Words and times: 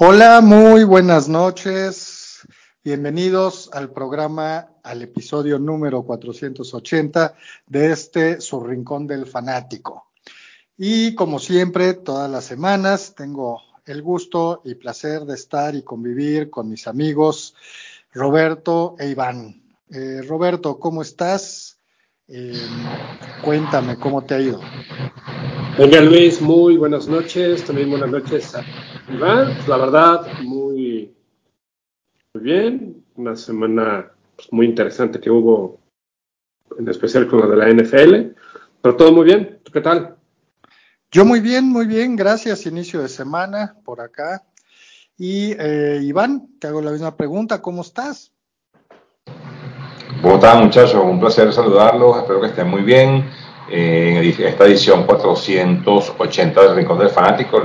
Hola, 0.00 0.40
muy 0.42 0.84
buenas 0.84 1.28
noches. 1.28 2.46
Bienvenidos 2.84 3.68
al 3.72 3.90
programa, 3.90 4.68
al 4.84 5.02
episodio 5.02 5.58
número 5.58 6.04
480 6.04 7.34
de 7.66 7.90
este 7.90 8.40
Su 8.40 8.60
Rincón 8.60 9.08
del 9.08 9.26
Fanático. 9.26 10.12
Y 10.76 11.16
como 11.16 11.40
siempre, 11.40 11.94
todas 11.94 12.30
las 12.30 12.44
semanas 12.44 13.16
tengo 13.16 13.60
el 13.86 14.00
gusto 14.02 14.62
y 14.64 14.76
placer 14.76 15.22
de 15.22 15.34
estar 15.34 15.74
y 15.74 15.82
convivir 15.82 16.48
con 16.48 16.70
mis 16.70 16.86
amigos 16.86 17.56
Roberto 18.12 18.94
e 19.00 19.08
Iván. 19.08 19.60
Eh, 19.90 20.22
Roberto, 20.28 20.78
¿cómo 20.78 21.02
estás? 21.02 21.80
Eh, 22.28 22.52
cuéntame, 23.42 23.98
¿cómo 23.98 24.22
te 24.22 24.34
ha 24.36 24.40
ido? 24.40 24.60
Venga 25.78 26.00
Luis, 26.00 26.40
muy 26.40 26.76
buenas 26.76 27.06
noches, 27.06 27.64
también 27.64 27.88
buenas 27.88 28.10
noches 28.10 28.52
a 28.52 28.64
Iván, 29.08 29.56
la 29.68 29.76
verdad, 29.76 30.26
muy, 30.42 31.14
muy 32.34 32.42
bien, 32.42 33.04
una 33.14 33.36
semana 33.36 34.10
pues, 34.34 34.52
muy 34.52 34.66
interesante 34.66 35.20
que 35.20 35.30
hubo, 35.30 35.78
en 36.76 36.88
especial 36.88 37.28
con 37.28 37.38
la 37.38 37.46
de 37.46 37.56
la 37.56 37.68
NFL, 37.70 38.36
pero 38.82 38.96
todo 38.96 39.12
muy 39.12 39.24
bien, 39.24 39.60
¿tú 39.62 39.70
qué 39.70 39.80
tal? 39.80 40.16
Yo 41.12 41.24
muy 41.24 41.38
bien, 41.38 41.66
muy 41.66 41.86
bien, 41.86 42.16
gracias, 42.16 42.66
inicio 42.66 43.00
de 43.00 43.08
semana 43.08 43.76
por 43.84 44.00
acá. 44.00 44.42
Y 45.16 45.52
eh, 45.52 46.00
Iván, 46.02 46.58
te 46.58 46.66
hago 46.66 46.82
la 46.82 46.90
misma 46.90 47.16
pregunta, 47.16 47.62
¿cómo 47.62 47.82
estás? 47.82 48.32
¿Cómo 50.22 50.34
están 50.34 50.64
muchachos? 50.64 51.00
Un 51.04 51.20
placer 51.20 51.52
saludarlos, 51.52 52.16
espero 52.16 52.40
que 52.40 52.48
estén 52.48 52.66
muy 52.66 52.82
bien. 52.82 53.30
Eh, 53.70 54.34
en 54.38 54.46
esta 54.46 54.64
edición 54.64 55.04
480 55.04 56.62
del 56.62 56.74
Rincón 56.74 56.98
del 56.98 57.10
Fanático, 57.10 57.62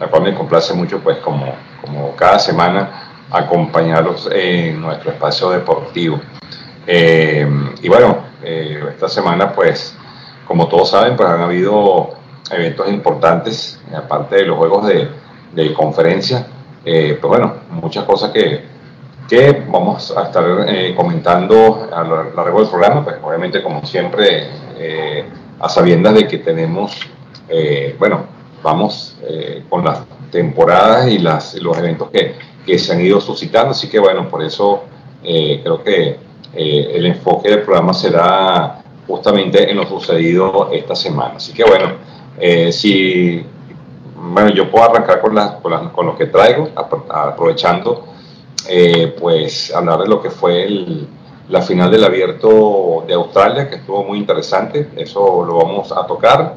la 0.00 0.06
cual 0.06 0.22
me 0.22 0.34
complace 0.34 0.72
mucho, 0.72 1.00
pues 1.00 1.18
como, 1.18 1.52
como 1.82 2.16
cada 2.16 2.38
semana, 2.38 3.26
acompañarlos 3.30 4.28
en 4.32 4.80
nuestro 4.80 5.10
espacio 5.10 5.50
deportivo. 5.50 6.18
Eh, 6.86 7.46
y 7.82 7.88
bueno, 7.88 8.18
eh, 8.42 8.82
esta 8.88 9.08
semana, 9.08 9.52
pues, 9.52 9.94
como 10.46 10.66
todos 10.66 10.90
saben, 10.90 11.14
pues 11.14 11.28
han 11.28 11.42
habido 11.42 12.10
eventos 12.50 12.88
importantes, 12.88 13.78
aparte 13.94 14.36
de 14.36 14.46
los 14.46 14.56
juegos 14.56 14.86
de, 14.86 15.08
de 15.52 15.74
conferencia, 15.74 16.46
pues 16.82 17.20
bueno, 17.20 17.52
muchas 17.70 18.04
cosas 18.04 18.30
que, 18.30 18.64
que 19.28 19.62
vamos 19.68 20.16
a 20.16 20.22
estar 20.22 20.42
comentando 20.96 21.86
a 21.92 22.02
lo 22.02 22.32
largo 22.32 22.60
del 22.60 22.70
programa, 22.70 23.04
pues 23.04 23.16
obviamente 23.22 23.62
como 23.62 23.84
siempre 23.84 24.48
a 25.60 25.68
sabiendas 25.68 26.14
de 26.14 26.26
que 26.26 26.38
tenemos, 26.38 26.96
bueno, 27.98 28.38
vamos 28.62 29.16
eh, 29.22 29.64
con 29.68 29.84
las 29.84 30.00
temporadas 30.30 31.08
y 31.08 31.18
las, 31.18 31.54
los 31.54 31.76
eventos 31.78 32.10
que, 32.10 32.34
que, 32.64 32.78
se 32.78 32.92
han 32.92 33.00
ido 33.00 33.20
suscitando. 33.20 33.70
Así 33.70 33.88
que 33.88 33.98
bueno, 33.98 34.28
por 34.28 34.42
eso 34.42 34.84
eh, 35.22 35.60
creo 35.62 35.82
que 35.82 36.16
eh, 36.54 36.92
el 36.94 37.06
enfoque 37.06 37.50
del 37.50 37.62
programa 37.62 37.94
será 37.94 38.82
justamente 39.06 39.70
en 39.70 39.76
lo 39.76 39.86
sucedido 39.86 40.70
esta 40.72 40.94
semana. 40.94 41.34
Así 41.36 41.52
que 41.52 41.64
bueno, 41.64 41.92
si 42.70 43.42
bueno, 44.14 44.50
yo 44.50 44.70
puedo 44.70 44.84
arrancar 44.84 45.20
con, 45.20 45.34
las, 45.34 45.52
con, 45.52 45.88
con 45.90 46.06
lo 46.06 46.16
que 46.16 46.26
traigo, 46.26 46.68
aprovechando 46.74 48.04
pues 49.18 49.74
hablar 49.74 50.00
de 50.00 50.08
lo 50.08 50.20
que 50.20 50.30
fue 50.30 50.64
el, 50.64 51.08
la 51.48 51.62
final 51.62 51.90
del 51.90 52.04
abierto 52.04 53.04
de 53.06 53.14
Australia, 53.14 53.68
que 53.68 53.76
estuvo 53.76 54.04
muy 54.04 54.18
interesante, 54.18 54.88
eso 54.96 55.44
lo 55.44 55.56
vamos 55.56 55.92
a 55.92 56.06
tocar. 56.06 56.56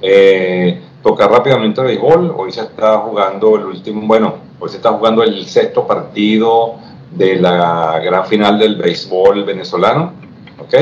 Eh, 0.00 0.80
tocar 1.02 1.30
rápidamente 1.30 1.80
el 1.80 1.88
béisbol. 1.88 2.34
Hoy 2.36 2.52
se 2.52 2.62
está 2.62 2.98
jugando 2.98 3.56
el 3.56 3.66
último, 3.66 4.06
bueno, 4.06 4.34
hoy 4.58 4.68
se 4.68 4.76
está 4.76 4.92
jugando 4.92 5.22
el 5.22 5.46
sexto 5.46 5.86
partido 5.86 6.74
de 7.10 7.36
la 7.36 8.00
gran 8.02 8.24
final 8.26 8.58
del 8.58 8.76
béisbol 8.76 9.44
venezolano, 9.44 10.12
¿ok? 10.58 10.74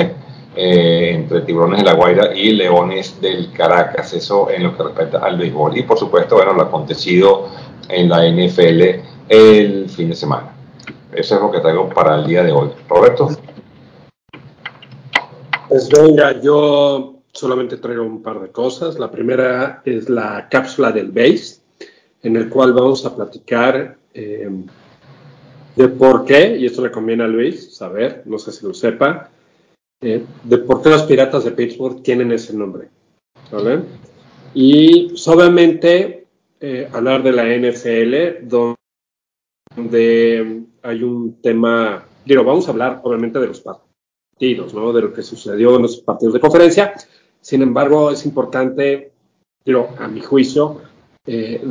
Eh, 0.57 1.13
entre 1.15 1.43
Tiburones 1.43 1.81
de 1.81 1.85
la 1.85 1.95
Guaira 1.95 2.35
y 2.35 2.53
Leones 2.53 3.21
del 3.21 3.53
Caracas, 3.53 4.13
eso 4.13 4.51
en 4.51 4.65
lo 4.65 4.77
que 4.77 4.83
respecta 4.83 5.19
al 5.19 5.39
béisbol. 5.39 5.77
Y 5.77 5.83
por 5.83 5.99
supuesto, 5.99 6.37
bueno, 6.37 6.53
lo 6.53 6.63
acontecido 6.63 7.49
en 7.89 8.09
la 8.09 8.27
NFL 8.27 9.01
el 9.29 9.89
fin 9.89 10.11
de 10.11 10.17
semana. 10.17 10.53
Eso 11.13 11.35
es 11.37 11.41
lo 11.41 11.51
que 11.51 11.61
traigo 11.61 11.89
para 11.89 12.17
el 12.17 12.27
día 12.27 12.43
de 12.43 12.53
hoy. 12.53 12.71
Roberto. 12.89 13.29
Pues 15.71 15.89
venga, 15.89 16.41
yo 16.41 17.23
solamente 17.33 17.77
traigo 17.77 18.03
un 18.03 18.23
par 18.23 18.41
de 18.41 18.51
cosas. 18.51 18.99
La 18.99 19.09
primera 19.09 19.83
es 19.85 20.09
la 20.09 20.49
cápsula 20.49 20.91
del 20.91 21.13
BASE, 21.13 21.61
en 22.25 22.35
el 22.35 22.49
cual 22.49 22.73
vamos 22.73 23.07
a 23.07 23.15
platicar 23.15 23.97
eh, 24.13 24.51
de 25.77 25.89
por 25.89 26.25
qué, 26.25 26.57
y 26.57 26.67
esto 26.67 26.83
le 26.83 26.91
conviene 26.91 27.23
a 27.23 27.29
Luis 27.29 27.73
saber, 27.73 28.25
no 28.25 28.37
sé 28.37 28.51
si 28.51 28.67
lo 28.67 28.75
sepa, 28.75 29.31
eh, 30.01 30.25
de 30.43 30.59
por 30.59 30.83
qué 30.83 30.89
los 30.89 31.05
piratas 31.05 31.45
de 31.45 31.53
Pittsburgh 31.53 32.03
tienen 32.03 32.33
ese 32.33 32.53
nombre. 32.53 32.89
¿vale? 33.53 33.83
Y 34.55 35.11
pues, 35.11 35.29
obviamente 35.29 36.27
eh, 36.59 36.89
hablar 36.93 37.23
de 37.23 37.31
la 37.31 37.45
NFL, 37.45 38.49
donde 39.77 40.65
hay 40.83 41.03
un 41.05 41.41
tema, 41.41 42.05
digo, 42.25 42.43
vamos 42.43 42.67
a 42.67 42.73
hablar 42.73 43.01
obviamente 43.05 43.39
de 43.39 43.47
los 43.47 43.61
partidos, 43.61 43.90
De 44.41 45.03
lo 45.03 45.13
que 45.13 45.23
sucedió 45.23 45.77
en 45.77 45.83
los 45.83 45.99
partidos 45.99 46.33
de 46.33 46.41
conferencia, 46.41 46.95
sin 47.43 47.61
embargo, 47.61 48.11
es 48.11 48.25
importante, 48.25 49.13
pero 49.63 49.91
a 49.99 50.09
mi 50.09 50.23
juicio, 50.23 50.81
eh, 51.27 51.63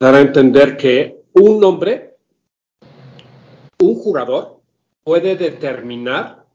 dar 0.00 0.14
a 0.14 0.20
entender 0.22 0.78
que 0.78 1.20
un 1.34 1.62
hombre, 1.62 2.16
un 3.78 3.94
jugador, 3.94 4.60
puede 5.04 5.36
determinar 5.36 6.46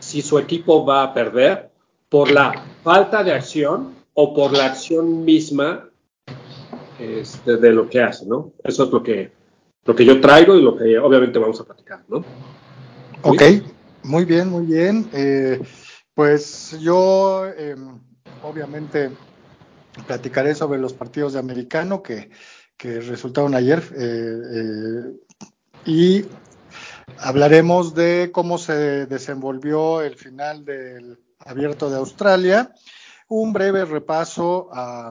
si 0.00 0.20
su 0.20 0.36
equipo 0.36 0.84
va 0.84 1.04
a 1.04 1.14
perder 1.14 1.70
por 2.08 2.32
la 2.32 2.52
falta 2.82 3.22
de 3.22 3.32
acción 3.32 3.94
o 4.14 4.34
por 4.34 4.52
la 4.52 4.66
acción 4.66 5.24
misma 5.24 5.88
este, 6.98 7.56
de 7.56 7.72
lo 7.72 7.88
que 7.88 8.02
hace, 8.02 8.26
¿no? 8.26 8.50
Eso 8.64 8.82
es 8.82 8.90
lo 8.90 9.00
que, 9.00 9.30
lo 9.84 9.94
que 9.94 10.04
yo 10.04 10.20
traigo 10.20 10.56
y 10.56 10.62
lo 10.62 10.76
que 10.76 10.98
obviamente 10.98 11.38
vamos 11.38 11.60
a 11.60 11.64
platicar, 11.64 12.02
¿no? 12.08 12.24
Ok, 13.22 13.42
muy 14.02 14.24
bien, 14.24 14.48
muy 14.48 14.66
bien. 14.66 15.10
Eh, 15.12 15.60
pues 16.14 16.76
yo 16.80 17.46
em, 17.46 18.00
obviamente 18.42 19.10
platicaré 20.06 20.54
sobre 20.54 20.78
los 20.78 20.92
partidos 20.92 21.34
de 21.34 21.38
americano 21.38 22.02
que, 22.02 22.30
resultaron 22.82 23.54
ayer 23.54 23.82
eh, 23.94 24.38
eh, 24.54 25.12
y 25.84 26.24
hablaremos 27.18 27.94
de 27.94 28.30
cómo 28.32 28.56
se 28.56 29.04
desenvolvió 29.04 30.00
el 30.00 30.16
final 30.16 30.64
del 30.64 31.18
abierto 31.40 31.90
de 31.90 31.98
Australia, 31.98 32.72
un 33.28 33.52
breve 33.52 33.84
repaso 33.84 34.70
a, 34.72 35.10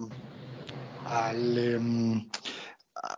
em, 1.31 2.27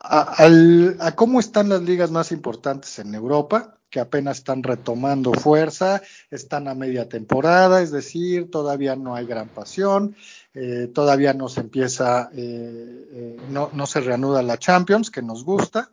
a 0.10 1.16
cómo 1.16 1.40
están 1.40 1.70
las 1.70 1.82
ligas 1.82 2.12
más 2.12 2.34
importantes 2.34 3.00
en 3.00 3.16
Europa 3.16 3.81
que 3.92 4.00
apenas 4.00 4.38
están 4.38 4.64
retomando 4.64 5.34
fuerza, 5.34 6.02
están 6.32 6.68
a 6.70 6.74
media 6.74 7.10
temporada, 7.10 7.82
es 7.82 7.92
decir, 7.92 8.50
todavía 8.50 8.96
no 8.96 9.16
hay 9.16 9.26
gran 9.26 9.50
pasión, 9.50 10.16
eh, 10.54 10.90
todavía 10.92 11.34
no 11.34 11.50
se 11.50 11.60
empieza, 11.60 12.30
eh, 12.34 13.08
eh, 13.12 13.38
no, 13.52 13.70
no, 13.74 13.86
se 13.86 14.00
reanuda 14.00 14.42
la 14.42 14.58
Champions, 14.58 15.12
que 15.12 15.22
nos 15.22 15.44
gusta, 15.44 15.92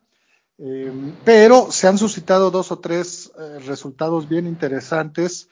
pero 1.24 1.70
se 1.70 1.86
han 1.86 1.98
suscitado 1.98 2.50
dos 2.50 2.72
o 2.72 2.80
tres 2.80 3.30
resultados 3.64 4.28
bien 4.28 4.48
interesantes 4.48 5.48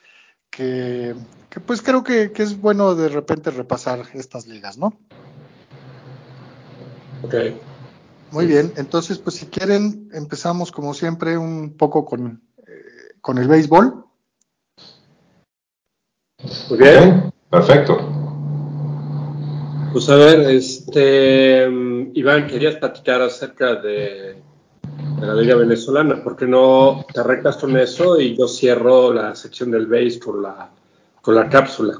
que, 0.49 1.15
que 1.49 1.59
pues 1.61 1.81
creo 1.81 2.03
que, 2.03 2.33
que, 2.33 2.43
es 2.43 2.59
bueno 2.59 2.93
de 2.93 3.07
repente 3.07 3.49
repasar 3.51 4.03
estas 4.13 4.47
ligas, 4.47 4.77
¿no? 4.77 4.99
Ok. 7.21 7.35
Muy 8.31 8.45
bien, 8.45 8.73
entonces 8.75 9.17
pues 9.19 9.37
si 9.37 9.45
quieren 9.45 10.09
empezamos 10.11 10.71
como 10.71 10.93
siempre 10.93 11.37
un 11.37 11.77
poco 11.77 12.03
con, 12.03 12.41
con 13.21 13.37
el 13.37 13.47
béisbol. 13.47 14.05
Muy 16.69 16.77
bien, 16.77 17.31
perfecto. 17.49 17.97
Pues 19.91 20.09
a 20.09 20.15
ver, 20.15 20.41
este 20.51 21.67
Iván, 22.13 22.47
querías 22.47 22.75
platicar 22.75 23.21
acerca 23.21 23.75
de, 23.75 24.35
de 25.19 25.27
la 25.27 25.33
Liga 25.33 25.55
Venezolana, 25.55 26.23
¿por 26.23 26.35
qué 26.35 26.45
no 26.45 27.05
te 27.11 27.19
arrancas 27.19 27.57
con 27.57 27.75
eso 27.77 28.19
y 28.19 28.35
yo 28.37 28.47
cierro 28.47 29.13
la 29.13 29.35
sección 29.35 29.71
del 29.71 29.87
béis 29.87 30.19
con 30.19 30.41
la, 30.41 30.69
con 31.21 31.35
la 31.35 31.49
cápsula? 31.49 31.99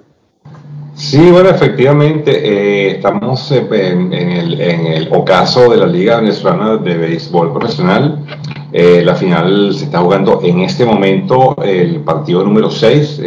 Sí, 0.94 1.30
bueno, 1.32 1.50
efectivamente, 1.50 2.32
eh, 2.32 2.96
estamos 2.96 3.52
en, 3.52 4.14
el, 4.14 5.10
ocaso 5.12 5.70
de 5.70 5.78
la 5.78 5.86
Liga 5.86 6.18
Venezolana 6.18 6.78
de 6.78 6.98
Béisbol 6.98 7.54
Profesional. 7.54 8.26
Eh, 8.72 9.02
la 9.04 9.16
final 9.16 9.74
se 9.74 9.86
está 9.86 10.00
jugando 10.00 10.42
en 10.44 10.60
este 10.60 10.86
momento 10.86 11.56
el 11.64 12.02
partido 12.02 12.44
número 12.44 12.70
6. 12.70 13.22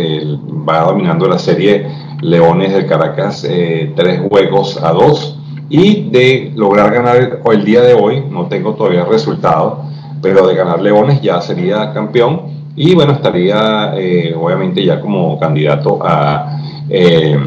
va 0.69 0.83
dominando 0.83 1.27
la 1.27 1.39
serie 1.39 1.87
Leones 2.23 2.73
del 2.73 2.87
Caracas, 2.87 3.47
eh, 3.49 3.93
tres 3.97 4.21
juegos 4.29 4.79
a 4.83 4.93
dos. 4.93 5.37
y 5.73 6.11
de 6.11 6.53
lograr 6.57 6.93
ganar 6.93 7.41
el, 7.45 7.65
día 7.65 7.81
de 7.83 7.95
hoy, 7.95 8.25
no 8.29 8.47
tengo 8.47 8.75
todavía 8.75 9.05
resultado, 9.05 9.85
pero 10.21 10.49
de 10.49 10.57
ganar 10.57 10.83
Leones 10.83 11.23
ya 11.23 11.41
sería 11.41 11.93
campeón 11.93 12.41
y 12.75 12.93
bueno, 12.93 13.13
estaría 13.13 13.93
eh, 13.97 14.35
obviamente 14.35 14.85
ya 14.85 15.01
como 15.01 15.39
candidato 15.39 16.01
a, 16.03 16.59
eh, 16.89 17.39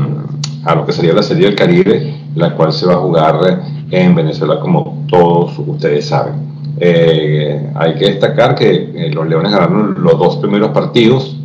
a 0.64 0.76
lo 0.76 0.86
que 0.86 0.94
sería 0.94 1.12
la 1.12 1.22
Serie 1.22 1.48
del 1.48 1.56
Caribe, 1.56 2.16
la 2.36 2.56
cual 2.56 2.72
se 2.72 2.86
va 2.86 2.94
a 2.94 2.98
jugar 2.98 3.62
en 3.92 4.16
Venezuela 4.16 4.58
como 4.58 5.04
todos 5.10 5.60
ustedes 5.60 6.06
saben. 6.08 6.53
Eh, 6.80 7.70
hay 7.76 7.96
que 7.96 8.06
destacar 8.06 8.56
que 8.56 9.12
los 9.14 9.28
Leones 9.28 9.52
ganaron 9.52 9.96
los 10.04 10.18
dos 10.18 10.38
primeros 10.38 10.70
partidos. 10.70 11.38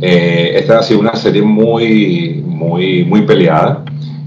esta 0.00 0.78
ha 0.78 0.82
sido 0.82 1.00
una 1.00 1.14
serie 1.14 1.42
muy, 1.42 2.42
muy, 2.46 3.04
muy 3.04 3.22
peleada. 3.22 3.84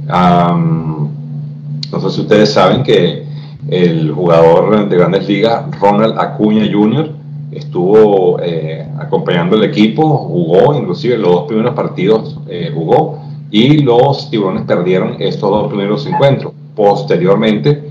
no 0.08 2.00
sé 2.00 2.10
si 2.10 2.22
ustedes 2.22 2.52
saben 2.54 2.84
que 2.84 3.24
el 3.70 4.12
jugador 4.12 4.90
de 4.90 4.98
Grandes 4.98 5.28
Ligas, 5.28 5.64
Ronald 5.80 6.20
Acuña 6.20 6.70
Jr., 6.72 7.24
estuvo 7.52 8.40
eh, 8.42 8.86
acompañando 9.00 9.56
el 9.56 9.64
equipo, 9.64 10.18
jugó, 10.18 10.76
inclusive 10.76 11.18
los 11.18 11.32
dos 11.32 11.44
primeros 11.48 11.74
partidos 11.74 12.40
eh, 12.48 12.72
jugó, 12.74 13.20
y 13.52 13.80
los 13.80 14.30
tiburones 14.30 14.64
perdieron 14.64 15.18
estos 15.20 15.50
dos 15.50 15.68
primeros 15.68 16.06
encuentros. 16.08 16.54
Posteriormente, 16.76 17.84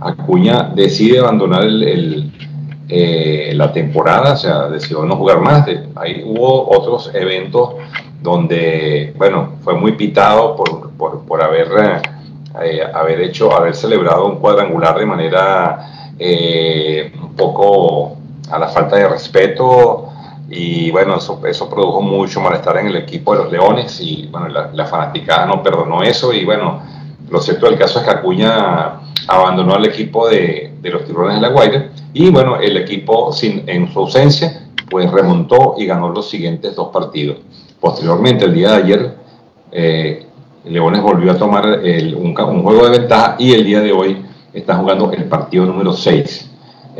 Acuña 0.00 0.70
decide 0.74 1.18
abandonar 1.18 1.62
el, 1.62 2.30
eh, 2.88 3.52
la 3.54 3.72
temporada, 3.72 4.32
o 4.32 4.36
sea, 4.36 4.68
decidió 4.68 5.04
no 5.04 5.16
jugar 5.16 5.40
más. 5.40 5.66
Ahí 5.96 6.22
hubo 6.24 6.70
otros 6.70 7.10
eventos 7.14 7.74
donde, 8.22 9.14
bueno, 9.16 9.52
fue 9.62 9.74
muy 9.74 9.92
pitado 9.92 10.56
por, 10.56 10.90
por, 10.92 11.24
por 11.24 11.42
haber, 11.42 11.68
haber 12.94 13.20
hecho, 13.20 13.54
haber 13.54 13.74
celebrado 13.74 14.26
un 14.26 14.36
cuadrangular 14.36 14.98
de 14.98 15.06
manera 15.06 16.14
un 16.18 17.34
poco 17.36 18.16
a 18.50 18.58
la 18.58 18.68
falta 18.68 18.96
de 18.96 19.08
respeto 19.08 20.08
y 20.48 20.90
bueno, 20.90 21.16
eso, 21.16 21.40
eso 21.46 21.68
produjo 21.68 22.00
mucho 22.00 22.40
malestar 22.40 22.78
en 22.78 22.86
el 22.88 22.96
equipo 22.96 23.34
de 23.34 23.42
los 23.44 23.52
Leones 23.52 24.00
y 24.00 24.26
bueno, 24.26 24.48
la, 24.48 24.70
la 24.72 24.86
fanaticada 24.86 25.46
no 25.46 25.62
perdonó 25.62 26.02
eso 26.02 26.32
y 26.32 26.44
bueno, 26.44 26.80
lo 27.30 27.40
cierto 27.40 27.66
del 27.66 27.78
caso 27.78 27.98
es 28.00 28.06
que 28.06 28.10
Acuña 28.10 28.97
abandonó 29.26 29.74
al 29.74 29.86
equipo 29.86 30.28
de, 30.28 30.72
de 30.80 30.90
los 30.90 31.04
Tiburones 31.04 31.36
de 31.36 31.42
la 31.42 31.48
Guaira 31.48 31.90
y 32.12 32.30
bueno, 32.30 32.56
el 32.56 32.76
equipo 32.76 33.32
sin, 33.32 33.68
en 33.68 33.92
su 33.92 33.98
ausencia 33.98 34.68
pues 34.90 35.10
remontó 35.10 35.74
y 35.78 35.86
ganó 35.86 36.08
los 36.08 36.28
siguientes 36.28 36.74
dos 36.74 36.88
partidos. 36.88 37.38
Posteriormente, 37.80 38.44
el 38.44 38.54
día 38.54 38.70
de 38.70 38.76
ayer, 38.76 39.14
eh, 39.70 40.26
Leones 40.64 41.02
volvió 41.02 41.32
a 41.32 41.38
tomar 41.38 41.64
el, 41.84 42.14
un, 42.14 42.34
juego 42.34 42.88
de 42.88 42.98
ventaja 42.98 43.36
y 43.38 43.52
el 43.52 43.64
día 43.64 43.80
de 43.80 43.92
hoy 43.92 44.24
está 44.52 44.76
jugando 44.76 45.12
el 45.12 45.24
partido 45.24 45.66
número 45.66 45.92
6 45.92 46.50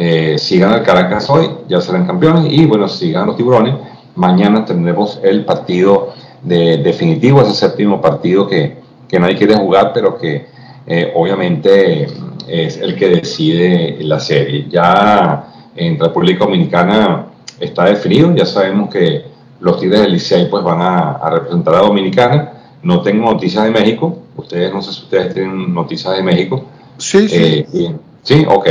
eh, 0.00 0.37
si 0.38 0.62
el 0.62 0.82
Caracas 0.85 1.29
hoy, 1.29 1.50
ya 1.69 1.81
serán 1.81 2.06
campeones. 2.06 2.53
Y 2.53 2.67
bueno, 2.67 2.88
si 2.88 3.11
ganan 3.11 3.29
los 3.29 3.37
tiburones, 3.37 3.75
mañana 4.15 4.65
tendremos 4.65 5.19
el 5.25 5.44
partido 5.44 6.11
de, 6.43 6.76
definitivo, 6.76 7.43
ese 7.43 7.55
séptimo 7.55 8.00
partido 8.00 8.47
que, 8.47 8.79
que 9.09 9.19
nadie 9.19 9.37
quiere 9.37 9.56
jugar, 9.56 9.91
pero 9.93 10.17
que 10.17 10.47
eh, 10.88 11.12
obviamente 11.14 12.06
es 12.49 12.79
el 12.79 12.96
que 12.96 13.08
decide 13.08 13.99
la 14.00 14.19
serie. 14.19 14.67
Ya 14.70 15.69
en 15.76 15.99
República 15.99 16.44
Dominicana 16.44 17.26
está 17.61 17.85
definido, 17.85 18.35
ya 18.35 18.46
sabemos 18.46 18.88
que 18.88 19.25
los 19.61 19.79
Tigres 19.79 20.00
del 20.00 20.12
Licey 20.12 20.49
pues 20.49 20.64
van 20.64 20.81
a, 20.81 21.31
representar 21.31 21.75
a 21.75 21.81
Dominicana. 21.81 22.52
No 22.82 23.02
tengo 23.02 23.31
noticias 23.31 23.64
de 23.64 23.70
México, 23.70 24.17
ustedes 24.37 24.73
no 24.73 24.81
sé 24.81 24.93
si 24.93 25.02
ustedes 25.02 25.35
tienen 25.35 25.75
noticias 25.75 26.17
de 26.17 26.23
México. 26.23 26.64
Sí, 26.96 27.29
sí. 27.29 27.37
Eh, 27.37 27.94
sí, 28.23 28.46
ok. 28.49 28.69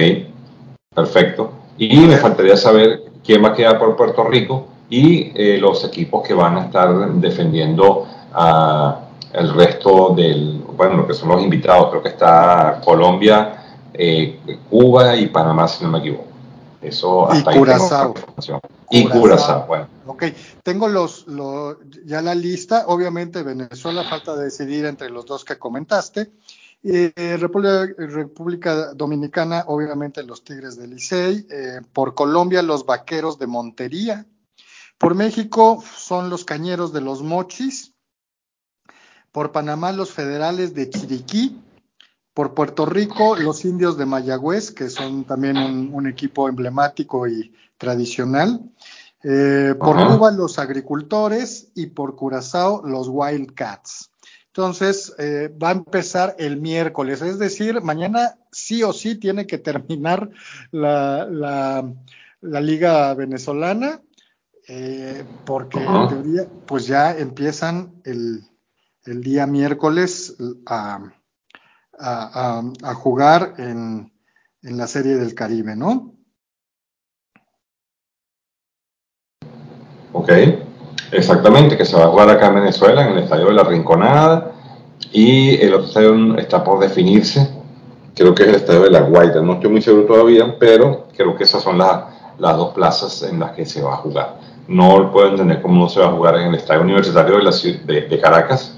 Perfecto. 0.95 1.51
Y 1.77 1.99
me 1.99 2.17
faltaría 2.17 2.57
saber 2.57 3.03
quién 3.23 3.43
va 3.43 3.49
a 3.49 3.53
quedar 3.53 3.77
por 3.77 3.95
Puerto 3.95 4.23
Rico 4.23 4.67
y 4.89 5.31
eh, 5.35 5.57
los 5.59 5.83
equipos 5.85 6.25
que 6.27 6.33
van 6.33 6.57
a 6.57 6.65
estar 6.65 7.11
defendiendo 7.13 8.07
a 8.33 9.01
el 9.33 9.53
resto 9.53 10.13
del, 10.15 10.61
bueno, 10.77 10.95
lo 10.95 11.07
que 11.07 11.13
son 11.13 11.29
los 11.29 11.41
invitados. 11.41 11.89
Creo 11.89 12.03
que 12.03 12.09
está 12.09 12.79
Colombia, 12.85 13.79
eh, 13.93 14.39
Cuba 14.69 15.15
y 15.15 15.27
Panamá, 15.27 15.67
si 15.67 15.83
no 15.83 15.91
me 15.91 15.99
equivoco. 15.99 16.27
Eso 16.81 17.29
hasta 17.29 17.53
y 17.53 17.57
Curazao. 17.57 18.13
Y 18.91 19.09
Curazao, 19.09 19.65
bueno. 19.65 19.87
Ok, 20.05 20.25
tengo 20.63 20.87
los, 20.87 21.25
ya 22.05 22.21
la 22.21 22.35
lista. 22.35 22.85
Obviamente 22.87 23.43
Venezuela 23.43 24.03
falta 24.03 24.35
decidir 24.35 24.85
entre 24.85 25.09
los 25.09 25.25
dos 25.25 25.43
que 25.43 25.57
comentaste. 25.57 26.31
Eh, 26.83 27.37
República, 27.37 28.93
Dominicana, 28.93 29.65
obviamente 29.67 30.23
los 30.23 30.43
Tigres 30.43 30.77
del 30.77 30.91
Licey. 30.91 31.47
Eh, 31.49 31.81
por 31.91 32.13
Colombia, 32.13 32.61
los 32.61 32.85
Vaqueros 32.85 33.39
de 33.39 33.47
Montería. 33.47 34.25
Por 34.97 35.15
México 35.15 35.83
son 35.95 36.29
los 36.29 36.45
Cañeros 36.45 36.93
de 36.93 37.01
los 37.01 37.23
Mochis. 37.23 37.93
Por 39.31 39.51
Panamá, 39.51 39.91
los 39.91 40.11
Federales 40.11 40.73
de 40.73 40.89
Chiriquí. 40.89 41.59
Por 42.33 42.53
Puerto 42.53 42.85
Rico, 42.85 43.35
los 43.35 43.65
Indios 43.65 43.97
de 43.97 44.05
Mayagüez, 44.05 44.71
que 44.71 44.89
son 44.89 45.23
también 45.23 45.57
un, 45.57 46.07
equipo 46.07 46.47
emblemático 46.47 47.27
y 47.27 47.51
tradicional. 47.79 48.61
Eh, 49.23 49.73
por 49.79 49.95
Cuba, 49.95 50.29
los 50.31 50.59
Agricultores. 50.59 51.69
Y 51.73 51.87
por 51.87 52.15
Curazao, 52.15 52.85
los 52.85 53.07
Wildcats. 53.09 54.11
Entonces, 54.57 55.13
eh, 55.19 55.49
va 55.49 55.69
a 55.69 55.73
empezar 55.73 56.35
el 56.39 56.57
miércoles, 56.57 57.21
es 57.21 57.37
decir, 57.37 57.79
mañana 57.81 58.39
sí 58.51 58.81
o 58.81 58.91
sí 58.91 59.13
tiene 59.13 59.45
que 59.45 59.59
terminar 59.59 60.31
la, 60.71 61.27
la, 62.41 62.59
liga 62.61 63.13
venezolana, 63.13 64.01
eh, 64.67 65.23
porque 65.45 65.77
en 65.77 66.07
teoría, 66.07 66.47
pues 66.65 66.87
ya 66.87 67.15
empiezan 67.15 68.01
el, 68.03 68.41
el 69.07 69.23
día 69.23 69.47
miércoles 69.47 70.35
a, 70.65 70.99
a, 71.99 72.93
jugar 72.93 73.55
en, 73.57 74.11
en 74.61 74.77
la 74.77 74.87
Serie 74.87 75.15
del 75.15 75.33
Caribe, 75.33 75.75
¿no? 75.75 76.13
Ok. 80.13 80.31
Exactamente, 81.11 81.77
que 81.77 81.85
se 81.85 81.95
va 81.95 82.05
a 82.05 82.09
jugar 82.09 82.29
acá 82.29 82.47
en 82.47 82.55
Venezuela, 82.55 83.05
en 83.05 83.13
el 83.13 83.23
Estadio 83.23 83.45
de 83.45 83.53
la 83.53 83.63
Rinconada, 83.63 84.51
y 85.13 85.55
el 85.61 85.73
otro 85.73 85.87
estadio 85.87 86.37
está 86.37 86.63
por 86.63 86.79
definirse, 86.79 87.49
creo 88.13 88.35
que 88.35 88.43
es 88.43 88.49
el 88.49 88.55
Estadio 88.55 88.81
de 88.81 88.91
la 88.91 89.01
Guaira, 89.01 89.41
no 89.41 89.53
estoy 89.53 89.69
muy 89.69 89.81
seguro 89.81 90.05
todavía, 90.05 90.57
pero 90.59 91.07
creo 91.15 91.35
que 91.35 91.45
esas 91.45 91.63
son 91.63 91.77
las 91.77 92.57
dos 92.57 92.73
plazas 92.73 93.23
en 93.23 93.39
las 93.39 93.51
que 93.51 93.65
se 93.65 93.81
va 93.81 93.93
a 93.93 93.97
jugar. 93.97 94.39
No 94.67 95.11
puedo 95.13 95.29
entender 95.29 95.61
cómo 95.61 95.83
no 95.83 95.89
se 95.89 96.01
va 96.01 96.07
a 96.07 96.11
jugar 96.11 96.35
en 96.35 96.49
el 96.49 96.55
Estadio 96.55 96.81
Universitario 96.81 97.39
de 97.39 98.19
Caracas, 98.21 98.76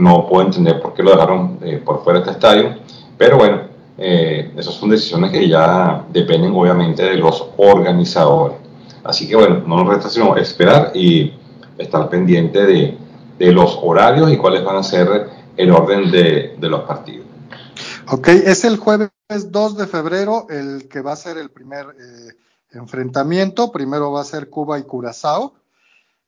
no 0.00 0.26
puedo 0.28 0.46
entender 0.46 0.80
por 0.80 0.94
qué 0.94 1.02
lo 1.02 1.12
dejaron 1.12 1.58
eh, 1.62 1.80
por 1.84 2.02
fuera 2.02 2.20
de 2.20 2.24
este 2.24 2.32
estadio, 2.32 2.76
pero 3.16 3.36
bueno, 3.36 3.62
eh, 3.98 4.52
esas 4.56 4.74
son 4.74 4.88
decisiones 4.88 5.30
que 5.30 5.46
ya 5.46 6.04
dependen 6.10 6.52
obviamente 6.54 7.02
de 7.02 7.16
los 7.16 7.50
organizadores. 7.58 8.56
Así 9.04 9.28
que 9.28 9.36
bueno, 9.36 9.62
no 9.66 9.76
nos 9.76 9.88
resta 9.88 10.08
sino 10.08 10.36
esperar 10.36 10.92
y 10.94 11.34
estar 11.76 12.08
pendiente 12.08 12.64
de, 12.64 12.98
los 13.52 13.78
horarios 13.82 14.30
y 14.30 14.36
cuáles 14.36 14.62
van 14.62 14.76
a 14.76 14.82
ser 14.82 15.30
el 15.56 15.70
orden 15.70 16.10
de, 16.10 16.56
de, 16.58 16.68
los 16.68 16.82
partidos. 16.82 17.26
Ok, 18.10 18.28
es 18.28 18.64
el 18.64 18.76
jueves 18.76 19.10
2 19.30 19.78
de 19.78 19.86
febrero 19.86 20.46
el 20.50 20.88
que 20.88 21.00
va 21.00 21.12
a 21.12 21.16
ser 21.16 21.38
el 21.38 21.50
primer 21.50 21.86
eh, 21.98 22.34
enfrentamiento. 22.72 23.72
Primero 23.72 24.12
va 24.12 24.20
a 24.20 24.24
ser 24.24 24.50
Cuba 24.50 24.78
y 24.78 24.82
Curazao. 24.82 25.54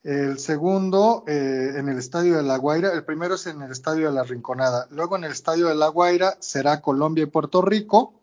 El 0.02 0.38
segundo 0.38 1.24
eh, 1.26 1.74
en 1.76 1.88
el 1.88 1.98
Estadio 1.98 2.36
de 2.36 2.42
La 2.42 2.56
Guaira. 2.56 2.92
El 2.92 3.04
primero 3.04 3.36
es 3.36 3.46
en 3.46 3.62
el 3.62 3.70
Estadio 3.70 4.06
de 4.06 4.14
La 4.14 4.24
Rinconada. 4.24 4.86
Luego 4.90 5.16
en 5.16 5.24
el 5.24 5.32
Estadio 5.32 5.68
de 5.68 5.74
La 5.74 5.88
Guaira 5.88 6.36
será 6.40 6.80
Colombia 6.80 7.24
y 7.24 7.26
Puerto 7.26 7.62
Rico. 7.62 8.14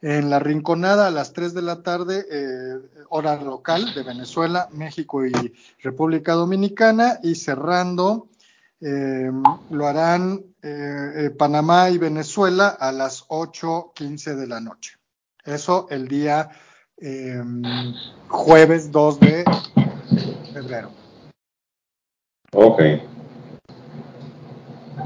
En 0.00 0.30
La 0.30 0.38
Rinconada 0.38 1.08
a 1.08 1.10
las 1.10 1.32
3 1.32 1.54
de 1.54 1.62
la 1.62 1.82
tarde, 1.82 2.24
eh, 2.30 2.78
hora 3.08 3.36
local 3.42 3.92
de 3.94 4.04
Venezuela, 4.04 4.68
México 4.72 5.26
y 5.26 5.32
República 5.82 6.34
Dominicana, 6.34 7.18
y 7.22 7.34
cerrando 7.34 8.28
eh, 8.80 9.30
lo 9.70 9.86
harán 9.86 10.44
eh, 10.62 11.12
eh, 11.16 11.30
Panamá 11.30 11.90
y 11.90 11.98
Venezuela 11.98 12.68
a 12.68 12.92
las 12.92 13.26
8.15 13.28 14.36
de 14.36 14.46
la 14.46 14.60
noche. 14.60 14.96
Eso 15.44 15.88
el 15.90 16.06
día 16.06 16.48
em, 16.96 17.62
jueves 18.28 18.92
2 18.92 19.20
de 19.20 19.44
febrero. 20.52 20.97
Ok. 22.52 22.82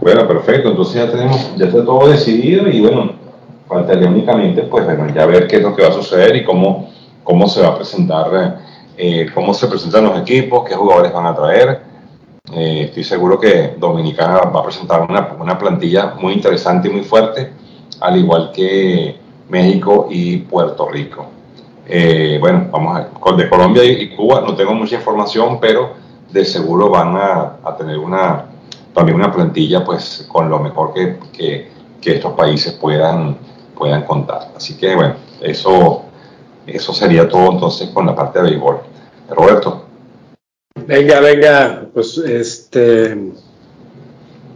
Bueno, 0.01 0.27
perfecto. 0.27 0.71
Entonces 0.71 0.95
ya 0.95 1.11
tenemos, 1.11 1.57
ya 1.57 1.67
está 1.67 1.85
todo 1.85 2.09
decidido 2.09 2.69
y 2.69 2.81
bueno, 2.81 3.13
faltaría 3.69 4.09
únicamente 4.09 4.63
pues 4.63 4.85
bueno, 4.85 5.07
ya 5.15 5.27
ver 5.27 5.47
qué 5.47 5.57
es 5.57 5.63
lo 5.63 5.75
que 5.75 5.83
va 5.83 5.89
a 5.89 5.93
suceder 5.93 6.37
y 6.37 6.45
cómo 6.45 6.93
cómo 7.25 7.49
se 7.49 7.63
va 7.63 7.69
a 7.69 7.77
presentar, 7.77 8.61
eh, 8.97 9.27
cómo 9.35 9.55
se 9.55 9.67
presentan 9.67 10.05
los 10.05 10.21
equipos, 10.21 10.69
qué 10.69 10.75
jugadores 10.75 11.13
van 11.13 11.27
a 11.27 11.35
traer. 11.35 11.83
Eh, 12.53 12.85
estoy 12.87 13.05
seguro 13.05 13.39
que 13.39 13.75
Dominicana 13.79 14.41
va 14.41 14.61
a 14.61 14.65
presentar 14.65 15.03
una, 15.09 15.35
una, 15.41 15.59
plantilla 15.59 16.15
muy 16.21 16.35
interesante 16.35 16.89
y 16.89 16.91
muy 16.91 17.03
fuerte. 17.03 17.53
al 18.01 18.17
igual 18.17 18.51
que 18.53 19.17
México 19.49 20.09
y 20.11 20.39
Puerto 20.39 20.89
Rico. 20.89 21.27
Eh, 21.87 22.39
bueno, 22.41 22.69
vamos 22.71 22.99
a 22.99 23.09
con 23.11 23.37
de 23.37 23.49
Colombia 23.49 23.85
y, 23.85 24.09
Cuba 24.17 24.41
no 24.41 24.55
tengo 24.55 24.75
mucha 24.75 24.97
información, 24.97 25.59
pero 25.61 25.95
de 26.33 26.45
seguro 26.45 26.91
van 26.91 27.17
a, 27.17 27.77
tener 27.77 27.99
una 27.99 28.47
también 28.95 29.17
una 29.17 29.33
plantilla 29.33 29.85
pues 29.85 30.27
con 30.31 30.51
lo 30.51 30.59
mejor 30.59 30.93
que, 30.93 31.19
que, 31.33 31.71
estos 32.05 32.33
países 32.35 32.73
puedan, 32.75 33.37
puedan 33.77 34.05
contar. 34.05 34.51
Así 34.57 34.77
que 34.77 34.95
bueno, 34.95 35.15
eso, 35.41 36.03
eso 36.67 36.93
sería 36.93 37.29
todo 37.29 37.53
entonces 37.53 37.91
con 37.91 38.07
la 38.07 38.15
parte 38.15 38.41
de 38.41 38.51
béisbol. 38.51 38.81
Roberto. 39.31 39.87
Venga, 40.87 41.21
venga, 41.21 41.87
pues 41.95 42.19
este 42.19 43.17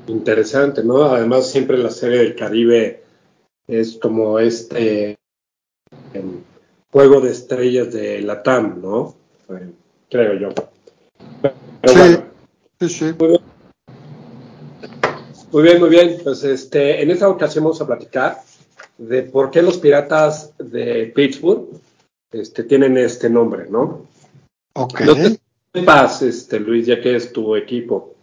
interesante, 0.09 0.83
¿no? 0.85 1.05
Además 1.05 1.51
siempre 1.51 1.79
la 1.79 1.91
serie 1.91 2.19
del 2.19 2.35
Caribe 2.35 3.03
es 3.67 3.99
como 4.01 4.39
este 4.39 5.17
em, 6.13 6.43
juego 6.91 7.21
de 7.21 7.31
estrellas 7.31 7.93
de 7.93 8.23
la 8.23 8.43
TAM, 8.43 8.81
¿no? 8.83 9.15
Creo 10.09 10.35
yo. 10.35 10.49
Sí, 11.89 12.17
sí, 12.81 12.89
sí. 12.89 13.05
Muy 15.53 15.63
bien. 15.63 15.81
muy 15.81 15.89
bien, 15.89 16.19
Pues 16.23 16.45
este, 16.45 17.03
en 17.03 17.11
esta 17.11 17.29
ocasión 17.29 17.65
vamos 17.65 17.81
a 17.81 17.87
platicar 17.87 18.43
de 18.99 19.23
por 19.23 19.51
qué 19.51 19.63
los 19.63 19.79
piratas 19.79 20.53
de 20.59 21.13
Pittsburgh 21.15 21.69
este, 22.33 22.65
tienen 22.65 22.97
este 22.99 23.31
nombre, 23.31 23.67
¿no? 23.71 24.07
Ok. 24.75 25.01
No 25.01 25.15
te 25.15 25.41
sepas, 25.73 26.23
este, 26.23 26.61
Luis, 26.61 26.87
ya 26.87 27.01
que 27.01 27.17
es 27.17 27.33
tu 27.33 27.57
equipo. 27.57 28.15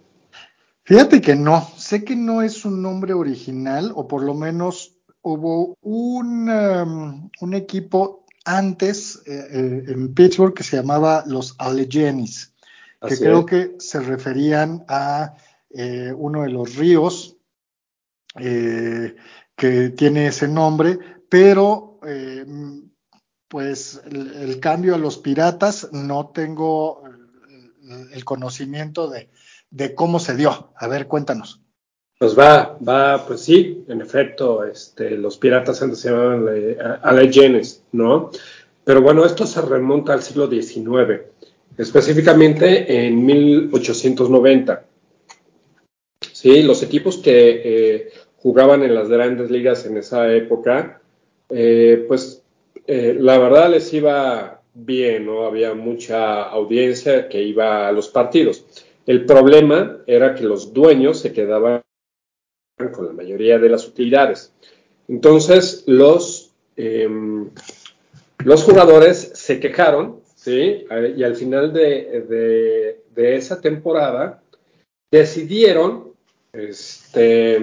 Fíjate 0.86 1.22
que 1.22 1.36
no, 1.36 1.68
sé 1.78 2.04
que 2.04 2.16
no 2.16 2.42
es 2.42 2.66
un 2.66 2.82
nombre 2.82 3.14
original, 3.14 3.92
o 3.96 4.08
por 4.08 4.22
lo 4.24 4.34
menos 4.34 4.98
hubo 5.22 5.78
un, 5.82 6.50
um, 6.50 7.30
un 7.40 7.54
equipo 7.54 8.26
antes 8.44 9.22
eh, 9.26 9.48
eh, 9.52 9.84
en 9.88 10.14
Pittsburgh 10.14 10.54
que 10.54 10.64
se 10.64 10.76
llamaba 10.76 11.24
los 11.26 11.56
Alleghenies, 11.58 12.53
que 13.08 13.18
creo 13.18 13.46
que 13.46 13.76
se 13.80 14.00
referían 14.00 14.86
a 14.88 15.36
eh, 15.70 16.14
uno 16.16 16.44
de 16.44 16.50
los 16.50 16.76
ríos 16.76 17.38
que 18.36 19.90
tiene 19.96 20.28
ese 20.28 20.48
nombre, 20.48 20.98
pero 21.30 22.00
pues 23.48 24.02
el, 24.06 24.60
cambio 24.60 24.96
a 24.96 24.98
los 24.98 25.20
piratas 25.20 25.90
no 25.92 26.32
tengo 26.34 27.04
el 28.12 28.26
conocimiento 28.26 29.08
de, 29.08 29.30
de 29.70 29.94
cómo 29.94 30.20
se 30.20 30.36
dio. 30.36 30.72
A 30.76 30.88
ver, 30.88 31.08
cuéntanos. 31.08 31.62
Pues 32.20 32.38
va, 32.38 32.78
va, 32.88 33.26
pues 33.28 33.42
sí, 33.42 33.84
en 33.88 34.00
efecto, 34.00 34.64
este, 34.64 35.12
los 35.18 35.38
piratas 35.38 35.82
antes 35.82 36.00
se 36.00 36.10
llamaban 36.10 36.48
Alleghenies, 37.02 37.84
¿no? 37.92 38.32
Pero 38.84 39.02
bueno, 39.02 39.26
esto 39.26 39.46
se 39.46 39.62
remonta 39.62 40.14
al 40.14 40.22
siglo 40.22 40.48
XIX, 40.48 41.24
específicamente 41.78 43.06
en 43.06 43.26
1890. 43.26 44.86
Sí, 46.32 46.62
los 46.64 46.84
equipos 46.84 47.18
que 47.18 47.62
eh, 47.64 48.10
jugaban 48.38 48.84
en 48.84 48.94
las 48.96 49.10
grandes 49.10 49.50
ligas 49.50 49.86
en 49.86 49.98
esa 49.98 50.32
época, 50.34 51.02
eh, 51.50 52.06
pues 52.08 52.44
eh, 52.86 53.16
la 53.18 53.38
verdad 53.38 53.70
les 53.72 53.94
iba 53.94 54.62
bien, 54.74 55.26
¿no? 55.26 55.46
Había 55.46 55.74
mucha 55.74 56.44
audiencia 56.44 57.30
que 57.30 57.42
iba 57.42 57.88
a 57.88 57.92
los 57.92 58.10
partidos. 58.10 58.66
El 59.06 59.26
problema 59.26 60.00
era 60.08 60.34
que 60.34 60.44
los 60.44 60.74
dueños 60.74 61.20
se 61.20 61.34
quedaban 61.34 61.82
con 62.94 63.06
la 63.06 63.14
mayoría 63.14 63.60
de 63.60 63.70
las 63.70 63.88
utilidades. 63.88 64.52
Entonces, 65.08 65.84
los, 65.88 66.52
em, 66.76 67.50
los 68.44 68.64
jugadores 68.64 69.32
se 69.36 69.60
quejaron, 69.60 70.23
¿sí? 70.44 70.86
Y 71.16 71.24
al 71.24 71.36
final 71.36 71.72
de, 71.72 73.00
esa 73.16 73.62
temporada 73.62 74.44
decidieron, 75.10 76.12
este, 76.52 77.62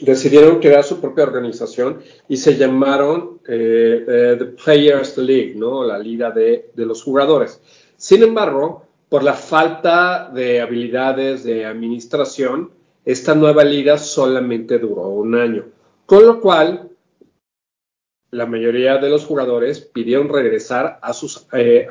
decidieron 0.00 0.60
crear 0.60 0.82
su 0.84 1.00
propia 1.00 1.24
organización 1.24 2.00
y 2.28 2.38
se 2.38 2.56
llamaron 2.56 3.40
eh, 3.46 4.04
eh, 4.08 4.36
The 4.38 4.44
Players 4.46 5.18
League, 5.18 5.54
¿no? 5.54 5.84
La 5.84 5.98
liga 5.98 6.30
de, 6.30 6.70
de 6.74 6.86
los 6.86 7.02
jugadores. 7.02 7.60
Sin 7.96 8.22
embargo, 8.22 8.86
por 9.10 9.22
la 9.22 9.34
falta 9.34 10.30
de 10.32 10.62
habilidades 10.62 11.44
de 11.44 11.66
administración, 11.66 12.70
esta 13.04 13.34
nueva 13.34 13.64
liga 13.64 13.98
solamente 13.98 14.78
duró 14.78 15.08
un 15.08 15.34
año, 15.34 15.66
con 16.06 16.24
lo 16.24 16.40
cual 16.40 16.88
la 18.34 18.46
mayoría 18.46 18.98
de 18.98 19.08
los 19.08 19.24
jugadores 19.24 19.80
pidieron 19.80 20.28
regresar 20.28 20.98
a 21.00 21.12
sus 21.12 21.46
eh, 21.52 21.86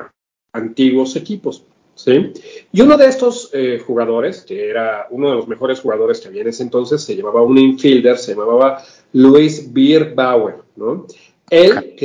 antiguos 0.52 1.16
equipos. 1.16 1.64
¿sí? 1.94 2.32
Y 2.70 2.80
uno 2.82 2.96
de 2.96 3.06
estos 3.06 3.50
eh, 3.52 3.82
jugadores, 3.84 4.42
que 4.42 4.68
era 4.68 5.06
uno 5.10 5.30
de 5.30 5.36
los 5.36 5.48
mejores 5.48 5.80
jugadores 5.80 6.20
que 6.20 6.28
había 6.28 6.42
en 6.42 6.48
ese 6.48 6.62
entonces, 6.62 7.02
se 7.02 7.16
llamaba 7.16 7.42
un 7.42 7.56
infielder, 7.56 8.18
se 8.18 8.34
llamaba 8.34 8.84
Luis 9.12 9.72
Bierbauer. 9.72 10.56
¿no? 10.76 11.06
Él 11.48 11.96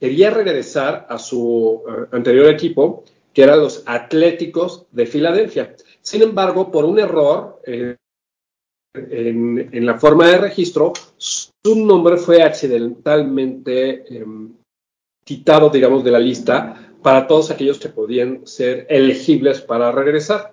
quería 0.00 0.30
regresar 0.30 1.06
a 1.08 1.18
su 1.18 1.82
eh, 1.88 2.06
anterior 2.10 2.50
equipo, 2.50 3.04
que 3.32 3.44
eran 3.44 3.60
los 3.60 3.84
Atléticos 3.86 4.86
de 4.90 5.06
Filadelfia. 5.06 5.76
Sin 6.00 6.22
embargo, 6.22 6.72
por 6.72 6.84
un 6.84 6.98
error 6.98 7.62
eh, 7.64 7.96
en, 8.94 9.86
la 9.86 9.98
forma 9.98 10.28
de 10.28 10.38
registro, 10.38 10.92
su 11.16 11.50
nombre 11.76 12.16
fue 12.18 12.42
accidentalmente 12.42 14.04
em, 14.14 14.52
quitado, 15.24 15.70
digamos, 15.70 16.04
de 16.04 16.10
la 16.10 16.18
lista 16.18 16.90
para 17.02 17.26
todos 17.26 17.50
aquellos 17.50 17.78
que 17.78 17.88
podían 17.88 18.46
ser 18.46 18.86
elegibles 18.90 19.60
para 19.60 19.90
regresar. 19.92 20.52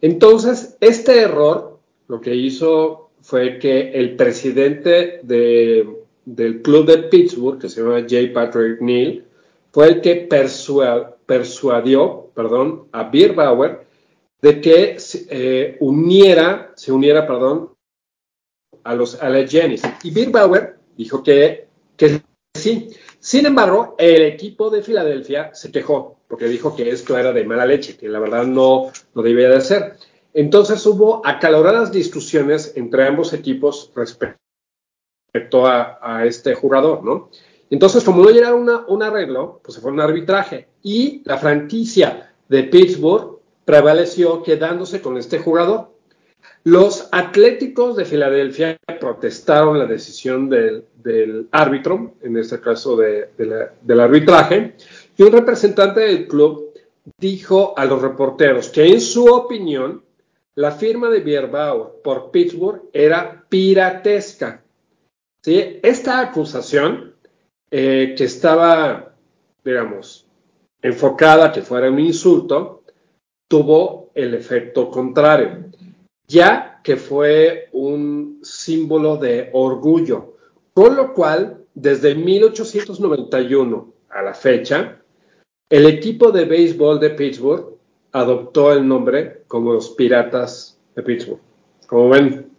Entonces, 0.00 0.76
este 0.80 1.20
error 1.20 1.80
lo 2.08 2.20
que 2.20 2.34
hizo 2.34 3.10
fue 3.22 3.58
que 3.58 3.90
el 3.92 4.16
presidente 4.16 5.20
del 5.22 6.62
club 6.62 6.86
de 6.86 6.98
Pittsburgh, 7.08 7.58
que 7.58 7.68
se 7.68 7.82
llama 7.82 8.02
J. 8.02 8.32
Patrick 8.32 8.80
Neal, 8.80 9.24
fue 9.72 9.88
el 9.88 10.00
que 10.00 10.28
persuadió 11.26 12.24
perdón, 12.34 12.84
a 12.92 13.04
Bierbauer 13.04 13.83
de 14.44 14.60
que 14.60 14.98
eh, 15.30 15.78
uniera, 15.80 16.74
se 16.76 16.92
uniera, 16.92 17.26
perdón, 17.26 17.70
a 18.82 18.94
los 18.94 19.14
Alleghenies. 19.22 19.80
Y 20.02 20.10
Bill 20.10 20.28
Bauer 20.28 20.76
dijo 20.98 21.22
que, 21.22 21.66
que 21.96 22.20
sí. 22.54 22.90
Sin 23.18 23.46
embargo, 23.46 23.94
el 23.96 24.20
equipo 24.20 24.68
de 24.68 24.82
Filadelfia 24.82 25.54
se 25.54 25.72
quejó 25.72 26.18
porque 26.28 26.44
dijo 26.44 26.76
que 26.76 26.90
esto 26.90 27.16
era 27.16 27.32
de 27.32 27.46
mala 27.46 27.64
leche, 27.64 27.96
que 27.96 28.06
la 28.06 28.18
verdad 28.18 28.44
no, 28.44 28.92
no 29.14 29.22
debía 29.22 29.48
de 29.48 29.62
ser. 29.62 29.96
Entonces 30.34 30.84
hubo 30.84 31.26
acaloradas 31.26 31.90
discusiones 31.90 32.74
entre 32.76 33.06
ambos 33.06 33.32
equipos 33.32 33.90
respecto 33.94 34.36
a, 35.66 35.98
a 36.02 36.26
este 36.26 36.54
jugador, 36.54 37.02
¿no? 37.02 37.30
Entonces, 37.70 38.04
como 38.04 38.22
no 38.22 38.28
llegaron 38.28 38.68
a 38.68 38.84
un 38.88 39.02
arreglo, 39.02 39.62
pues 39.64 39.76
se 39.76 39.80
fue 39.80 39.90
a 39.90 39.94
un 39.94 40.00
arbitraje 40.00 40.68
y 40.82 41.22
la 41.24 41.38
franquicia 41.38 42.34
de 42.46 42.64
Pittsburgh 42.64 43.33
prevaleció 43.64 44.42
quedándose 44.42 45.00
con 45.00 45.16
este 45.16 45.38
jugador. 45.38 45.94
Los 46.64 47.08
Atléticos 47.12 47.96
de 47.96 48.04
Filadelfia 48.04 48.78
protestaron 49.00 49.78
la 49.78 49.86
decisión 49.86 50.48
del, 50.48 51.48
árbitro, 51.50 52.14
en 52.22 52.36
este 52.36 52.60
caso 52.60 52.96
del 52.96 54.00
arbitraje, 54.00 54.74
y 55.16 55.22
un 55.22 55.32
representante 55.32 56.00
del 56.00 56.26
club 56.26 56.72
dijo 57.18 57.74
a 57.76 57.84
los 57.84 58.00
reporteros 58.00 58.70
que 58.70 58.86
en 58.86 59.00
su 59.00 59.26
opinión 59.26 60.02
la 60.54 60.70
firma 60.70 61.10
de 61.10 61.20
Bierbauer 61.20 62.00
por 62.02 62.30
Pittsburgh 62.30 62.82
era 62.92 63.44
piratesca. 63.48 64.62
¿Sí? 65.42 65.80
Esta 65.82 66.20
acusación, 66.20 67.14
eh, 67.70 68.14
que 68.16 68.24
estaba, 68.24 69.14
digamos, 69.64 70.26
enfocada 70.80 71.46
a 71.46 71.52
que 71.52 71.62
fuera 71.62 71.90
un 71.90 71.98
insulto, 71.98 72.83
tuvo 73.54 74.10
el 74.16 74.34
efecto 74.34 74.90
contrario, 74.90 75.66
ya 76.26 76.80
que 76.82 76.96
fue 76.96 77.68
un 77.70 78.40
símbolo 78.42 79.16
de 79.16 79.50
orgullo, 79.52 80.34
con 80.72 80.96
lo 80.96 81.14
cual, 81.14 81.58
desde 81.72 82.16
1891 82.16 83.92
a 84.10 84.22
la 84.22 84.34
fecha, 84.34 84.98
el 85.70 85.86
equipo 85.86 86.32
de 86.32 86.46
béisbol 86.46 86.98
de 86.98 87.10
Pittsburgh 87.10 87.78
adoptó 88.10 88.72
el 88.72 88.88
nombre 88.88 89.44
como 89.46 89.72
los 89.72 89.90
Piratas 89.90 90.76
de 90.96 91.04
Pittsburgh. 91.04 91.40
Como 91.86 92.08
ven. 92.08 92.50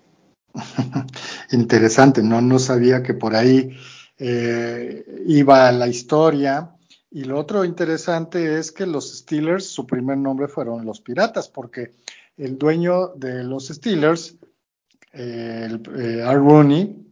Interesante, 1.51 2.23
no, 2.23 2.39
no 2.39 2.57
sabía 2.57 3.03
que 3.03 3.15
por 3.15 3.35
ahí 3.35 3.75
eh, 4.17 5.03
iba 5.27 5.69
la 5.73 5.89
historia 5.89 6.74
y 7.15 7.23
lo 7.23 7.39
otro 7.39 7.63
interesante 7.63 8.59
es 8.59 8.73
que 8.73 8.85
los 8.85 9.19
Steelers, 9.19 9.65
su 9.65 9.87
primer 9.87 10.17
nombre 10.17 10.49
fueron 10.49 10.83
los 10.83 10.99
Piratas, 10.99 11.47
porque 11.47 11.93
el 12.35 12.57
dueño 12.57 13.13
de 13.15 13.41
los 13.41 13.69
Steelers 13.69 14.35
el, 15.13 15.81
Rooney, 15.81 17.07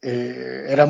era 0.00 0.88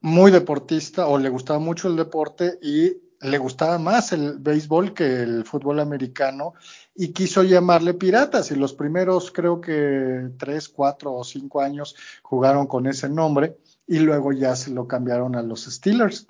muy 0.00 0.30
deportista 0.30 1.06
o 1.08 1.18
le 1.18 1.28
gustaba 1.28 1.58
mucho 1.58 1.88
el 1.88 1.96
deporte 1.96 2.58
y 2.62 2.96
le 3.20 3.36
gustaba 3.36 3.78
más 3.78 4.12
el 4.12 4.38
béisbol 4.38 4.94
que 4.94 5.20
el 5.20 5.44
fútbol 5.44 5.78
americano 5.78 6.54
y 6.94 7.08
quiso 7.08 7.42
llamarle 7.42 7.92
Piratas 7.92 8.50
y 8.50 8.54
los 8.54 8.72
primeros 8.72 9.30
creo 9.30 9.60
que 9.60 10.30
tres, 10.38 10.70
cuatro 10.70 11.12
o 11.12 11.22
cinco 11.22 11.60
años 11.60 11.94
jugaron 12.22 12.66
con 12.66 12.86
ese 12.86 13.10
nombre 13.10 13.58
y 13.86 13.98
luego 13.98 14.32
ya 14.32 14.56
se 14.56 14.70
lo 14.70 14.88
cambiaron 14.88 15.36
a 15.36 15.42
los 15.42 15.66
Steelers. 15.66 16.26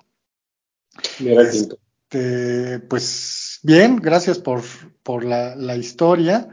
Este, 1.19 2.79
pues 2.79 3.59
bien, 3.63 3.97
gracias 3.97 4.39
por, 4.39 4.61
por 5.03 5.23
la, 5.23 5.55
la, 5.55 5.75
historia. 5.75 6.49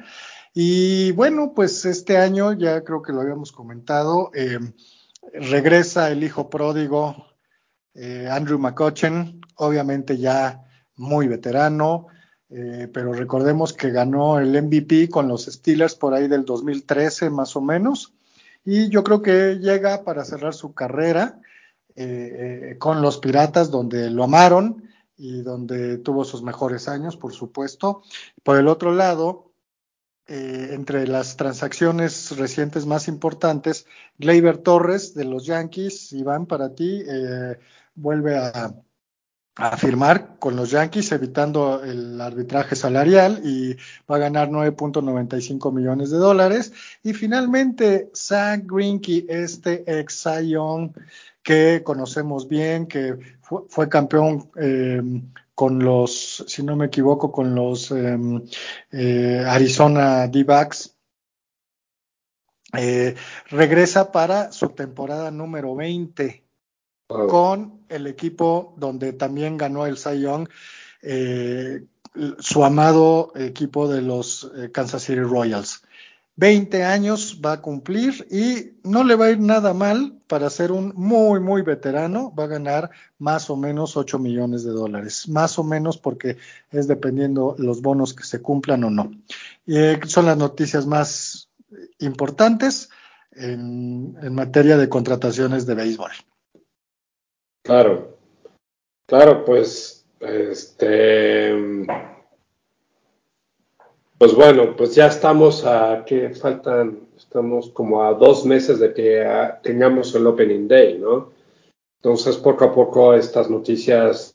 Y 0.54 1.12
bueno, 1.12 1.52
pues 1.54 1.84
este 1.84 2.18
año 2.18 2.52
ya 2.52 2.82
creo 2.84 3.02
que 3.02 3.12
lo 3.12 3.20
habíamos 3.20 3.52
comentado, 3.52 4.30
eh, 4.34 4.58
regresa 5.32 6.10
el 6.10 6.24
hijo 6.24 6.50
pródigo 6.50 7.32
eh, 7.94 8.28
Andrew 8.30 8.58
McCutcheon, 8.58 9.40
obviamente 9.56 10.16
ya 10.18 10.64
muy 10.96 11.28
veterano, 11.28 12.06
eh, 12.48 12.88
pero 12.92 13.12
recordemos 13.12 13.72
que 13.72 13.90
ganó 13.90 14.38
el 14.38 14.60
MVP 14.62 15.08
con 15.08 15.28
los 15.28 15.46
Steelers 15.46 15.94
por 15.94 16.14
ahí 16.14 16.28
del 16.28 16.44
2013 16.44 17.30
más 17.30 17.54
o 17.56 17.60
menos, 17.60 18.14
y 18.64 18.88
yo 18.88 19.02
creo 19.04 19.22
que 19.22 19.58
llega 19.58 20.04
para 20.04 20.24
cerrar 20.24 20.54
su 20.54 20.74
carrera 20.74 21.40
eh, 21.96 22.76
con 22.78 23.02
los 23.02 23.18
Piratas, 23.18 23.70
donde 23.70 24.10
lo 24.10 24.24
amaron 24.24 24.88
y 25.16 25.42
donde 25.42 25.98
tuvo 25.98 26.24
sus 26.24 26.42
mejores 26.42 26.88
años, 26.88 27.16
por 27.16 27.32
supuesto. 27.32 28.02
Por 28.42 28.58
el 28.58 28.68
otro 28.68 28.92
lado, 28.92 29.52
entre 30.26 31.06
las 31.06 31.36
transacciones 31.36 32.36
recientes 32.38 32.86
más 32.86 33.08
importantes, 33.08 33.86
Gleyber 34.18 34.58
Torres 34.58 35.14
de 35.14 35.24
los 35.24 35.44
Yankees, 35.44 36.12
Iván, 36.12 36.46
para 36.46 36.74
ti, 36.74 37.02
vuelve 37.94 38.36
a, 38.36 38.74
firmar 39.76 40.38
con 40.38 40.56
los 40.56 40.70
Yankees, 40.70 41.12
evitando 41.12 41.84
el 41.84 42.18
arbitraje 42.18 42.74
salarial 42.74 43.42
y 43.44 43.74
va 44.10 44.16
a 44.16 44.18
ganar 44.18 44.48
9.95 44.48 45.70
millones 45.70 46.08
de 46.08 46.16
dólares. 46.16 46.72
Y 47.02 47.12
finalmente, 47.12 48.10
Zach 48.14 48.62
Greinke, 48.64 49.26
este 49.28 49.84
ex 50.00 50.22
Zion 50.22 50.94
que 51.42 51.82
conocemos 51.84 52.48
bien, 52.48 52.86
que 52.86 53.18
fue, 53.68 53.88
campeón 53.88 54.50
em, 54.56 55.32
con 55.54 55.78
los, 55.80 56.44
si 56.46 56.62
no 56.62 56.76
me 56.76 56.86
equivoco, 56.86 57.32
con 57.32 57.54
los 57.54 57.90
em, 57.90 58.42
eh, 58.90 59.44
Arizona 59.46 60.28
D-Backs. 60.28 60.96
Eh, 62.74 63.14
regresa 63.50 64.12
para 64.12 64.50
su 64.50 64.70
temporada 64.70 65.30
número 65.30 65.74
20 65.74 66.42
con 67.06 67.84
el 67.90 68.06
equipo 68.06 68.72
donde 68.78 69.12
también 69.12 69.58
ganó 69.58 69.84
el 69.84 69.98
Cy 69.98 70.22
Young, 70.22 70.48
eh, 71.02 71.84
su 72.38 72.64
amado 72.64 73.32
equipo 73.34 73.88
de 73.88 74.00
los 74.00 74.50
Kansas 74.72 75.02
City 75.02 75.20
Royals. 75.20 75.82
20 76.36 76.84
años 76.84 77.40
va 77.44 77.52
a 77.52 77.60
cumplir 77.60 78.26
y 78.30 78.78
no 78.88 79.04
le 79.04 79.14
va 79.14 79.26
a 79.26 79.30
ir 79.30 79.38
nada 79.38 79.74
mal 79.74 80.18
para 80.26 80.48
ser 80.50 80.72
un 80.72 80.92
muy, 80.96 81.40
muy 81.40 81.62
veterano. 81.62 82.34
Va 82.34 82.44
a 82.44 82.48
ganar 82.48 82.90
más 83.18 83.50
o 83.50 83.56
menos 83.56 83.96
8 83.96 84.18
millones 84.18 84.64
de 84.64 84.70
dólares. 84.70 85.28
Más 85.28 85.58
o 85.58 85.64
menos 85.64 85.98
porque 85.98 86.38
es 86.70 86.88
dependiendo 86.88 87.54
los 87.58 87.82
bonos 87.82 88.14
que 88.14 88.24
se 88.24 88.40
cumplan 88.40 88.84
o 88.84 88.90
no. 88.90 89.10
Eh, 89.66 90.00
son 90.06 90.26
las 90.26 90.36
noticias 90.36 90.86
más 90.86 91.50
importantes 91.98 92.90
en 93.34 94.34
materia 94.34 94.76
de 94.76 94.88
contrataciones 94.88 95.64
de 95.66 95.74
béisbol. 95.74 96.10
Claro, 97.62 98.18
claro, 99.06 99.44
pues, 99.44 100.04
este, 100.20 101.52
pues 104.22 104.36
bueno, 104.36 104.76
pues 104.76 104.94
ya 104.94 105.08
estamos 105.08 105.66
a, 105.66 106.04
que 106.06 106.30
faltan, 106.30 107.08
estamos 107.16 107.70
como 107.70 108.04
a 108.04 108.14
dos 108.14 108.46
meses 108.46 108.78
de 108.78 108.94
que 108.94 109.24
ah, 109.24 109.58
tengamos 109.60 110.14
el 110.14 110.24
Opening 110.28 110.68
Day, 110.68 110.96
¿no? 110.96 111.32
Entonces, 111.96 112.36
poco 112.36 112.66
a 112.66 112.72
poco 112.72 113.14
estas 113.14 113.50
noticias 113.50 114.32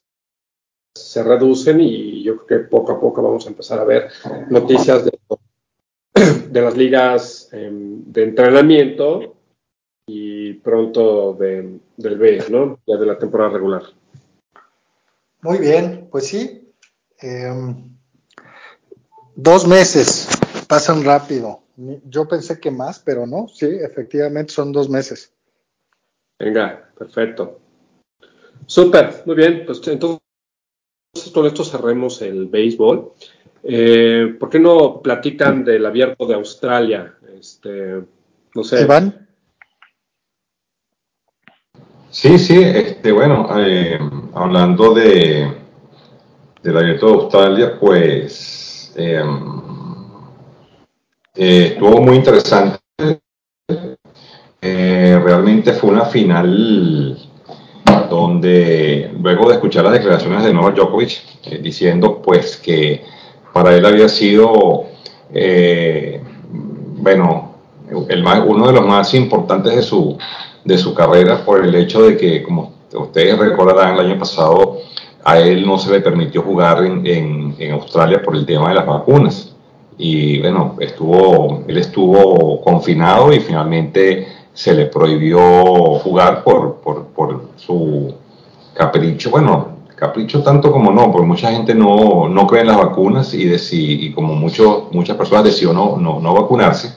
se 0.93 1.23
reducen 1.23 1.79
y 1.79 2.21
yo 2.21 2.45
creo 2.45 2.63
que 2.63 2.67
poco 2.67 2.91
a 2.91 2.99
poco 2.99 3.21
vamos 3.21 3.45
a 3.45 3.49
empezar 3.49 3.79
a 3.79 3.85
ver 3.85 4.09
noticias 4.49 5.05
de, 5.05 6.61
las 6.61 6.75
ligas 6.75 7.47
em, 7.53 8.11
de 8.11 8.23
entrenamiento 8.23 9.37
y 10.05 10.55
pronto 10.55 11.31
de, 11.31 11.79
del 11.95 12.17
B, 12.17 12.43
¿no? 12.49 12.79
Ya 12.85 12.97
de 12.97 13.05
la 13.05 13.17
temporada 13.17 13.51
regular. 13.51 13.83
Muy 15.43 15.59
bien, 15.59 16.09
pues 16.11 16.27
sí. 16.27 16.73
Em, 17.19 17.96
dos 19.37 19.67
meses 19.67 20.27
pasan 20.67 21.05
rápido. 21.05 21.61
Yo 22.09 22.27
pensé 22.27 22.59
que 22.59 22.71
más, 22.71 22.99
pero 22.99 23.25
no, 23.25 23.47
sí, 23.47 23.67
efectivamente 23.67 24.51
son 24.51 24.73
dos 24.73 24.89
meses. 24.89 25.31
Venga, 26.39 26.89
perfecto. 26.97 27.59
Súper, 28.65 29.23
muy 29.25 29.35
bien. 29.35 29.63
Pues 29.65 29.79
entonces 29.87 30.19
con 31.33 31.45
esto 31.45 31.63
cerremos 31.63 32.21
el 32.21 32.47
béisbol. 32.47 33.13
Eh, 33.63 34.35
¿Por 34.39 34.49
qué 34.49 34.59
no 34.59 35.01
platican 35.01 35.63
del 35.63 35.85
abierto 35.85 36.25
de 36.25 36.33
Australia? 36.33 37.15
Este, 37.39 38.01
no 38.55 38.63
sé. 38.63 38.81
Iván. 38.81 39.27
Sí, 42.09 42.39
sí, 42.39 42.59
este, 42.59 43.11
bueno, 43.11 43.47
eh, 43.59 43.99
hablando 44.33 44.93
de 44.95 45.47
del 46.63 46.77
abierto 46.77 47.05
de 47.07 47.13
Australia, 47.13 47.79
pues 47.79 48.66
eh, 48.97 49.23
eh, 51.35 51.69
estuvo 51.73 52.01
muy 52.01 52.15
interesante. 52.15 52.79
realmente 54.61 55.73
fue 55.73 55.91
una 55.91 56.05
final 56.05 57.17
donde 58.09 59.11
luego 59.19 59.49
de 59.49 59.55
escuchar 59.55 59.83
las 59.83 59.93
declaraciones 59.93 60.43
de 60.43 60.53
Novak 60.53 60.75
Djokovic 60.75 61.61
diciendo 61.61 62.21
pues 62.21 62.57
que 62.57 63.03
para 63.53 63.75
él 63.75 63.85
había 63.85 64.09
sido 64.09 64.85
bueno 66.97 67.55
el 68.09 68.25
uno 68.45 68.67
de 68.67 68.73
los 68.73 68.85
más 68.85 69.13
importantes 69.13 69.75
de 69.75 69.81
su 69.81 70.17
de 70.67 70.77
su 70.77 70.93
carrera 70.93 71.45
por 71.45 71.63
el 71.63 71.73
hecho 71.75 72.03
de 72.03 72.17
que, 72.17 72.43
como 72.43 72.73
ustedes 72.93 73.37
recordarán, 73.37 73.93
el 73.93 74.11
año 74.11 74.19
pasado 74.19 74.79
a 75.27 75.39
él 75.39 75.67
no 75.67 75.77
se 75.77 75.91
le 75.91 75.99
permitió 75.99 76.41
jugar 76.41 76.85
en, 76.85 77.53
en, 77.59 77.71
Australia 77.73 78.21
por 78.23 78.33
el 78.33 78.45
tema 78.45 78.69
de 78.69 78.75
las 78.75 78.85
vacunas. 78.85 79.53
Y 79.97 80.39
bueno, 80.39 80.77
estuvo, 80.79 81.65
él 81.67 81.77
estuvo 81.77 82.61
confinado 82.61 83.33
y 83.33 83.41
finalmente 83.41 84.25
se 84.53 84.73
le 84.73 84.85
prohibió 84.85 85.39
jugar 85.99 86.45
por, 86.45 86.75
por, 86.75 87.07
por 87.07 87.41
su 87.57 88.15
capricho. 88.73 89.29
Bueno, 89.29 89.67
capricho 89.97 90.41
tanto 90.41 90.71
como 90.71 90.93
no, 90.93 91.11
porque 91.11 91.27
mucha 91.27 91.51
gente 91.51 91.75
no, 91.75 92.29
no 92.29 92.47
cree 92.47 92.61
en 92.61 92.67
las 92.67 92.77
vacunas 92.77 93.33
y, 93.33 93.51
y 93.73 94.13
como 94.13 94.33
mucho, 94.33 94.87
muchas 94.93 95.17
personas 95.17 95.43
decidió 95.43 95.73
no, 95.73 95.97
no, 95.97 96.21
no 96.21 96.33
vacunarse, 96.35 96.93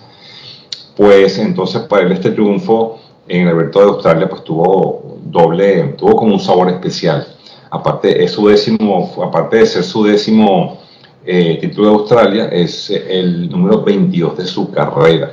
pues 0.96 1.36
entonces 1.36 1.82
para 1.82 2.02
él 2.02 2.12
este 2.12 2.30
triunfo 2.30 3.00
en 3.26 3.42
el 3.42 3.48
Abierto 3.48 3.80
de 3.80 3.86
Australia 3.86 4.28
pues 4.28 4.44
tuvo 4.44 5.16
doble, 5.24 5.94
tuvo 5.98 6.14
como 6.14 6.34
un 6.34 6.40
sabor 6.40 6.68
especial. 6.68 7.26
Aparte, 7.70 8.24
es 8.24 8.33
su 8.33 8.48
décimo, 8.48 9.12
aparte 9.24 9.59
de 9.59 9.66
ser 9.66 9.85
su 9.85 10.04
décimo 10.04 10.78
eh, 11.24 11.59
título 11.61 11.88
de 11.88 11.94
Australia, 11.94 12.48
es 12.48 12.90
el 12.90 13.48
número 13.48 13.83
22 13.83 14.38
de 14.38 14.46
su 14.46 14.70
carrera. 14.70 15.33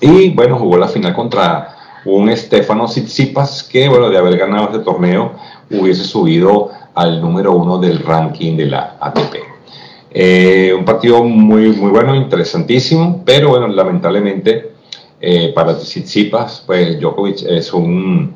Y 0.00 0.30
bueno, 0.30 0.58
jugó 0.58 0.78
la 0.78 0.88
final 0.88 1.14
contra 1.14 1.76
un 2.04 2.34
Stefano 2.34 2.86
Tsitsipas 2.86 3.64
que, 3.64 3.88
bueno, 3.88 4.08
de 4.08 4.16
haber 4.16 4.38
ganado 4.38 4.66
este 4.66 4.78
torneo, 4.78 5.32
hubiese 5.70 6.04
subido 6.04 6.70
al 6.94 7.20
número 7.20 7.52
uno 7.52 7.78
del 7.78 7.98
ranking 7.98 8.56
de 8.56 8.66
la 8.66 8.96
ATP. 9.00 9.34
Eh, 10.10 10.74
un 10.76 10.84
partido 10.84 11.22
muy, 11.22 11.72
muy 11.72 11.90
bueno, 11.90 12.14
interesantísimo, 12.14 13.22
pero 13.24 13.50
bueno, 13.50 13.68
lamentablemente 13.68 14.72
eh, 15.20 15.52
para 15.54 15.76
Tsitsipas, 15.76 16.62
pues 16.66 16.98
Djokovic 16.98 17.42
es 17.42 17.72
un, 17.72 18.34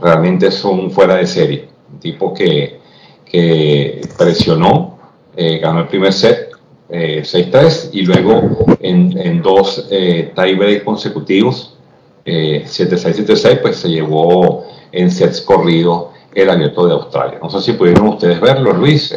realmente 0.00 0.48
es 0.48 0.64
un 0.64 0.90
fuera 0.90 1.14
de 1.16 1.26
serie, 1.26 1.68
un 1.94 2.00
tipo 2.00 2.34
que, 2.34 2.80
que 3.24 4.00
presionó, 4.18 4.98
eh, 5.36 5.58
ganó 5.58 5.80
el 5.80 5.88
primer 5.88 6.12
set, 6.12 6.50
6-3, 6.88 7.86
eh, 7.86 7.90
y 7.92 8.02
luego 8.02 8.66
en, 8.80 9.16
en 9.18 9.42
dos 9.42 9.88
tiebreaks 9.88 10.84
consecutivos, 10.84 11.76
7-6, 12.24 13.26
7-6, 13.26 13.60
pues 13.62 13.76
se 13.76 13.88
llevó 13.88 14.66
en 14.92 15.10
sets 15.10 15.40
corridos 15.40 16.06
el 16.34 16.50
abierto 16.50 16.86
de 16.86 16.92
Australia. 16.94 17.38
No 17.42 17.50
sé 17.50 17.60
si 17.60 17.72
pudieron 17.72 18.08
ustedes 18.08 18.40
verlo, 18.40 18.72
Luis, 18.72 19.14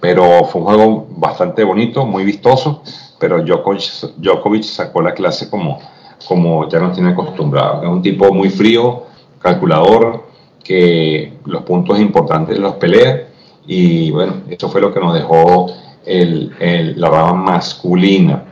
pero 0.00 0.44
fue 0.44 0.60
un 0.60 0.66
juego 0.66 1.06
bastante 1.10 1.64
bonito, 1.64 2.06
muy 2.06 2.24
vistoso, 2.24 2.82
pero 3.18 3.42
Djokovic, 3.42 4.16
Djokovic 4.16 4.62
sacó 4.62 5.02
la 5.02 5.12
clase 5.12 5.50
como 5.50 5.78
como 6.26 6.68
ya 6.68 6.78
nos 6.80 6.94
tiene 6.94 7.10
acostumbrados. 7.10 7.84
Es 7.84 7.88
un 7.88 8.02
tipo 8.02 8.32
muy 8.32 8.50
frío, 8.50 9.04
calculador, 9.40 10.25
que 10.66 11.32
los 11.44 11.62
puntos 11.62 12.00
importantes 12.00 12.58
los 12.58 12.74
pelea 12.74 13.28
y 13.66 14.10
bueno, 14.10 14.42
esto 14.48 14.68
fue 14.68 14.80
lo 14.80 14.92
que 14.92 15.00
nos 15.00 15.14
dejó 15.14 15.72
el, 16.04 16.54
la 16.96 17.08
rama 17.08 17.34
masculina. 17.34 18.44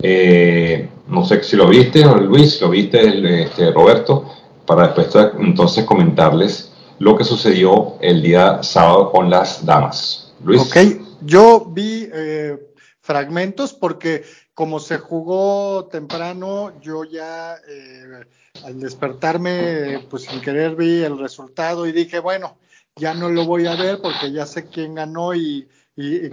Eh, 0.00 0.88
no 1.08 1.24
sé 1.24 1.42
si 1.42 1.56
lo 1.56 1.68
viste, 1.68 2.04
Luis, 2.04 2.60
lo 2.60 2.70
viste, 2.70 3.42
este, 3.42 3.70
Roberto, 3.70 4.24
para 4.66 4.88
después 4.88 5.32
entonces 5.38 5.84
comentarles 5.84 6.72
lo 6.98 7.16
que 7.16 7.24
sucedió 7.24 7.94
el 8.00 8.22
día 8.22 8.62
sábado 8.62 9.10
con 9.10 9.30
las 9.30 9.64
damas. 9.64 10.32
Luis. 10.44 10.62
Ok, 10.62 10.76
yo 11.22 11.66
vi 11.68 12.08
eh, 12.12 12.56
fragmentos 13.00 13.72
porque 13.72 14.22
como 14.54 14.80
se 14.80 14.98
jugó 14.98 15.86
temprano, 15.86 16.78
yo 16.80 17.04
ya 17.04 17.56
eh, 17.66 18.24
al 18.64 18.80
despertarme, 18.80 20.06
pues 20.10 20.24
sin 20.24 20.40
querer 20.40 20.76
vi 20.76 21.02
el 21.02 21.18
resultado 21.18 21.86
y 21.86 21.92
dije, 21.92 22.18
bueno, 22.18 22.58
ya 22.96 23.14
no 23.14 23.30
lo 23.30 23.46
voy 23.46 23.66
a 23.66 23.76
ver 23.76 24.00
porque 24.02 24.30
ya 24.30 24.46
sé 24.46 24.66
quién 24.66 24.94
ganó 24.94 25.34
y, 25.34 25.68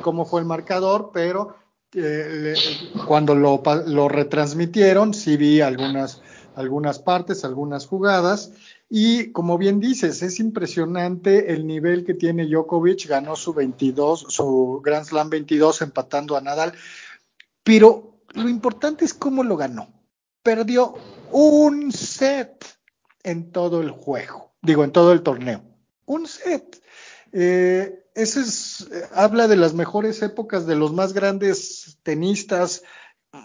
cómo 0.01 0.25
fue 0.25 0.41
el 0.41 0.45
marcador, 0.45 1.11
pero 1.13 1.55
eh, 1.93 2.55
cuando 3.07 3.35
lo, 3.35 3.61
lo, 3.87 4.09
retransmitieron, 4.09 5.13
sí 5.13 5.37
vi 5.37 5.61
algunas, 5.61 6.21
algunas 6.55 6.99
partes, 6.99 7.43
algunas 7.43 7.87
jugadas. 7.87 8.51
Y 8.89 9.31
como 9.31 9.57
bien 9.57 9.79
dices, 9.79 10.21
es 10.23 10.39
impresionante 10.39 11.53
el 11.53 11.67
nivel 11.67 12.05
que 12.05 12.13
tiene 12.13 12.47
Djokovic, 12.47 13.07
ganó 13.07 13.35
su 13.35 13.53
22, 13.53 14.25
su 14.29 14.81
Grand 14.83 15.05
Slam 15.05 15.29
22 15.29 15.81
empatando 15.81 16.35
a 16.35 16.41
Nadal, 16.41 16.73
pero 17.63 18.08
lo 18.33 18.49
importante 18.49 19.05
es 19.05 19.13
cómo 19.13 19.43
lo 19.43 19.57
ganó. 19.57 19.87
Perdió 20.43 20.95
un 21.31 21.91
set 21.91 22.65
en 23.23 23.51
todo 23.51 23.81
el 23.81 23.91
juego, 23.91 24.53
digo, 24.61 24.83
en 24.83 24.91
todo 24.91 25.11
el 25.11 25.21
torneo. 25.21 25.61
Un 26.05 26.27
set. 26.27 26.81
Eh, 27.31 28.05
ese 28.15 28.41
es, 28.41 28.87
eh, 28.91 29.03
habla 29.13 29.47
de 29.47 29.55
las 29.55 29.73
mejores 29.73 30.21
épocas 30.21 30.65
de 30.65 30.75
los 30.75 30.93
más 30.93 31.13
grandes 31.13 31.99
tenistas 32.03 32.83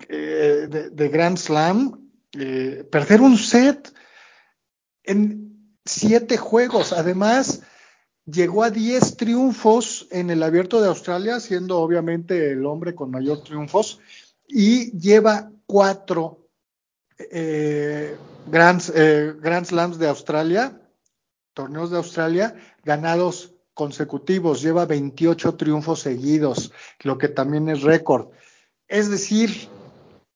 eh, 0.08 0.68
de, 0.92 1.08
Grand 1.08 1.36
Slam. 1.36 2.10
perder 2.90 3.20
un 3.20 3.36
set 3.36 3.92
en 5.02 5.76
siete 5.84 6.36
juegos. 6.36 6.92
Además, 6.92 7.62
llegó 8.24 8.64
a 8.64 8.70
diez 8.70 9.16
triunfos 9.16 10.06
en 10.10 10.30
el 10.30 10.42
Abierto 10.42 10.80
de 10.80 10.88
Australia, 10.88 11.40
siendo 11.40 11.80
obviamente 11.80 12.52
el 12.52 12.64
hombre 12.64 12.94
con 12.94 13.10
mayor 13.10 13.42
triunfos 13.42 14.00
y 14.46 14.96
lleva 14.98 15.50
cuatro 15.66 16.48
eh, 17.18 18.16
eh, 18.52 19.34
Grand, 19.40 19.64
Slams 19.64 19.98
de 19.98 20.08
Australia, 20.08 20.80
torneos 21.52 21.90
de 21.90 21.96
Australia, 21.96 22.56
ganados 22.84 23.54
consecutivos, 23.72 24.62
lleva 24.62 24.86
28 24.86 25.54
triunfos 25.54 26.00
seguidos, 26.00 26.72
lo 27.00 27.18
que 27.18 27.28
también 27.28 27.68
es 27.68 27.82
récord. 27.82 28.28
Es 28.86 29.10
decir, 29.10 29.68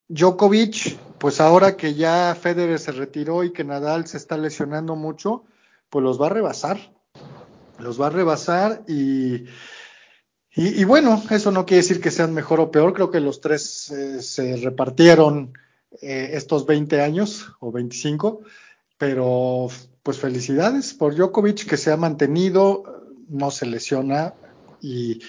Djokovic, 0.09 0.99
pues 1.18 1.40
ahora 1.40 1.77
que 1.77 1.94
ya 1.94 2.37
Federer 2.40 2.79
se 2.79 2.92
retiró 2.92 3.44
y 3.44 3.53
que 3.53 3.64
Nadal 3.64 4.07
se 4.07 4.16
está 4.16 4.37
lesionando 4.37 4.97
mucho, 4.97 5.44
pues 5.90 6.03
los 6.03 6.21
va 6.21 6.27
a 6.27 6.31
rebasar. 6.31 6.79
Los 7.79 8.01
va 8.01 8.09
a 8.09 8.11
rebasar 8.11 8.83
y 8.88 9.44
y, 10.61 10.83
bueno, 10.83 11.23
eso 11.31 11.53
no 11.53 11.64
quiere 11.64 11.83
decir 11.83 12.01
que 12.01 12.11
sean 12.11 12.35
mejor 12.35 12.59
o 12.59 12.73
peor, 12.73 12.92
creo 12.92 13.12
que 13.12 13.21
los 13.21 13.40
tres 13.40 13.92
eh, 13.92 14.21
se 14.21 14.57
repartieron 14.57 15.53
eh, 16.03 16.31
estos 16.33 16.66
20 16.66 17.01
años 17.01 17.53
o 17.61 17.71
25, 17.71 18.40
pero 18.99 19.68
pues 20.03 20.18
felicidades 20.18 20.94
por 20.94 21.14
Djokovic 21.14 21.64
que 21.64 21.77
se 21.77 21.92
ha 21.92 21.97
mantenido, 21.97 22.83
no 23.29 23.53
se 23.53 23.66
lesiona 23.66 24.35
y, 24.83 25.21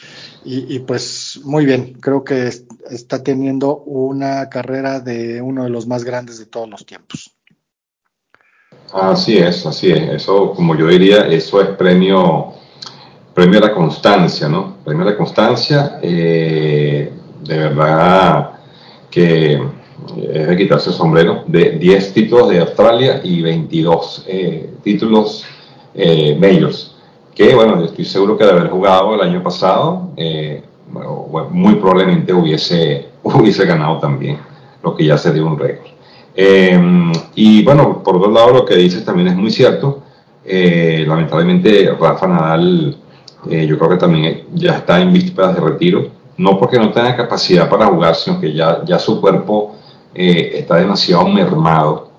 y, 0.43 0.79
pues 0.79 1.39
muy 1.43 1.63
bien, 1.63 1.93
creo 1.99 2.23
que 2.23 2.51
está 2.89 3.21
teniendo 3.21 3.77
una 3.77 4.49
carrera 4.49 4.99
de 4.99 5.43
uno 5.43 5.63
de 5.63 5.69
los 5.69 5.85
más 5.85 6.03
grandes 6.03 6.39
de 6.39 6.47
todos 6.47 6.67
los 6.67 6.87
tiempos. 6.87 7.35
Así 8.91 9.37
es, 9.37 9.63
así 9.67 9.91
es, 9.91 10.09
eso 10.09 10.53
como 10.53 10.75
yo 10.75 10.87
diría, 10.87 11.27
eso 11.27 11.61
es 11.61 11.69
premio 11.77 12.55
premio 13.39 13.59
a 13.59 13.67
la 13.67 13.73
constancia, 13.73 14.49
¿no? 14.49 14.75
Premio 14.83 15.07
a 15.07 15.11
la 15.11 15.15
constancia, 15.15 15.97
eh, 16.01 17.09
de 17.41 17.57
verdad 17.57 18.49
que 19.09 19.53
es 19.53 20.47
de 20.47 20.57
quitarse 20.57 20.89
el 20.89 20.95
sombrero, 20.97 21.43
de 21.47 21.71
10 21.71 22.13
títulos 22.13 22.49
de 22.49 22.59
Australia 22.59 23.21
y 23.23 23.41
22 23.41 24.25
eh, 24.27 24.69
títulos 24.83 25.45
eh, 25.95 26.35
medios, 26.37 26.97
que 27.33 27.55
bueno, 27.55 27.81
estoy 27.81 28.03
seguro 28.03 28.37
que 28.37 28.43
de 28.43 28.51
haber 28.51 28.69
jugado 28.69 29.15
el 29.15 29.21
año 29.21 29.41
pasado, 29.41 30.09
eh, 30.17 30.61
muy 31.49 31.75
probablemente 31.75 32.33
hubiese, 32.33 33.07
hubiese 33.23 33.65
ganado 33.65 33.99
también, 33.99 34.37
lo 34.83 34.97
que 34.97 35.05
ya 35.05 35.17
sería 35.17 35.45
un 35.45 35.57
récord. 35.57 35.87
y 37.35 37.63
bueno, 37.63 38.03
por 38.03 38.17
otro 38.17 38.31
lado, 38.31 38.51
lo 38.51 38.65
que 38.65 38.75
dices 38.75 39.05
también 39.05 39.29
es 39.29 39.35
muy 39.37 39.49
cierto. 39.49 40.03
lamentablemente, 40.43 41.89
Rafa 41.97 42.27
Nadal 42.27 42.97
eh, 43.47 43.65
yo 43.65 43.77
creo 43.77 43.91
que 43.91 43.97
también 43.97 44.43
ya 44.53 44.77
está 44.77 44.99
en 44.99 45.13
vísperas 45.13 45.55
de 45.55 45.61
retiro, 45.61 46.07
no 46.37 46.57
porque 46.59 46.77
no 46.77 46.91
tenga 46.91 47.15
capacidad 47.15 47.69
para 47.69 47.85
jugar, 47.85 48.15
sino 48.15 48.39
que 48.39 48.53
ya, 48.53 48.83
ya 48.85 48.99
su 48.99 49.21
cuerpo 49.21 49.75
eh, 50.13 50.51
está 50.55 50.75
demasiado 50.75 51.27
mermado, 51.27 52.09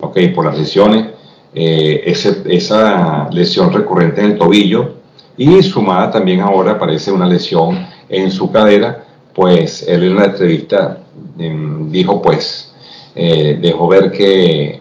¿ok? 0.00 0.18
Por 0.34 0.46
las 0.46 0.58
lesiones, 0.58 1.06
eh, 1.52 2.02
esa 2.04 3.28
lesión 3.30 3.72
recurrente 3.72 4.20
en 4.20 4.32
el 4.32 4.38
tobillo 4.38 4.94
y 5.36 5.62
sumada 5.62 6.10
también 6.10 6.40
ahora 6.40 6.72
aparece 6.72 7.10
una 7.10 7.26
lesión 7.26 7.86
en 8.08 8.30
su 8.30 8.50
cadera, 8.52 9.04
pues 9.34 9.82
él 9.88 10.04
en 10.04 10.16
la 10.16 10.26
entrevista 10.26 10.98
em, 11.38 11.90
dijo 11.90 12.20
pues, 12.22 12.72
dejó 13.14 13.88
ver 13.88 14.12
que, 14.12 14.80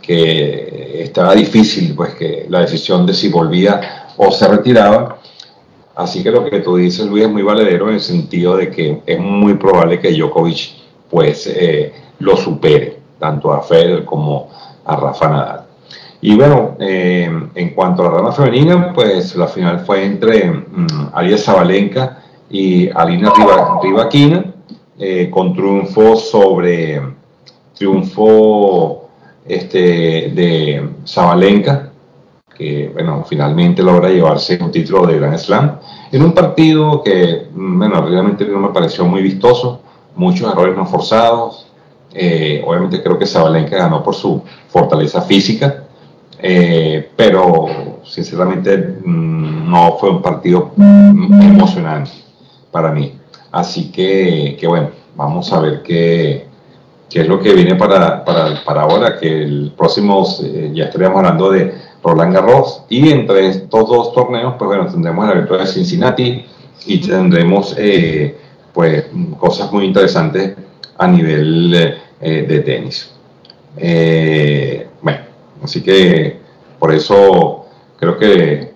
que 0.00 1.02
estaba 1.02 1.34
difícil, 1.34 1.94
pues 1.94 2.14
que 2.14 2.46
la 2.48 2.60
decisión 2.60 3.06
de 3.06 3.14
si 3.14 3.28
volvía 3.28 4.01
o 4.16 4.30
se 4.30 4.48
retiraba, 4.48 5.18
Así 5.94 6.22
que 6.22 6.30
lo 6.30 6.48
que 6.48 6.60
tú 6.60 6.76
dices, 6.76 7.06
Luis, 7.06 7.24
es 7.24 7.30
muy 7.30 7.42
valedero 7.42 7.88
en 7.88 7.94
el 7.94 8.00
sentido 8.00 8.56
de 8.56 8.70
que 8.70 9.02
es 9.04 9.20
muy 9.20 9.54
probable 9.54 10.00
que 10.00 10.12
Djokovic 10.12 10.70
pues 11.10 11.46
eh, 11.46 11.92
lo 12.20 12.36
supere, 12.36 12.98
tanto 13.18 13.52
a 13.52 13.60
Federer 13.60 14.04
como 14.04 14.48
a 14.84 14.96
Rafa 14.96 15.28
Nadal. 15.28 15.60
Y 16.22 16.34
bueno, 16.36 16.76
eh, 16.78 17.30
en 17.54 17.70
cuanto 17.74 18.02
a 18.02 18.04
la 18.06 18.16
rama 18.16 18.32
femenina, 18.32 18.92
pues 18.94 19.36
la 19.36 19.48
final 19.48 19.80
fue 19.80 20.04
entre 20.04 20.48
um, 20.50 21.36
Zabalenka 21.36 22.22
y 22.48 22.88
Alina 22.88 23.32
Rivaquina, 23.82 24.44
eh, 24.98 25.28
con 25.30 25.52
triunfo 25.52 26.16
sobre 26.16 27.02
triunfo 27.74 29.08
este, 29.44 30.30
de 30.30 30.88
Zabalenka 31.06 31.91
que 32.56 32.90
bueno, 32.92 33.24
finalmente 33.28 33.82
logra 33.82 34.08
llevarse 34.08 34.58
un 34.62 34.70
título 34.70 35.06
de 35.06 35.18
Grand 35.18 35.38
Slam 35.38 35.78
en 36.12 36.22
un 36.22 36.32
partido 36.32 37.02
que, 37.02 37.48
bueno, 37.52 38.06
realmente 38.06 38.44
no 38.44 38.58
me 38.58 38.68
pareció 38.68 39.04
muy 39.06 39.22
vistoso, 39.22 39.80
muchos 40.14 40.52
errores 40.52 40.76
no 40.76 40.84
forzados. 40.86 41.66
Eh, 42.14 42.62
obviamente 42.66 43.02
creo 43.02 43.18
que 43.18 43.26
Zabalenka 43.26 43.76
ganó 43.76 44.02
por 44.02 44.14
su 44.14 44.42
fortaleza 44.68 45.22
física, 45.22 45.84
eh, 46.38 47.10
pero 47.16 48.00
sinceramente 48.04 48.76
mm, 49.02 49.70
no 49.70 49.96
fue 49.98 50.10
un 50.10 50.20
partido 50.20 50.72
emocionante 50.76 52.10
para 52.70 52.92
mí. 52.92 53.14
Así 53.50 53.90
que, 53.90 54.56
que 54.60 54.66
bueno, 54.66 54.90
vamos 55.16 55.50
a 55.52 55.60
ver 55.60 55.82
qué, 55.82 56.46
qué 57.08 57.20
es 57.20 57.28
lo 57.28 57.40
que 57.40 57.54
viene 57.54 57.76
para, 57.76 58.24
para, 58.24 58.62
para 58.64 58.82
ahora, 58.82 59.18
que 59.18 59.42
el 59.42 59.72
próximo, 59.76 60.26
eh, 60.42 60.70
ya 60.74 60.84
estaríamos 60.84 61.18
hablando 61.18 61.50
de 61.50 61.74
Roland 62.02 62.34
Garros. 62.34 62.84
Y 62.88 63.10
entre 63.10 63.48
estos 63.48 63.88
dos 63.88 64.12
torneos, 64.12 64.54
pues 64.58 64.68
bueno, 64.68 64.86
tendremos 64.86 65.26
la 65.26 65.34
victoria 65.34 65.64
de 65.64 65.72
Cincinnati 65.72 66.44
y 66.86 66.98
tendremos 66.98 67.74
eh, 67.78 68.36
pues 68.72 69.06
cosas 69.38 69.72
muy 69.72 69.84
interesantes 69.84 70.56
a 70.98 71.06
nivel 71.06 71.98
eh, 72.20 72.46
de 72.48 72.60
tenis. 72.60 73.12
Eh, 73.76 74.88
bueno, 75.00 75.20
así 75.62 75.82
que 75.82 76.38
por 76.78 76.92
eso 76.92 77.66
creo 77.98 78.18
que 78.18 78.72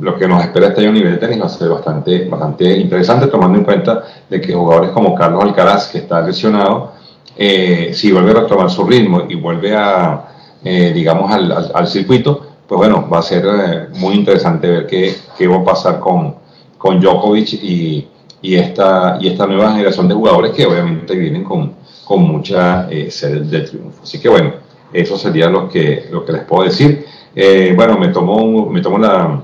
lo 0.00 0.18
que 0.18 0.26
nos 0.26 0.42
espera 0.42 0.68
este 0.68 0.80
año 0.80 0.90
a 0.90 0.94
nivel 0.94 1.12
de 1.12 1.18
tenis 1.18 1.40
va 1.40 1.46
a 1.46 1.48
ser 1.48 1.68
bastante, 1.68 2.24
bastante 2.24 2.78
interesante, 2.78 3.28
tomando 3.28 3.56
en 3.56 3.64
cuenta 3.64 4.02
de 4.28 4.40
que 4.40 4.52
jugadores 4.52 4.90
como 4.90 5.14
Carlos 5.14 5.44
Alcaraz, 5.44 5.86
que 5.86 5.98
está 5.98 6.20
lesionado, 6.20 6.94
si 7.36 8.10
vuelve 8.10 8.32
a 8.32 8.40
retomar 8.40 8.68
su 8.70 8.84
ritmo 8.84 9.22
y 9.28 9.36
vuelve 9.36 9.76
a 9.76 10.35
eh, 10.66 10.92
digamos, 10.92 11.30
al, 11.30 11.70
al, 11.72 11.86
circuito, 11.86 12.44
pues 12.66 12.76
bueno, 12.76 13.08
va 13.08 13.20
a 13.20 13.22
ser 13.22 13.46
eh, 13.46 13.86
muy 13.94 14.16
interesante 14.16 14.68
ver 14.68 14.86
qué, 14.88 15.14
qué, 15.38 15.46
va 15.46 15.58
a 15.58 15.64
pasar 15.64 16.00
con, 16.00 16.34
con 16.76 17.00
Djokovic 17.00 17.52
y, 17.52 18.08
y, 18.42 18.54
esta, 18.56 19.16
y 19.20 19.28
esta 19.28 19.46
nueva 19.46 19.70
generación 19.70 20.08
de 20.08 20.14
jugadores 20.14 20.50
que 20.50 20.66
obviamente 20.66 21.14
vienen 21.14 21.44
con, 21.44 21.72
con 22.04 22.22
mucha 22.22 22.90
eh, 22.90 23.12
sed 23.12 23.42
de 23.42 23.60
triunfo. 23.60 24.02
Así 24.02 24.20
que 24.20 24.28
bueno, 24.28 24.54
eso 24.92 25.16
sería 25.16 25.48
lo 25.48 25.68
que, 25.68 26.06
lo 26.10 26.24
que 26.24 26.32
les 26.32 26.42
puedo 26.42 26.64
decir. 26.64 27.06
Eh, 27.32 27.72
bueno, 27.76 27.96
me 27.96 28.08
tomo, 28.08 28.68
me 28.68 28.80
tomo 28.80 28.98
la, 28.98 29.40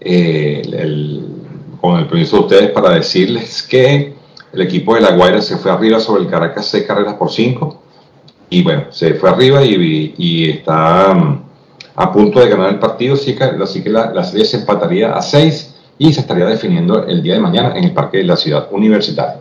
eh, 0.00 0.62
con 1.78 1.98
el 1.98 2.06
permiso 2.06 2.36
de 2.38 2.42
ustedes 2.42 2.70
para 2.70 2.94
decirles 2.94 3.62
que 3.62 4.14
el 4.50 4.60
equipo 4.62 4.94
de 4.94 5.02
La 5.02 5.14
Guaira 5.14 5.42
se 5.42 5.58
fue 5.58 5.70
arriba 5.70 6.00
sobre 6.00 6.22
el 6.22 6.30
Caracas 6.30 6.64
6 6.68 6.84
carreras 6.86 7.14
por 7.16 7.30
5 7.30 7.83
y 8.50 8.62
bueno, 8.62 8.84
se 8.90 9.14
fue 9.14 9.30
arriba 9.30 9.64
y, 9.64 10.14
y 10.16 10.50
está 10.50 11.12
um, 11.12 11.42
a 11.96 12.12
punto 12.12 12.40
de 12.40 12.48
ganar 12.48 12.70
el 12.70 12.78
partido, 12.78 13.14
así 13.14 13.34
que, 13.34 13.44
así 13.44 13.82
que 13.82 13.90
la, 13.90 14.12
la, 14.12 14.24
serie 14.24 14.44
se 14.44 14.58
empataría 14.58 15.12
a 15.12 15.22
6 15.22 15.74
y 15.98 16.12
se 16.12 16.20
estaría 16.20 16.46
definiendo 16.46 17.04
el 17.06 17.22
día 17.22 17.34
de 17.34 17.40
mañana 17.40 17.76
en 17.76 17.84
el 17.84 17.92
Parque 17.92 18.18
de 18.18 18.24
la 18.24 18.36
Ciudad 18.36 18.68
Universitaria. 18.70 19.40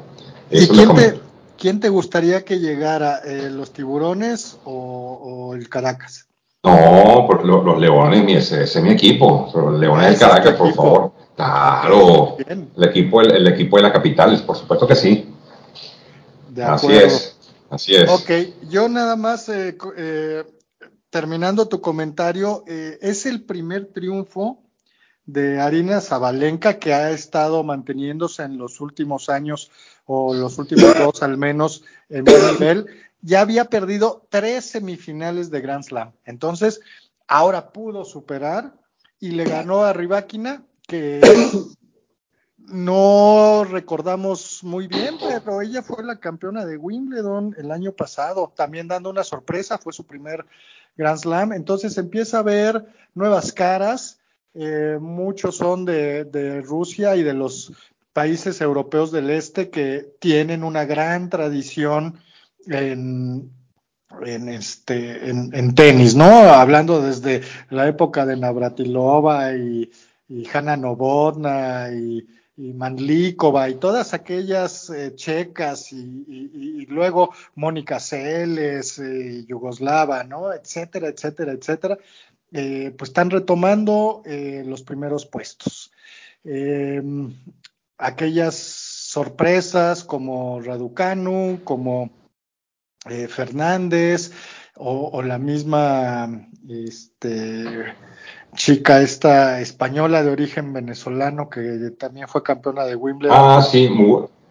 ¿Y 0.52 0.68
quién 0.68 0.96
te, 0.96 1.20
quién 1.58 1.80
te, 1.80 1.89
gustaría 1.89 2.46
que 2.46 2.60
llegara, 2.60 3.20
eh, 3.26 3.50
los 3.50 3.72
tiburones 3.72 4.58
o, 4.66 4.72
o, 4.72 5.56
el 5.56 5.68
Caracas? 5.68 6.28
No, 6.63 7.26
porque 7.28 7.46
los, 7.46 7.66
los 7.66 7.80
Leones, 7.80 8.24
ese, 8.28 8.63
ese, 8.63 8.80
es 8.80 8.86
mi 8.86 8.92
equipo, 8.92 9.52
los 9.54 9.80
Leones 9.80 10.12
del 10.12 10.20
Caracas, 10.20 10.54
por 10.56 10.68
equipo? 10.68 10.84
favor. 10.84 11.12
Claro, 11.36 12.38
el 12.48 12.84
equipo, 12.84 13.20
el, 13.22 13.32
el, 13.32 13.48
equipo 13.48 13.78
de 13.78 13.84
la 13.84 13.92
capital, 13.92 14.39
por 14.46 14.56
supuesto 14.56 14.86
que 14.86 14.96
sí. 14.96 15.34
Así 16.62 16.92
es, 16.92 17.33
así 17.74 17.96
es. 17.96 18.10
Ok, 18.10 18.30
yo 18.70 18.88
nada 18.90 19.16
más, 19.16 19.50
eh, 19.50 19.78
eh, 19.98 20.44
terminando 21.10 21.68
tu 21.68 21.82
comentario, 21.82 22.64
eh, 22.68 22.98
es 23.02 23.26
el 23.26 23.44
primer 23.44 23.88
triunfo 23.88 24.64
de 25.26 25.60
Arina 25.60 26.02
Zabalenka 26.02 26.80
que 26.80 26.94
ha 26.94 27.12
estado 27.12 27.64
manteniéndose 27.64 28.44
en 28.44 28.58
los 28.58 28.82
últimos 28.82 29.30
años 29.30 29.72
o 30.06 30.34
los 30.34 30.58
últimos 30.58 30.94
dos 31.00 31.24
al 31.24 31.38
menos 31.38 31.84
en 32.10 32.26
buen 32.26 32.54
nivel. 32.54 32.86
Ya 33.22 33.42
había 33.42 33.66
perdido 33.66 34.28
tres 34.30 34.66
semifinales 34.66 35.50
de 35.50 35.62
Grand 35.62 35.84
Slam. 35.84 36.12
Entonces, 36.26 36.82
ahora 37.28 37.72
pudo 37.72 38.04
superar 38.04 38.74
y 39.20 39.32
le 39.32 39.46
ganó 39.46 39.84
a 39.84 39.94
Rybakina 39.94 40.64
que 40.88 41.22
no 42.67 43.65
recordamos 43.65 44.63
muy 44.63 44.88
bien, 44.88 45.15
pero 45.19 45.62
ella 45.62 45.82
fue 45.82 46.04
la 46.04 46.19
campeona 46.19 46.65
de 46.65 46.78
Wimbledon 46.78 47.56
el 47.58 47.71
año 47.71 47.91
pasado, 47.91 48.54
también 48.56 48.88
dando 48.88 49.10
una 49.10 49.23
sorpresa, 49.23 49.78
fue 49.78 49.93
su 49.93 50.06
primer 50.06 50.45
Grand 50.95 51.19
Slam, 51.19 51.54
entonces 51.54 51.97
empieza 51.97 52.39
a 52.39 52.43
ver 52.43 52.86
nuevas 53.15 53.52
caras, 53.52 54.19
eh, 54.54 54.97
muchos 55.02 55.58
son 55.58 55.86
de, 55.86 56.62
Rusia 56.65 57.15
y 57.15 57.23
de 57.23 57.34
los 57.34 57.73
países 58.13 58.62
europeos 58.62 59.12
del 59.12 59.30
este 59.30 59.69
que 59.69 60.15
tienen 60.19 60.63
una 60.63 60.86
gran 60.86 61.30
tradición 61.30 62.19
en, 62.67 63.52
en 64.23 64.49
este 64.49 65.30
en, 65.30 65.49
en 65.54 65.73
tenis, 65.73 66.15
¿no? 66.15 66.26
Hablando 66.26 67.02
desde 67.02 67.41
la 67.69 67.88
época 67.88 68.26
de 68.26 68.38
Navratilova 68.38 69.54
y 69.54 69.91
y 70.28 70.47
Hanna 70.52 70.78
Novotna 70.78 71.89
y, 71.91 72.26
y 72.56 72.74
Manlikova 72.74 73.70
y 73.70 73.76
todas 73.76 74.13
aquellas 74.13 74.89
eh, 74.89 75.13
checas 75.16 75.92
y, 75.92 76.26
y, 76.28 76.86
luego 76.86 77.34
Mónica 77.56 78.00
Celes, 78.00 79.00
eh, 79.00 79.46
Yugoslava, 79.48 80.24
¿no? 80.24 80.54
Etcétera, 80.54 81.08
etcétera, 81.08 81.54
etcétera, 81.54 81.98
eh, 82.52 82.94
pues 82.98 83.10
están 83.10 83.32
retomando 83.32 84.22
eh, 84.26 84.63
los 84.66 84.84
primeros 84.84 85.26
puestos. 85.26 85.92
Em, 86.44 87.34
aquellas 87.98 88.56
sorpresas 88.56 90.04
como 90.04 90.62
Raducanu, 90.62 91.62
como 91.63 92.12
Fernández 93.28 94.32
o, 94.78 95.10
o, 95.14 95.22
la 95.22 95.38
misma 95.38 96.48
este, 96.68 97.94
chica 98.56 99.02
esta 99.02 99.62
española 99.62 100.24
de 100.24 100.32
origen 100.32 100.74
venezolano 100.74 101.50
que 101.50 101.92
también 101.98 102.28
fue 102.28 102.44
campeona 102.44 102.86
de 102.86 102.96
Wimbledon. 102.96 103.38
Ah, 103.40 103.62
sí, 103.62 103.90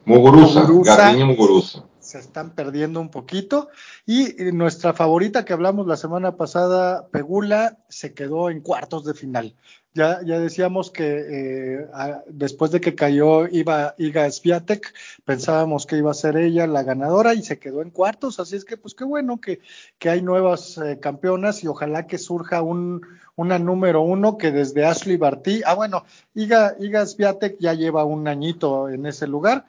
Muguruza, 0.05 0.61
Muguruza, 0.63 1.13
Muguruza. 1.13 1.85
Se 2.01 2.19
están 2.19 2.51
perdiendo 2.51 3.01
un 3.01 3.11
poquito. 3.11 3.69
Y 4.05 4.35
nuestra 4.53 4.93
favorita 4.93 5.45
que 5.45 5.53
hablamos 5.53 5.87
la 5.87 5.97
semana 5.97 6.37
pasada, 6.37 7.07
Pegula, 7.09 7.79
se 7.89 8.13
quedó 8.13 8.51
en 8.51 8.61
cuartos 8.61 9.05
de 9.05 9.15
final. 9.15 9.55
Ya, 9.95 10.23
ya 10.25 10.39
decíamos 10.39 10.91
que 10.91 11.05
eh, 11.05 11.87
después 12.27 12.71
de 12.71 12.81
que 12.81 12.95
cayó 12.95 13.47
Iba, 13.47 13.95
Iga 13.99 14.31
Swiatek, 14.31 14.95
pensábamos 15.27 15.85
que 15.85 15.99
iba 15.99 16.11
a 16.11 16.15
ser 16.15 16.39
ella 16.39 16.67
la 16.67 16.83
ganadora 16.83 17.35
y 17.35 17.43
se 17.43 17.59
quedó 17.59 17.83
en 17.83 17.91
cuartos, 17.91 18.41
así 18.41 18.57
es 18.57 18.65
que 18.65 18.79
pues 18.79 18.95
qué 18.95 19.05
bueno 19.05 19.39
que, 19.39 19.61
que 19.99 20.09
hay 20.09 20.23
nuevas 20.23 20.79
eh, 20.79 20.99
campeonas 20.99 21.63
y 21.63 21.69
ojalá 21.69 22.07
que 22.07 22.17
surja 22.17 22.63
un, 22.63 23.03
una 23.37 23.59
número 23.59 24.01
uno 24.01 24.39
que 24.39 24.51
desde 24.51 24.87
Ashley 24.87 25.19
Barty, 25.19 25.61
ah 25.67 25.75
bueno, 25.75 26.07
Iga, 26.33 26.75
Iga 26.81 27.05
Swiatek 27.05 27.59
ya 27.61 27.75
lleva 27.75 28.05
un 28.05 28.27
añito 28.29 28.89
en 28.89 29.05
ese 29.05 29.27
lugar, 29.27 29.67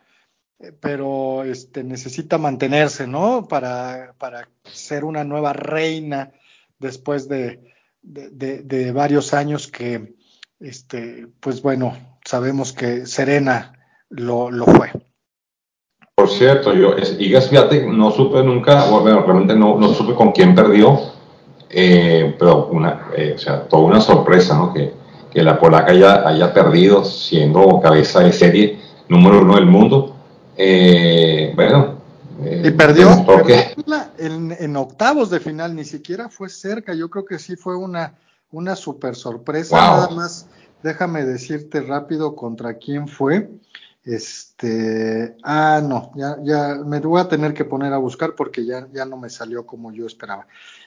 eh, 0.59 0.71
pero 0.79 1.43
este, 1.43 1.83
necesita 1.83 2.37
mantenerse, 2.37 3.07
¿no? 3.07 3.49
Para, 3.49 4.15
para 4.17 4.47
ser 4.63 5.03
una 5.03 5.25
nueva 5.25 5.51
reina 5.51 6.31
después 6.79 7.27
de 7.27 7.72
de, 8.03 8.91
varios 8.91 9.33
años 9.33 9.67
que, 9.67 10.15
este, 10.59 11.27
pues 11.39 11.61
bueno, 11.61 11.97
sabemos 12.23 12.73
que 12.73 13.05
Serena 13.05 13.73
lo, 14.09 14.51
lo 14.51 14.65
fue. 14.65 14.91
Por 16.15 16.29
cierto, 16.29 16.73
yo, 16.73 16.95
Iga 17.17 17.41
Swiatek 17.41 17.87
no 17.87 18.11
supe 18.11 18.43
nunca, 18.43 18.85
bueno, 18.85 19.23
realmente 19.23 19.55
no, 19.55 19.79
no 19.79 19.93
supe 19.93 20.13
con 20.13 20.31
quién 20.31 20.53
perdió, 20.53 20.99
eh, 21.69 22.35
pero 22.37 22.67
una, 22.67 23.07
eh, 23.17 23.33
o 23.35 23.39
sea, 23.39 23.67
toda 23.67 23.83
una 23.83 23.99
sorpresa, 23.99 24.55
¿no? 24.55 24.73
Que, 24.73 24.93
que 25.33 25.41
la 25.41 25.59
polaca 25.59 25.91
haya, 25.91 26.27
haya 26.27 26.53
perdido 26.53 27.03
siendo 27.03 27.79
cabeza 27.81 28.19
de 28.19 28.31
serie 28.31 28.79
número 29.09 29.41
uno 29.41 29.55
del 29.55 29.65
mundo. 29.65 30.15
Eh, 30.55 31.51
bueno, 31.55 31.92
y 32.41 32.71
perdió, 32.71 33.09
en, 34.17 34.55
en, 34.57 34.75
octavos 34.75 35.29
de 35.29 35.39
final, 35.39 35.75
ni 35.75 35.85
siquiera 35.85 36.29
fue 36.29 36.49
cerca. 36.49 36.93
Yo 36.93 37.09
creo 37.09 37.25
que 37.25 37.39
sí 37.39 37.55
fue 37.55 37.75
una, 37.75 38.15
una 38.51 38.75
super 38.75 39.15
sorpresa. 39.15 39.75
Wow. 39.75 40.01
Nada 40.01 40.09
más, 40.09 40.47
déjame 40.81 41.25
decirte 41.25 41.81
rápido 41.81 42.35
contra 42.35 42.75
quién 42.75 43.07
fue. 43.07 43.49
Este, 44.03 45.37
ah, 45.43 45.81
no, 45.81 46.11
ya, 46.15 46.37
ya 46.43 46.75
me 46.75 46.99
voy 46.99 47.21
a 47.21 47.29
tener 47.29 47.53
que 47.53 47.63
poner 47.63 47.93
a 47.93 47.97
buscar 47.97 48.35
porque 48.35 48.65
ya, 48.65 48.87
ya 48.91 49.05
no 49.05 49.17
me 49.17 49.29
salió 49.29 49.65
como 49.65 49.93
yo 49.93 50.05
esperaba. 50.05 50.45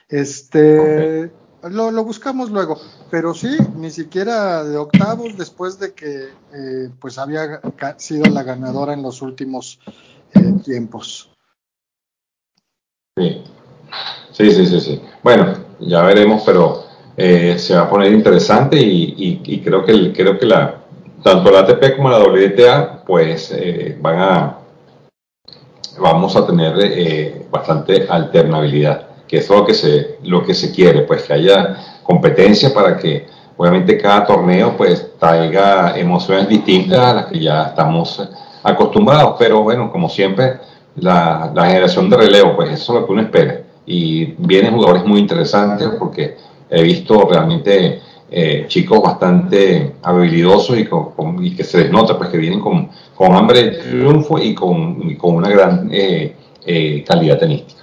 Este, 0.09 1.31
okay. 1.61 1.71
lo, 1.71 1.91
lo, 1.91 2.05
buscamos 2.05 2.51
luego, 2.51 2.79
pero 3.11 3.33
sí, 3.33 3.57
ni 3.75 3.91
siquiera 3.91 4.65
de 4.65 4.77
octavos 4.77 5.37
después 5.39 5.79
de 5.79 5.95
que 5.95 6.29
eh, 6.53 6.91
pues 7.01 7.17
había 7.17 7.63
sido 7.97 8.27
la 8.27 8.43
ganadora 8.43 8.93
en 8.93 9.03
los 9.03 9.23
últimos 9.23 9.81
eh, 10.35 10.53
tiempos. 10.63 11.36
Sí. 13.19 13.43
sí, 14.33 14.51
sí, 14.51 14.67
sí, 14.67 14.79
sí. 14.79 15.03
Bueno, 15.23 15.55
ya 15.81 16.03
veremos, 16.03 16.43
pero 16.45 16.85
eh, 17.17 17.59
se 17.59 17.75
va 17.75 17.85
a 17.85 17.89
poner 17.89 18.13
interesante 18.13 18.77
y, 18.79 19.63
creo 19.65 19.87
que 19.87 20.13
creo 20.13 20.39
que 20.39 20.45
la 20.45 20.83
tanto 21.23 21.51
la 21.51 21.61
ATP 21.61 21.97
como 21.97 22.11
la 22.11 22.19
WTA 22.19 23.05
pues 23.07 23.51
eh, 23.53 23.97
van 24.03 24.19
a 24.19 24.59
vamos 25.99 26.37
a 26.37 26.47
tener 26.47 26.75
eh, 26.79 27.47
bastante 27.51 28.07
alternabilidad, 28.07 29.07
que 29.27 29.39
es 29.39 29.49
lo 29.49 29.65
que 29.65 29.73
se 29.73 30.19
lo 30.25 30.45
que 30.45 30.53
se 30.53 30.71
quiere, 30.71 31.01
pues 31.03 31.23
que 31.23 31.33
haya 31.33 32.03
competencia 32.03 32.75
para 32.75 32.99
que 32.99 33.27
obviamente 33.57 33.97
cada 33.97 34.27
torneo 34.27 34.77
pues 34.77 35.19
traiga 35.19 35.99
emociones 35.99 36.51
distintas 36.51 36.99
a 36.99 37.15
las 37.15 37.27
que 37.29 37.41
ya 37.41 37.69
estamos 37.69 38.29
acostumbrados, 38.63 39.37
pero 39.39 39.63
bueno, 39.63 39.91
como 39.91 40.11
siempre 40.11 40.61
la, 40.97 41.53
la, 41.55 41.67
generación 41.67 42.11
de 42.11 42.17
relevo, 42.17 42.57
pues 42.57 42.71
eso 42.71 42.95
es 42.95 43.01
lo 43.01 43.07
que 43.07 43.13
uno 43.13 43.23
espera. 43.23 43.63
Y 43.87 44.25
vienen 44.39 44.75
jugadores 44.75 45.05
muy 45.05 45.21
interesantes 45.21 45.89
porque 45.99 46.37
he 46.69 46.83
visto 46.83 47.29
realmente 47.29 48.01
eh, 48.31 48.65
chicos 48.69 49.01
bastante 49.03 49.95
habilidosos 50.03 50.79
y, 50.79 50.85
con, 50.85 51.13
con, 51.13 51.45
y, 51.45 51.55
que 51.55 51.65
se 51.65 51.79
les 51.79 51.91
nota 51.91 52.19
pues 52.19 52.31
que 52.31 52.39
vienen 52.39 52.61
con, 52.61 52.91
con 53.15 53.35
hambre 53.35 53.63
de 53.63 53.71
triunfo 53.79 54.39
y 54.39 54.55
con, 54.55 55.11
y 55.11 55.17
con 55.17 55.37
una 55.37 55.49
gran 55.49 55.89
eh, 55.93 56.35
eh, 56.65 57.05
calidad 57.07 57.39
tenística. 57.39 57.83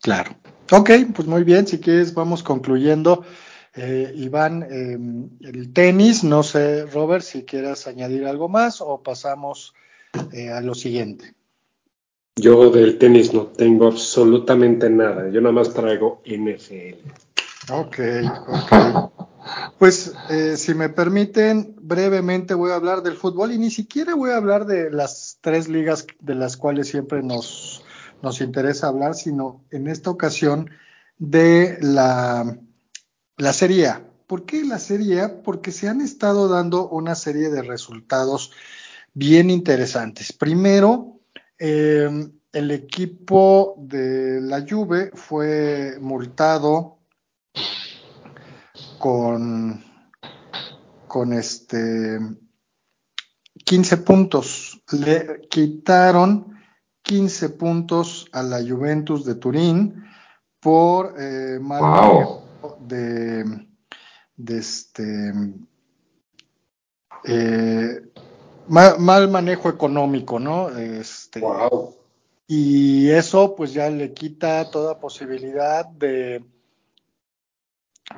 Claro. 0.00 0.32
Ok, 0.70 0.90
pues 1.14 1.28
muy 1.28 1.44
bien, 1.44 1.66
si 1.66 1.78
quieres 1.78 2.14
vamos 2.14 2.42
concluyendo. 2.42 3.24
Eh, 3.74 4.12
Iván, 4.16 4.62
eh, 4.70 4.98
el 5.48 5.72
tenis, 5.72 6.24
no 6.24 6.42
sé, 6.42 6.86
Robert, 6.86 7.24
si 7.24 7.44
quieras 7.44 7.86
añadir 7.86 8.26
algo 8.26 8.48
más 8.48 8.80
o 8.80 9.02
pasamos 9.02 9.74
eh, 10.32 10.50
a 10.50 10.60
lo 10.60 10.74
siguiente. 10.74 11.34
Yo 12.36 12.70
del 12.70 12.98
tenis 12.98 13.32
no 13.34 13.46
tengo 13.46 13.86
absolutamente 13.86 14.88
nada. 14.88 15.28
Yo 15.30 15.40
nada 15.40 15.52
más 15.52 15.72
traigo 15.74 16.22
NFL. 16.24 17.10
Ok, 17.70 17.98
ok. 18.48 19.12
Pues 19.78 20.14
eh, 20.30 20.56
si 20.56 20.74
me 20.74 20.88
permiten, 20.88 21.74
brevemente 21.80 22.54
voy 22.54 22.70
a 22.70 22.76
hablar 22.76 23.02
del 23.02 23.16
fútbol 23.16 23.52
y 23.52 23.58
ni 23.58 23.70
siquiera 23.70 24.14
voy 24.14 24.30
a 24.30 24.36
hablar 24.36 24.66
de 24.66 24.90
las 24.90 25.38
tres 25.40 25.68
ligas 25.68 26.06
de 26.20 26.34
las 26.34 26.56
cuales 26.56 26.88
siempre 26.88 27.22
nos 27.22 27.84
nos 28.22 28.40
interesa 28.40 28.86
hablar, 28.86 29.14
sino 29.14 29.64
en 29.70 29.88
esta 29.88 30.10
ocasión 30.10 30.70
de 31.18 31.76
la, 31.80 32.56
la 33.36 33.52
Serie 33.52 33.88
A. 33.88 34.08
¿Por 34.26 34.46
qué 34.46 34.64
la 34.64 34.78
Serie 34.78 35.20
A? 35.20 35.42
Porque 35.42 35.72
se 35.72 35.88
han 35.88 36.00
estado 36.00 36.48
dando 36.48 36.88
una 36.88 37.14
serie 37.14 37.50
de 37.50 37.62
resultados 37.62 38.52
bien 39.12 39.50
interesantes. 39.50 40.32
Primero, 40.32 41.20
eh, 41.64 42.10
el 42.52 42.70
equipo 42.72 43.76
de 43.78 44.40
la 44.40 44.66
Juve 44.68 45.12
fue 45.14 45.96
multado 46.00 46.98
con, 48.98 49.80
con 51.06 51.32
este 51.32 52.18
15 53.64 53.96
puntos. 53.98 54.82
Le 54.90 55.42
quitaron 55.48 56.58
15 57.02 57.50
puntos 57.50 58.26
a 58.32 58.42
la 58.42 58.58
Juventus 58.58 59.24
de 59.24 59.36
Turín 59.36 60.04
por 60.58 61.14
eh, 61.16 61.60
mal 61.60 62.40
de 62.80 64.58
este 64.58 65.32
eh, 67.24 68.02
mal, 68.68 69.28
manejo 69.28 69.68
económico, 69.68 70.38
¿no? 70.38 70.70
Este, 70.70 71.40
wow. 71.40 71.94
Y 72.46 73.10
eso 73.10 73.54
pues 73.54 73.72
ya 73.72 73.88
le 73.88 74.12
quita 74.12 74.70
toda 74.70 75.00
posibilidad 75.00 75.86
de, 75.86 76.44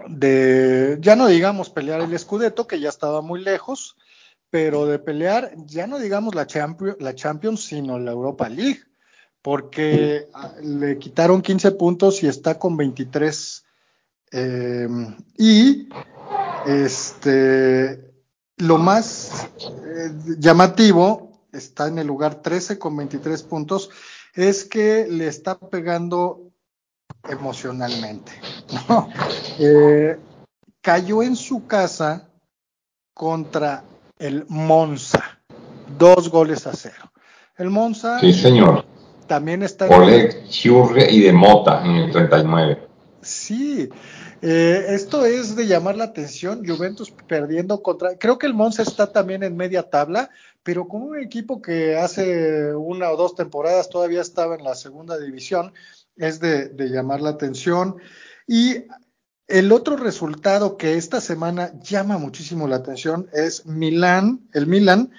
de, 0.09 0.99
ya 1.01 1.15
no 1.15 1.29
digamos 1.29 1.71
pelear 1.71 2.01
el 2.01 2.19
Scudetto, 2.19 2.67
que 2.67 2.81
ya 2.81 2.89
estaba 2.89 3.23
muy 3.23 3.43
lejos, 3.43 3.97
pero 4.51 4.87
de 4.87 4.99
pelear, 4.99 5.53
ya 5.67 5.87
no 5.87 5.99
digamos 5.99 6.35
la, 6.35 6.47
Champions, 6.47 6.97
la 7.01 7.15
Champions, 7.15 7.65
sino 7.65 7.99
la 7.99 8.13
Europa 8.13 8.49
League, 8.49 8.81
porque 9.43 10.27
le 10.63 10.99
quitaron 10.99 11.43
15 11.43 11.73
puntos 11.73 12.23
y 12.23 12.27
está 12.27 12.59
con 12.59 12.77
23. 12.77 13.65
Eh, 14.33 14.89
y 15.39 15.89
este, 16.67 18.14
lo 18.59 18.79
más 18.79 19.49
eh, 19.61 20.11
llamativo 20.39 21.33
está 21.53 21.89
en 21.89 21.99
el 21.99 22.07
lugar 22.07 22.37
13 22.37 22.79
con 22.79 22.97
23 22.97 23.43
puntos, 23.45 23.91
es 24.35 24.65
que 24.65 25.07
le 25.09 25.29
está 25.29 25.59
pegando 25.59 26.51
emocionalmente. 27.29 28.33
Eh, 29.57 30.19
cayó 30.81 31.23
en 31.23 31.37
su 31.37 31.69
casa 31.69 32.29
contra 33.15 33.85
el 34.19 34.45
Monza, 34.49 35.39
dos 35.97 36.29
goles 36.29 36.67
a 36.67 36.73
cero. 36.75 37.13
El 37.57 37.71
Monza. 37.71 38.19
Sí, 38.19 38.33
señor. 38.33 38.85
También 39.29 39.63
está. 39.63 39.87
Oleg 39.87 40.49
Churre 40.49 41.09
y 41.09 41.21
de 41.21 41.33
Mota 41.33 41.85
en 41.85 41.93
el 41.93 42.11
39. 42.11 42.89
Sí, 43.23 43.89
eh, 44.47 44.95
esto 44.95 45.25
es 45.25 45.57
de 45.57 45.67
llamar 45.67 45.97
la 45.97 46.05
atención. 46.05 46.67
Juventus 46.67 47.11
perdiendo 47.11 47.83
contra. 47.83 48.19
Creo 48.19 48.37
que 48.39 48.47
el 48.47 48.53
Monza 48.53 48.83
está 48.83 49.11
también 49.11 49.43
en 49.43 49.57
media 49.57 49.89
tabla, 49.89 50.29
pero 50.63 50.87
con 50.87 51.01
un 51.01 51.19
equipo 51.19 51.63
que 51.63 51.97
hace 51.97 52.75
una 52.75 53.11
o 53.11 53.17
dos 53.17 53.35
temporadas 53.35 53.89
todavía 53.89 54.21
estaba 54.21 54.55
en 54.55 54.65
la 54.65 54.75
segunda 54.75 55.17
división. 55.17 55.73
Es 56.17 56.41
de, 56.41 56.69
de 56.69 56.89
llamar 56.91 57.23
la 57.23 57.31
atención. 57.31 57.97
Y 58.47 58.85
el 59.47 59.73
otro 59.73 59.97
resultado 59.97 60.77
que 60.77 60.99
esta 60.99 61.23
semana 61.23 61.73
llama 61.81 62.19
muchísimo 62.19 62.69
la 62.69 62.77
atención 62.77 63.31
es 63.33 63.65
Milán. 63.65 64.47
El 64.53 64.67
Milán 64.67 65.11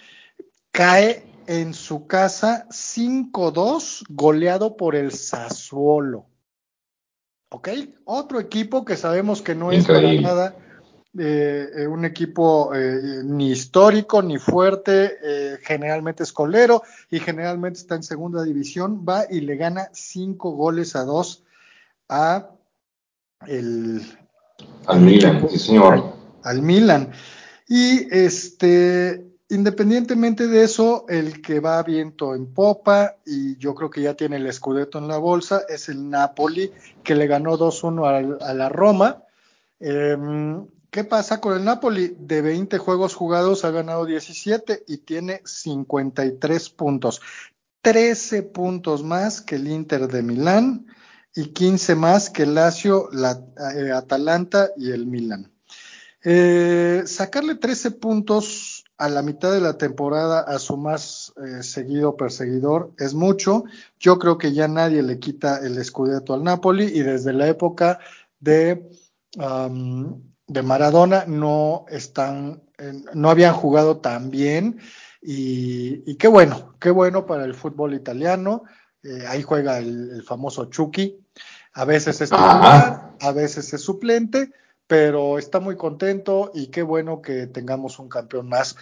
cae 0.72 1.24
en 1.48 1.74
su 1.74 2.06
casa 2.06 2.68
5-2, 2.70 4.04
goleado 4.08 4.78
por 4.78 4.96
el 4.96 5.12
Sassuolo. 5.14 6.28
¿Ok? 7.56 7.70
Otro 8.04 8.42
equipo 8.42 8.84
que 8.84 8.98
sabemos 8.98 9.42
que 9.42 9.56
no 9.56 9.72
es 9.72 9.88
para 9.88 10.12
nada 10.14 10.58
eh, 11.18 11.70
eh, 11.74 11.88
un 11.88 12.04
equipo 12.04 12.76
eh, 12.76 13.22
ni 13.24 13.52
histórico 13.52 14.22
ni 14.22 14.38
fuerte, 14.38 15.60
generalmente 15.64 16.24
es 16.24 16.34
colero 16.34 16.84
y 17.10 17.22
generalmente 17.22 17.80
está 17.80 17.96
en 17.96 18.04
segunda 18.04 18.44
división, 18.44 19.06
va 19.08 19.24
y 19.30 19.40
le 19.40 19.56
gana 19.56 19.90
cinco 19.94 20.52
goles 20.52 20.98
a 20.98 21.06
dos 21.06 21.44
a 22.10 22.50
el 23.48 24.02
al 24.88 25.00
Milan, 25.00 25.48
sí 25.50 25.58
señor. 25.58 26.14
Al, 26.44 26.62
Milan. 26.62 27.14
Y 27.70 28.14
este, 28.14 29.26
independientemente 29.50 30.48
de 30.48 30.64
eso, 30.64 31.06
el 31.08 31.42
que 31.42 31.60
va 31.60 31.82
viento 31.84 32.36
en 32.36 32.54
popa 32.54 33.18
y 33.26 33.58
yo 33.58 33.76
creo 33.76 33.90
que 33.90 34.02
ya 34.02 34.16
tiene 34.16 34.38
el 34.38 34.48
escudeto 34.48 34.98
en 34.98 35.08
la 35.08 35.18
bolsa 35.18 35.64
es 35.70 35.90
el 35.90 36.10
Napoli, 36.10 36.72
que 37.04 37.16
le 37.16 37.28
ganó 37.28 37.58
2-1 37.58 38.38
a, 38.42 38.54
la 38.54 38.70
Roma. 38.70 39.24
Em, 39.80 40.66
¿Qué 40.90 41.04
pasa 41.04 41.42
con 41.42 41.58
el 41.58 41.66
Napoli? 41.66 42.16
De 42.18 42.42
20 42.42 42.78
juegos 42.78 43.16
jugados 43.16 43.66
ha 43.66 43.72
ganado 43.72 44.06
17 44.06 44.86
y 44.88 45.00
tiene 45.00 45.42
53 45.44 46.70
puntos. 46.70 47.22
13 47.82 48.44
puntos 48.44 49.04
más 49.04 49.42
que 49.42 49.56
el 49.58 49.68
Inter 49.68 50.08
de 50.08 50.24
Milán 50.24 50.88
y 51.36 51.48
15 51.50 51.96
más 51.96 52.30
que 52.30 52.44
el 52.44 52.56
Lazio, 52.56 53.10
la 53.12 53.44
eh, 53.76 53.92
Atalanta 53.92 54.70
y 54.78 54.92
el 54.92 55.06
Milan. 55.06 55.52
Eh, 56.24 57.04
sacarle 57.06 57.56
13 57.56 57.92
puntos 57.92 58.75
a 58.98 59.10
la 59.10 59.22
mitad 59.22 59.52
de 59.52 59.62
la 59.62 59.78
temporada 59.78 60.40
a 60.40 60.58
su 60.60 60.78
más 60.78 61.34
eh, 61.44 61.64
seguido 61.64 62.16
perseguidor 62.16 62.94
es 62.98 63.14
mucho. 63.14 63.66
Yo 64.00 64.20
creo 64.20 64.38
que 64.38 64.54
ya 64.54 64.68
nadie 64.68 65.04
le 65.04 65.20
quita 65.20 65.60
el 65.66 65.78
escudeto 65.78 66.34
al 66.34 66.44
Napoli 66.44 66.86
y 66.86 67.02
desde 67.02 67.34
la 67.34 67.48
época 67.48 68.00
de, 68.40 68.90
de 70.48 70.62
Maradona 70.62 71.26
no 71.26 71.86
están, 71.90 72.64
no 73.14 73.30
habían 73.30 73.54
jugado 73.54 73.98
tan 73.98 74.30
bien 74.30 74.80
y, 75.22 76.10
y, 76.10 76.16
qué 76.16 76.28
bueno, 76.28 76.76
qué 76.80 76.92
bueno 76.92 77.26
para 77.26 77.46
el 77.46 77.56
fútbol 77.56 77.96
italiano. 77.96 78.64
ahí 79.28 79.42
juega 79.42 79.80
el, 79.80 80.12
el 80.12 80.24
famoso 80.24 80.66
Chucky, 80.66 81.20
a 81.74 81.84
veces 81.84 82.22
es 82.22 82.30
titular, 82.30 83.16
a 83.20 83.32
veces 83.32 83.74
es 83.74 83.82
suplente, 83.82 84.52
pero 84.88 85.38
está 85.38 85.60
muy 85.60 85.76
contento 85.76 86.52
y 86.54 86.68
qué 86.68 86.84
bueno 86.84 87.22
que 87.22 87.48
tengamos 87.48 88.00
un 88.00 88.10
campeón 88.10 88.50
más, 88.50 88.76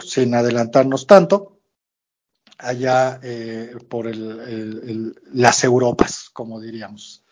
sin 0.00 0.34
adelantarnos 0.34 1.06
tanto, 1.06 1.58
allá 2.58 3.20
eh, 3.22 3.74
por 3.88 4.10
las 4.14 5.64
Europas, 5.64 6.30
como 6.32 6.60
diríamos. 6.60 7.24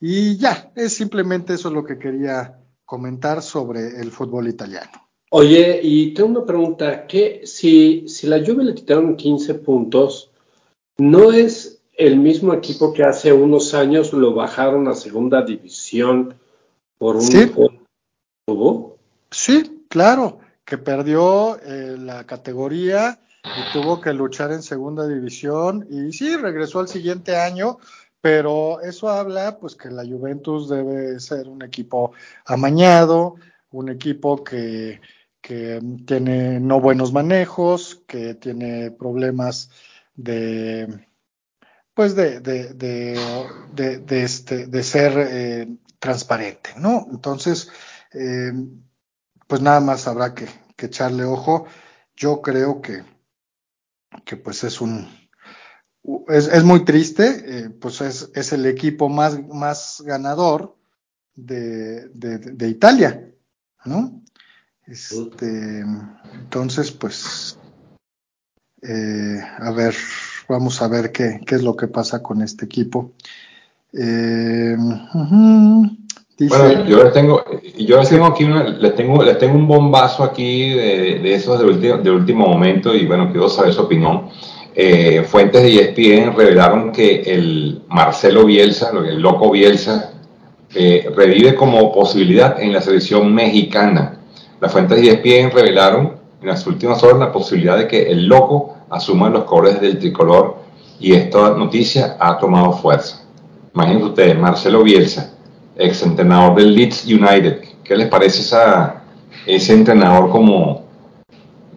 Y 0.00 0.36
ya, 0.36 0.72
es 0.74 0.94
simplemente 0.94 1.54
eso 1.54 1.70
lo 1.70 1.84
que 1.84 1.98
quería 1.98 2.60
comentar 2.84 3.42
sobre 3.42 4.00
el 4.00 4.10
fútbol 4.10 4.48
italiano. 4.48 5.08
Oye, 5.30 5.80
y 5.82 6.12
tengo 6.12 6.28
una 6.28 6.46
pregunta, 6.46 7.06
que 7.06 7.42
si, 7.44 8.06
si 8.08 8.26
la 8.26 8.44
Juve 8.44 8.64
le 8.64 8.74
quitaron 8.74 9.16
15 9.16 9.54
puntos, 9.54 10.30
¿no 10.98 11.32
es 11.32 11.82
el 11.96 12.18
mismo 12.18 12.52
equipo 12.52 12.92
que 12.92 13.04
hace 13.04 13.32
unos 13.32 13.74
años 13.74 14.12
lo 14.12 14.34
bajaron 14.34 14.86
a 14.88 14.94
segunda 14.94 15.42
división 15.42 16.34
por 16.98 17.16
un 17.16 17.22
sí. 17.22 17.50
Sí, 19.30 19.86
claro, 19.88 20.38
que 20.64 20.78
perdió 20.78 21.58
eh, 21.60 21.96
la 21.98 22.24
categoría 22.24 23.18
y 23.54 23.62
tuvo 23.72 24.00
que 24.00 24.12
luchar 24.12 24.52
en 24.52 24.62
segunda 24.62 25.06
división 25.06 25.86
y 25.90 26.12
sí, 26.12 26.36
regresó 26.36 26.80
al 26.80 26.88
siguiente 26.88 27.36
año, 27.36 27.78
pero 28.20 28.80
eso 28.80 29.08
habla 29.08 29.58
pues 29.58 29.74
que 29.76 29.90
la 29.90 30.04
Juventus 30.04 30.68
debe 30.68 31.20
ser 31.20 31.48
un 31.48 31.62
equipo 31.62 32.12
amañado, 32.46 33.36
un 33.70 33.88
equipo 33.88 34.42
que, 34.42 35.00
que 35.40 35.80
tiene 36.06 36.60
no 36.60 36.80
buenos 36.80 37.12
manejos, 37.12 38.02
que 38.06 38.34
tiene 38.34 38.90
problemas 38.90 39.70
de 40.14 41.06
pues 41.94 42.16
de, 42.16 42.40
de, 42.40 42.74
de, 43.72 44.22
este, 44.22 44.66
de 44.66 44.82
ser 44.82 45.12
eh, 45.16 45.68
transparente, 46.00 46.70
¿no? 46.76 47.06
Entonces, 47.10 47.70
eh, 48.12 48.52
pues 49.46 49.62
nada 49.62 49.80
más 49.80 50.08
habrá 50.08 50.34
que, 50.34 50.48
que, 50.76 50.86
echarle 50.86 51.24
ojo. 51.24 51.66
Yo 52.16 52.42
creo 52.42 52.80
que, 52.82 53.04
que 54.24 54.36
pues 54.36 54.64
es 54.64 54.80
un, 54.80 55.08
es, 56.28 56.48
es 56.48 56.64
muy 56.64 56.84
triste, 56.84 57.44
eh, 57.46 57.70
pues 57.70 58.00
es, 58.00 58.30
es, 58.34 58.52
el 58.52 58.66
equipo 58.66 59.08
más, 59.08 59.40
más 59.46 60.02
ganador 60.04 60.76
de, 61.36 62.08
de, 62.08 62.68
Italia, 62.68 63.32
¿no? 63.84 64.20
Este, 64.86 65.84
entonces, 66.34 66.90
pues, 66.92 67.58
a 68.82 69.70
ver, 69.70 69.94
Vamos 70.48 70.82
a 70.82 70.88
ver 70.88 71.10
qué, 71.12 71.40
qué 71.46 71.54
es 71.54 71.62
lo 71.62 71.74
que 71.76 71.88
pasa 71.88 72.22
con 72.22 72.42
este 72.42 72.66
equipo. 72.66 73.12
Eh, 73.92 74.76
bueno, 76.38 76.84
yo 76.84 77.04
les 77.04 77.12
tengo, 77.12 77.44
yo 77.78 77.98
les 77.98 78.08
tengo 78.08 78.26
aquí 78.26 78.44
una, 78.44 78.64
les 78.64 78.94
tengo, 78.96 79.22
les 79.22 79.38
tengo 79.38 79.56
un 79.56 79.68
bombazo 79.68 80.24
aquí 80.24 80.70
de, 80.70 81.20
de 81.20 81.34
esos 81.34 81.58
de 81.60 81.64
último, 81.64 81.98
de 81.98 82.10
último 82.10 82.46
momento 82.46 82.94
y 82.94 83.06
bueno, 83.06 83.30
quiero 83.30 83.48
saber 83.48 83.72
su 83.72 83.82
opinión. 83.82 84.28
eh, 84.74 85.22
fuentes 85.28 85.62
de 85.62 85.76
ESPN 85.80 86.36
revelaron 86.36 86.90
que 86.92 87.22
el 87.22 87.82
Marcelo 87.88 88.44
Bielsa, 88.44 88.90
el 89.06 89.20
loco 89.20 89.50
Bielsa, 89.52 90.10
eh, 90.74 91.08
revive 91.14 91.54
como 91.54 91.92
posibilidad 91.92 92.60
en 92.60 92.72
la 92.72 92.80
selección 92.80 93.32
mexicana. 93.32 94.18
Las 94.60 94.72
fuentes 94.72 95.00
de 95.00 95.10
ESPN 95.10 95.52
revelaron 95.54 96.16
en 96.42 96.48
las 96.48 96.66
últimas 96.66 97.02
horas 97.04 97.18
la 97.20 97.32
posibilidad 97.32 97.78
de 97.78 97.86
que 97.86 98.10
el 98.10 98.26
loco 98.26 98.73
asuma 98.94 99.28
los 99.28 99.44
colores 99.44 99.80
del 99.80 99.98
tricolor 99.98 100.56
y 101.00 101.12
esta 101.12 101.50
noticia 101.50 102.16
ha 102.18 102.38
tomado 102.38 102.72
fuerza. 102.72 103.22
Imagínense 103.74 104.06
ustedes, 104.06 104.38
Marcelo 104.38 104.82
Bielsa, 104.82 105.32
ex 105.76 106.02
entrenador 106.02 106.56
del 106.56 106.74
Leeds 106.74 107.06
United. 107.06 107.62
¿Qué 107.82 107.96
les 107.96 108.08
parece 108.08 108.56
ese 109.46 109.74
entrenador 109.74 110.30
como, 110.30 110.84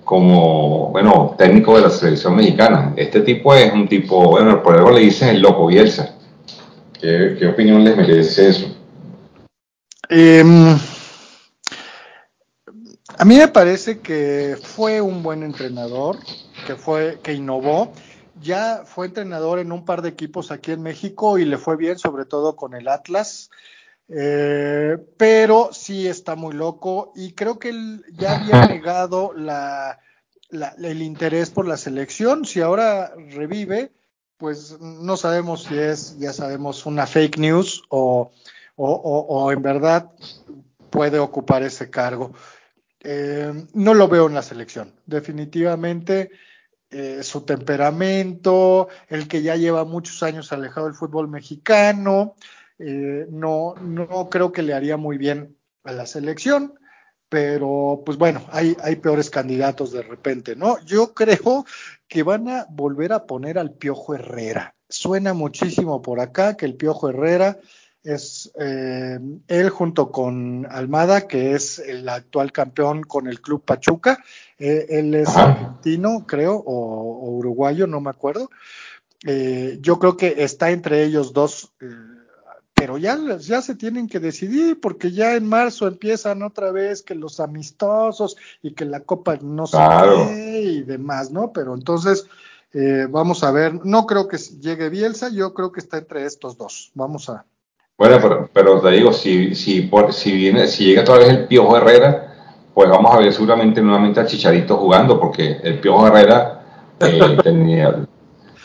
como, 0.04 0.90
bueno, 0.92 1.36
técnico 1.38 1.76
de 1.76 1.82
la 1.82 1.90
selección 1.90 2.36
mexicana? 2.36 2.94
Este 2.96 3.22
tipo 3.22 3.54
es 3.54 3.74
un 3.74 3.88
tipo, 3.88 4.30
bueno, 4.30 4.62
por 4.62 4.78
algo 4.78 4.92
le 4.92 5.02
dicen 5.02 5.30
el 5.30 5.42
loco 5.42 5.68
Bielsa. 5.68 6.14
¿Qué, 7.02 7.48
opinión 7.52 7.84
les 7.84 7.98
merece 7.98 8.50
eso? 8.50 8.68
Eh, 10.10 10.44
a 13.18 13.26
mí 13.26 13.36
me 13.36 13.48
parece 13.48 14.00
que 14.00 14.58
fue 14.62 15.02
un 15.02 15.24
buen 15.24 15.44
entrenador, 15.44 16.18
que 16.66 16.76
fue, 16.76 17.20
que 17.24 17.34
innovó. 17.34 17.92
Ya 18.40 18.84
fue 18.86 19.08
entrenador 19.08 19.58
en 19.58 19.72
un 19.72 19.84
par 19.84 20.04
de 20.04 20.10
equipos 20.10 20.52
aquí 20.52 20.72
en 20.72 20.84
México 20.84 21.40
y 21.40 21.46
le 21.46 21.58
fue 21.58 21.76
bien, 21.76 21.98
sobre 21.98 22.26
todo 22.26 22.56
con 22.56 22.76
el 22.76 22.88
Atlas. 22.88 23.50
Eh, 24.10 24.98
pero 25.18 25.70
sí 25.74 26.08
está 26.08 26.36
muy 26.36 26.54
loco 26.54 27.12
y 27.16 27.34
creo 27.34 27.60
que 27.60 27.70
él 27.70 28.06
ya 28.14 28.38
había 28.38 28.68
negado 28.68 29.34
la, 29.34 30.00
la, 30.50 30.76
el 30.82 31.02
interés 31.02 31.50
por 31.50 31.68
la 31.68 31.78
selección. 31.78 32.46
Si 32.46 32.62
ahora 32.62 33.14
revive, 33.32 33.92
pues 34.38 34.80
no 34.80 35.18
sabemos 35.18 35.64
si 35.64 35.76
es, 35.76 36.20
ya 36.20 36.34
sabemos, 36.34 36.86
una 36.86 37.08
fake 37.08 37.40
news 37.40 37.84
o, 37.90 38.32
o, 38.76 38.92
o, 38.92 39.20
o 39.22 39.52
en 39.52 39.64
verdad 39.64 40.12
puede 40.92 41.18
ocupar 41.18 41.64
ese 41.64 41.90
cargo. 41.90 42.34
Eh, 43.10 43.54
no 43.74 43.94
lo 43.94 44.10
veo 44.10 44.28
en 44.28 44.34
la 44.34 44.42
selección. 44.42 44.94
Definitivamente 45.06 46.30
eh, 46.90 47.24
su 47.24 47.46
temperamento, 47.46 48.90
el 49.08 49.30
que 49.30 49.42
ya 49.42 49.56
lleva 49.56 49.86
muchos 49.86 50.24
años 50.24 50.52
alejado 50.52 50.88
del 50.88 50.96
fútbol 50.96 51.30
mexicano, 51.30 52.36
eh, 52.78 53.26
no, 53.30 53.76
no 53.76 54.30
creo 54.30 54.52
que 54.52 54.62
le 54.62 54.74
haría 54.74 54.98
muy 54.98 55.18
bien 55.18 55.56
a 55.86 55.94
la 55.94 56.06
selección, 56.06 56.78
pero 57.30 58.04
pues 58.06 58.18
bueno, 58.18 58.46
hay, 58.52 58.76
hay 58.84 58.98
peores 58.98 59.30
candidatos 59.30 59.94
de 59.94 60.02
repente, 60.02 60.58
¿no? 60.58 60.78
Yo 60.84 61.14
creo 61.14 61.66
que 62.10 62.24
van 62.24 62.50
a 62.50 62.66
volver 62.70 63.14
a 63.14 63.26
poner 63.26 63.58
al 63.58 63.72
Piojo 63.72 64.16
Herrera. 64.16 64.76
Suena 64.90 65.34
muchísimo 65.34 66.02
por 66.02 66.20
acá 66.20 66.58
que 66.58 66.66
el 66.66 66.76
Piojo 66.76 67.08
Herrera 67.08 67.58
es 68.14 68.52
eh, 68.60 69.20
él 69.48 69.70
junto 69.70 70.12
con 70.12 70.66
Almada, 70.70 71.28
que 71.28 71.54
es 71.54 71.80
el 71.80 72.08
actual 72.10 72.52
campeón 72.52 73.04
con 73.04 73.28
el 73.28 73.42
Club 73.42 73.64
Pachuca. 73.64 74.24
Eh, 74.58 74.86
él 74.90 75.14
es 75.16 75.36
argentino, 75.36 76.26
creo, 76.26 76.56
o, 76.56 77.28
o 77.28 77.32
uruguayo, 77.32 77.86
no 77.88 78.00
me 78.02 78.10
acuerdo. 78.10 78.50
Eh, 79.26 79.80
yo 79.82 80.00
creo 80.00 80.16
que 80.16 80.44
está 80.44 80.70
entre 80.72 81.04
ellos 81.04 81.34
dos, 81.34 81.74
eh, 81.82 81.86
pero 82.74 82.98
ya, 82.98 83.18
ya 83.40 83.62
se 83.62 83.74
tienen 83.76 84.08
que 84.08 84.20
decidir 84.20 84.80
porque 84.80 85.12
ya 85.12 85.36
en 85.36 85.48
marzo 85.48 85.88
empiezan 85.88 86.44
otra 86.44 86.72
vez 86.72 87.02
que 87.02 87.16
los 87.16 87.40
amistosos 87.40 88.38
y 88.62 88.74
que 88.74 88.86
la 88.86 89.00
Copa 89.02 89.38
no 89.42 89.66
Claro. 89.66 90.28
se 90.28 90.34
qué 90.34 90.62
y 90.62 90.84
demás, 90.84 91.32
¿no? 91.32 91.52
Pero 91.52 91.74
entonces 91.74 92.28
eh, 92.74 93.08
vamos 93.10 93.44
a 93.44 93.52
ver, 93.52 93.84
no 93.86 94.06
creo 94.06 94.28
que 94.28 94.38
llegue 94.38 94.90
Bielsa, 94.90 95.30
yo 95.30 95.54
creo 95.54 95.72
que 95.72 95.80
está 95.80 95.98
entre 95.98 96.26
estos 96.26 96.56
dos. 96.58 96.92
Vamos 96.94 97.30
a, 97.30 97.46
Bueno, 97.98 98.18
pero, 98.22 98.50
pero 98.54 98.80
te 98.82 98.92
digo, 98.92 99.12
si, 99.12 99.56
si, 99.56 99.82
por- 99.82 100.14
si, 100.14 100.32
viene, 100.34 100.68
si 100.68 100.86
llega 100.86 101.02
otra 101.02 101.18
vez 101.18 101.30
el 101.30 101.48
Piojo 101.48 101.78
Herrera, 101.78 102.34
pues 102.74 102.90
vamos 102.90 103.14
a 103.14 103.18
ver 103.18 103.34
seguramente 103.34 103.82
nuevamente 103.82 104.20
a 104.20 104.26
Chicharito 104.26 104.78
jugando, 104.78 105.20
porque 105.20 105.58
el 105.64 105.80
Piojo 105.80 106.08
Herrera 106.08 106.62
eh, 107.00 107.38
tenía... 107.44 108.06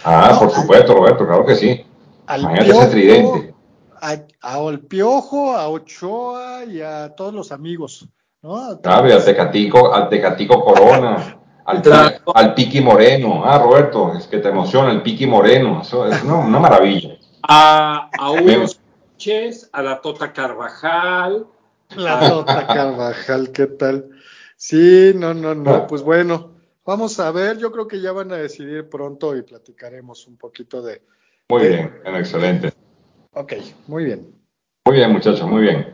Ah, 0.05 0.30
No, 0.33 0.39
por 0.41 0.49
al- 0.49 0.55
supuesto, 0.55 0.95
Roberto, 0.95 1.26
claro 1.26 1.47
que 1.47 1.55
sí. 1.55 1.85
al 2.26 2.41
Imagínate 2.43 2.70
ese 2.70 2.74
Piojo, 2.78 2.91
tridente. 2.91 3.55
a, 4.03 4.16
a 4.43 4.59
El 4.68 4.80
Piojo, 4.80 5.57
a 5.57 5.68
Ochoa 5.68 6.64
y 6.66 6.80
a 6.83 7.14
todos 7.14 7.33
los 7.33 7.53
amigos, 7.53 8.07
¿no? 8.43 8.57
A 8.57 8.80
Claro, 8.80 9.09
y 9.09 9.12
al. 9.12 9.24
Tecatico, 9.24 9.95
al 9.95 10.09
Tecatico 10.11 10.62
Corona, 10.62 11.39
al, 11.64 11.80
Claro. 11.80 12.16
al 12.35 12.53
Piqui 12.55 12.80
Moreno. 12.83 13.45
Ah, 13.47 13.59
Roberto, 13.59 14.12
es 14.14 14.26
que 14.26 14.39
te 14.39 14.49
emociona, 14.49 14.91
el 14.93 15.01
Piqui 15.03 15.26
Moreno. 15.26 15.80
Eso 15.80 16.05
es 16.07 16.22
una, 16.22 16.35
una 16.37 16.59
maravilla. 16.59 17.16
A, 17.49 18.11
a 18.18 18.30
Hugo 18.33 18.66
Sánchez, 19.27 19.68
a 19.73 19.83
la 19.83 20.01
Tota 20.01 20.33
Carvajal. 20.33 21.47
La 21.97 22.29
Tota 22.29 22.66
Carvajal, 22.66 23.53
¿qué 23.53 23.66
tal? 23.68 24.11
Sí, 24.57 25.12
no, 25.14 25.33
no, 25.35 25.55
no, 25.55 25.70
Ah. 25.75 25.87
pues 25.87 26.03
bueno, 26.03 26.53
vamos 26.85 27.20
a 27.20 27.31
ver, 27.31 27.59
yo 27.59 27.70
creo 27.70 27.87
que 27.87 28.01
ya 28.01 28.11
van 28.12 28.33
a 28.33 28.37
decidir 28.37 28.89
pronto 28.89 29.37
y 29.37 29.43
platicaremos 29.43 30.27
un 30.27 30.37
poquito 30.37 30.83
de... 30.83 31.03
Muy 31.51 31.62
de- 31.62 31.68
bien, 31.68 32.01
bueno, 32.03 32.18
excelente. 32.18 32.73
Ok, 33.35 33.53
muy 33.87 34.05
bien. 34.07 34.35
Muy 34.87 34.97
bien, 34.97 35.12
muchachos, 35.12 35.47
muy 35.49 35.62
bien. 35.62 35.93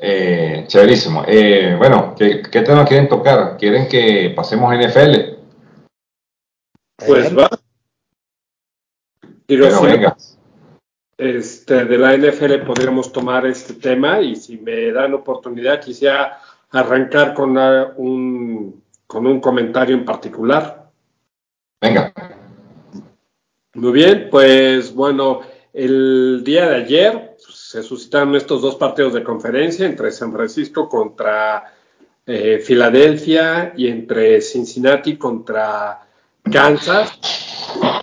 Eh, 0.00 0.64
chéverísimo. 0.66 1.24
Eh, 1.28 1.74
bueno, 1.78 2.14
¿qué, 2.18 2.42
¿qué 2.42 2.62
tema 2.62 2.84
quieren 2.84 3.08
tocar? 3.08 3.56
¿Quieren 3.56 3.88
que 3.88 4.32
pasemos 4.34 4.72
a 4.72 4.76
NFL? 4.76 5.38
Pues 7.06 7.36
va. 7.36 7.48
Digo, 9.46 9.64
Pero 9.64 9.70
si 9.70 9.82
no, 9.82 9.82
venga, 9.82 10.16
este, 11.18 11.84
de 11.84 11.98
la 11.98 12.16
NFL 12.16 12.64
podríamos 12.64 13.12
tomar 13.12 13.44
este 13.46 13.74
tema 13.74 14.20
y 14.20 14.36
si 14.36 14.56
me 14.58 14.92
dan 14.92 15.14
oportunidad 15.14 15.80
quisiera 15.80 16.40
arrancar 16.70 17.34
con 17.34 17.50
una- 17.50 17.92
un, 17.96 18.82
con 19.06 19.26
un 19.26 19.40
comentario 19.40 19.96
en 19.96 20.04
particular. 20.04 20.90
venga. 21.80 22.12
Muy 23.74 23.92
bien, 23.92 24.28
pues 24.30 24.94
bueno, 24.94 25.40
el 25.72 26.42
día 26.44 26.68
de 26.68 26.76
ayer 26.76 27.36
se 27.38 27.82
suscitaron 27.82 28.34
estos 28.34 28.62
dos 28.62 28.76
partidos 28.76 29.12
de 29.14 29.22
conferencia 29.22 29.86
entre 29.86 30.10
San 30.10 30.32
Francisco 30.32 30.88
contra 30.88 31.74
eh, 32.26 32.58
Filadelfia 32.64 33.72
y 33.76 33.86
entre 33.88 34.40
Cincinnati 34.40 35.16
contra 35.16 36.00
Kansas. 36.50 37.12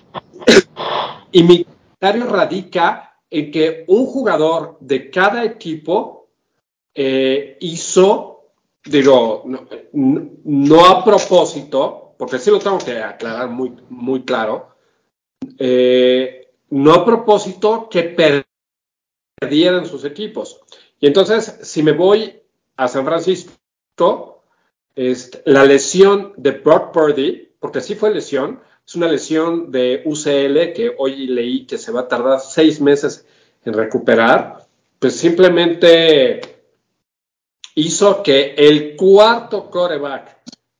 Y 1.32 1.43
mi 1.43 1.66
radica 2.14 3.20
en 3.30 3.51
que 3.51 3.86
un 3.88 4.06
jugador 4.06 4.78
de 4.80 5.10
cada 5.10 5.43
equipo 5.43 6.30
eh, 6.93 7.58
hizo, 7.60 8.51
digo, 8.86 9.43
no, 9.93 10.86
a 10.86 11.03
propósito, 11.03 12.16
porque 12.18 12.39
sí 12.39 12.49
lo 12.51 12.60
tengo 12.60 12.78
que 12.78 13.01
aclarar 13.01 13.49
muy, 13.49 13.76
muy 13.89 14.24
claro, 14.24 14.70
eh, 15.58 16.53
no 16.70 16.93
a 16.93 17.06
propósito 17.06 17.89
que 17.89 18.03
per- 18.03 18.45
perdieran 19.39 19.86
sus 19.86 20.06
equipos. 20.06 20.62
Y 20.99 21.08
entonces, 21.08 21.60
si 21.62 21.84
me 21.84 21.91
voy 21.91 22.41
a 22.78 22.88
San 22.88 23.06
Francisco, 23.06 24.43
este, 24.95 25.41
la 25.45 25.66
lesión 25.66 26.34
de 26.38 26.51
Brock 26.51 26.91
Purdy, 26.93 27.53
porque 27.60 27.82
sí 27.82 27.95
fue 27.95 28.14
lesión, 28.14 28.62
es 28.88 28.95
una 28.95 29.07
lesión 29.07 29.71
de 29.71 30.03
UCL 30.05 30.73
que 30.73 30.93
hoy 30.97 31.27
leí 31.27 31.65
que 31.65 31.77
se 31.77 31.91
va 31.91 32.01
a 32.01 32.07
tardar 32.07 32.39
seis 32.39 32.79
meses 32.79 33.25
en 33.63 33.73
recuperar, 33.73 34.65
pues 34.99 35.15
simplemente 35.15 36.41
hizo 37.73 38.21
que 38.21 38.53
el 38.55 38.95
cuarto 38.95 39.69
coreback 39.71 40.38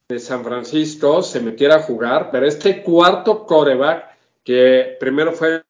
de 0.08 0.20
San 0.20 0.44
Francisco 0.44 1.24
se 1.24 1.42
metiera 1.42 1.78
a 1.78 1.82
jugar, 1.82 2.30
pero 2.32 2.46
este 2.46 2.84
cuarto 2.84 3.46
coreback, 3.46 4.06
que 4.44 4.98
primero 5.00 5.34
fue 5.34 5.64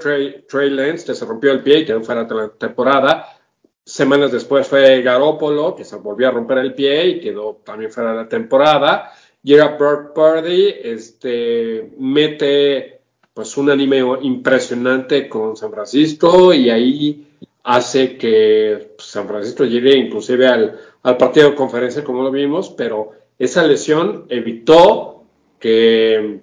Trey, 0.00 0.46
Trey 0.48 0.70
Lance, 0.70 1.04
que 1.04 1.14
se 1.14 1.26
rompió 1.26 1.52
el 1.52 1.62
pie 1.62 1.80
y 1.80 1.84
quedó 1.84 2.02
fuera 2.02 2.24
de 2.24 2.34
la 2.34 2.48
temporada, 2.48 3.36
semanas 3.86 4.32
después 4.32 4.66
fue 4.66 5.00
Garoppolo, 5.02 5.76
que 5.76 5.84
se 5.84 5.96
volvió 5.96 6.28
a 6.28 6.32
romper 6.32 6.58
el 6.58 6.74
pie 6.74 7.06
y 7.06 7.20
quedó 7.20 7.60
también 7.64 7.92
fuera 7.92 8.10
de 8.10 8.16
la 8.16 8.28
temporada. 8.28 9.12
Llega 9.42 9.76
Brock 9.76 10.12
Purdy, 10.12 10.74
este, 10.82 11.92
mete 11.98 13.00
pues 13.32 13.56
un 13.56 13.70
anime 13.70 13.98
impresionante 14.22 15.28
con 15.28 15.56
San 15.56 15.70
Francisco 15.70 16.54
y 16.54 16.70
ahí 16.70 17.26
hace 17.64 18.16
que 18.16 18.94
pues, 18.96 19.08
San 19.08 19.28
Francisco 19.28 19.64
llegue 19.64 19.96
inclusive 19.96 20.46
al, 20.46 20.80
al 21.02 21.16
partido 21.16 21.50
de 21.50 21.56
conferencia 21.56 22.02
como 22.02 22.22
lo 22.22 22.30
vimos, 22.30 22.70
pero 22.70 23.12
esa 23.38 23.62
lesión 23.66 24.24
evitó 24.30 25.24
que, 25.58 26.40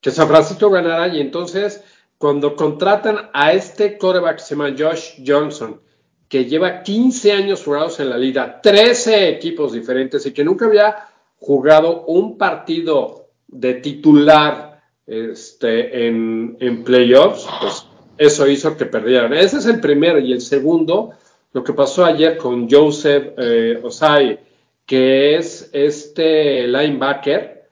que 0.00 0.10
San 0.10 0.28
Francisco 0.28 0.70
ganara 0.70 1.08
y 1.08 1.20
entonces 1.20 1.82
cuando 2.18 2.56
contratan 2.56 3.30
a 3.32 3.52
este 3.52 3.98
quarterback 3.98 4.36
que 4.36 4.42
se 4.42 4.54
llama 4.54 4.74
Josh 4.76 5.22
Johnson, 5.26 5.80
que 6.28 6.44
lleva 6.44 6.82
15 6.82 7.32
años 7.32 7.62
jugados 7.62 8.00
en 8.00 8.10
la 8.10 8.18
liga, 8.18 8.60
13 8.60 9.28
equipos 9.28 9.72
diferentes 9.72 10.26
y 10.26 10.32
que 10.32 10.44
nunca 10.44 10.66
había 10.66 10.96
jugado 11.38 12.04
un 12.06 12.38
partido 12.38 13.28
de 13.48 13.74
titular 13.74 14.82
este, 15.06 16.06
en, 16.06 16.56
en 16.60 16.84
playoffs, 16.84 17.46
pues 17.60 17.86
eso 18.18 18.46
hizo 18.46 18.76
que 18.76 18.86
perdieran. 18.86 19.32
Ese 19.34 19.58
es 19.58 19.66
el 19.66 19.80
primero. 19.80 20.18
Y 20.18 20.32
el 20.32 20.40
segundo, 20.40 21.12
lo 21.52 21.62
que 21.62 21.72
pasó 21.72 22.04
ayer 22.04 22.36
con 22.36 22.68
Joseph 22.68 23.34
eh, 23.36 23.80
Osai, 23.82 24.40
que 24.84 25.36
es 25.36 25.70
este 25.72 26.66
linebacker, 26.66 27.68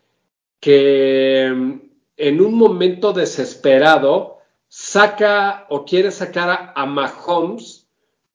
que 0.61 1.53
mm, 1.55 1.81
en 2.17 2.41
un 2.41 2.55
momento 2.55 3.13
desesperado 3.13 4.39
saca 4.69 5.67
o 5.69 5.85
quiere 5.85 6.11
sacar 6.11 6.73
a, 6.75 6.87
Mahomes, 6.87 7.87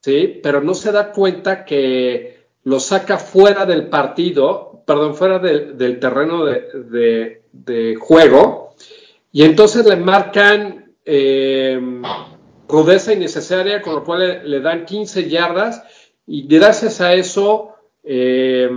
¿sí? 0.02 0.40
Pero 0.42 0.62
no 0.62 0.74
se 0.74 0.92
da 0.92 1.12
cuenta 1.12 1.66
que 1.66 2.46
lo 2.64 2.80
saca 2.80 3.18
fuera 3.18 3.66
del 3.66 3.90
partido, 3.90 4.69
perdón, 4.90 5.14
fuera 5.14 5.38
del 5.38 6.00
terreno 6.00 6.46
de, 6.46 7.44
de, 7.52 7.96
juego, 7.96 8.74
y 9.32 9.44
entonces 9.44 9.86
le 9.86 9.98
marcan 9.98 10.96
eh, 11.06 11.80
rudeza 12.68 13.14
innecesaria, 13.14 13.84
con 13.84 13.94
lo 13.94 14.04
cual 14.04 14.42
le, 14.44 14.60
dan 14.62 14.86
15 14.86 15.30
yardas 15.30 15.84
y 16.26 16.48
gracias 16.48 17.02
a 17.02 17.14
eso 17.14 17.76
eh, 18.04 18.68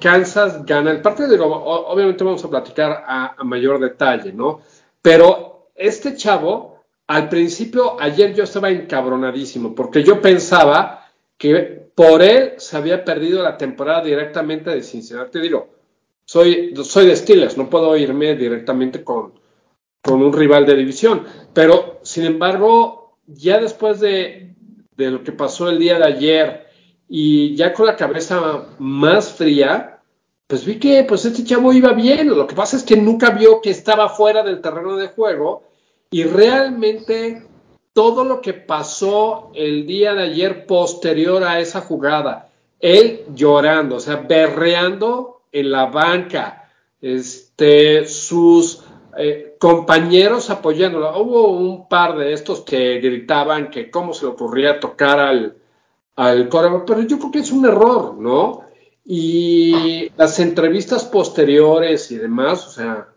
Kansas 0.00 0.64
gana 0.64 0.90
el 0.90 1.02
partido. 1.02 1.36
obviamente 1.44 2.24
vamos 2.24 2.42
a 2.46 2.48
platicar 2.48 3.04
a, 3.06 3.36
mayor 3.44 3.78
detalle, 3.78 4.32
¿no? 4.32 4.62
Pero 5.02 5.68
este 5.74 6.16
chavo, 6.16 6.82
al 7.08 7.28
principio, 7.28 8.00
ayer 8.00 8.34
yo 8.34 8.44
estaba 8.44 8.70
encabronadísimo 8.70 9.74
porque 9.74 10.02
yo 10.02 10.18
pensaba 10.22 11.10
que 11.36 11.77
por 11.98 12.22
él 12.22 12.52
se 12.58 12.76
había 12.76 13.04
perdido 13.04 13.42
la 13.42 13.58
temporada 13.58 14.04
directamente 14.04 14.70
de 14.70 14.84
Cincinnati. 14.84 15.40
Digo, 15.40 15.66
soy, 16.24 16.72
soy 16.84 17.06
de 17.06 17.16
Steelers, 17.16 17.58
no 17.58 17.68
puedo 17.68 17.96
irme 17.96 18.36
directamente 18.36 19.02
con, 19.02 19.32
con 20.00 20.22
un 20.22 20.32
rival 20.32 20.64
de 20.64 20.76
división. 20.76 21.24
Pero, 21.52 21.98
sin 22.04 22.24
embargo, 22.24 23.18
ya 23.26 23.58
después 23.60 23.98
de, 23.98 24.54
lo 24.96 25.24
que 25.24 25.32
pasó 25.32 25.70
el 25.70 25.80
día 25.80 25.98
de 25.98 26.04
ayer 26.04 26.68
y 27.08 27.56
ya 27.56 27.72
con 27.72 27.86
la 27.86 27.96
cabeza 27.96 28.66
más 28.78 29.32
fría, 29.32 29.98
pues 30.46 30.64
vi 30.64 30.78
que 30.78 31.02
pues 31.02 31.24
este 31.24 31.42
chavo 31.42 31.72
iba 31.72 31.94
bien. 31.94 32.28
Lo 32.28 32.46
que 32.46 32.54
pasa 32.54 32.76
es 32.76 32.84
que 32.84 32.96
nunca 32.96 33.30
vio 33.30 33.60
que 33.60 33.70
estaba 33.70 34.08
fuera 34.08 34.44
del 34.44 34.60
terreno 34.60 34.96
de 34.96 35.08
juego 35.08 35.64
y 36.12 36.22
realmente 36.22 37.47
todo 37.98 38.22
lo 38.22 38.40
que 38.40 38.54
pasó 38.54 39.50
el 39.54 39.84
día 39.84 40.14
de 40.14 40.22
ayer 40.22 40.66
posterior 40.66 41.42
a 41.42 41.58
esa 41.58 41.80
jugada, 41.80 42.48
él 42.78 43.24
llorando, 43.34 43.96
o 43.96 43.98
sea, 43.98 44.18
berreando 44.18 45.40
en 45.50 45.72
la 45.72 45.86
banca, 45.86 46.70
este, 47.00 48.06
sus 48.06 48.84
eh, 49.16 49.56
compañeros 49.58 50.48
apoyándolo. 50.48 51.20
Hubo 51.20 51.48
un 51.48 51.88
par 51.88 52.16
de 52.16 52.32
estos 52.34 52.60
que 52.60 53.00
gritaban 53.00 53.68
que 53.68 53.90
cómo 53.90 54.14
se 54.14 54.26
le 54.26 54.30
ocurría 54.30 54.78
tocar 54.78 55.18
al, 55.18 55.56
al 56.14 56.48
pero 56.48 57.00
yo 57.00 57.18
creo 57.18 57.32
que 57.32 57.40
es 57.40 57.50
un 57.50 57.66
error, 57.66 58.14
¿no? 58.16 58.60
Y 59.04 60.08
las 60.16 60.38
entrevistas 60.38 61.04
posteriores 61.04 62.12
y 62.12 62.16
demás, 62.18 62.64
o 62.64 62.70
sea. 62.70 63.08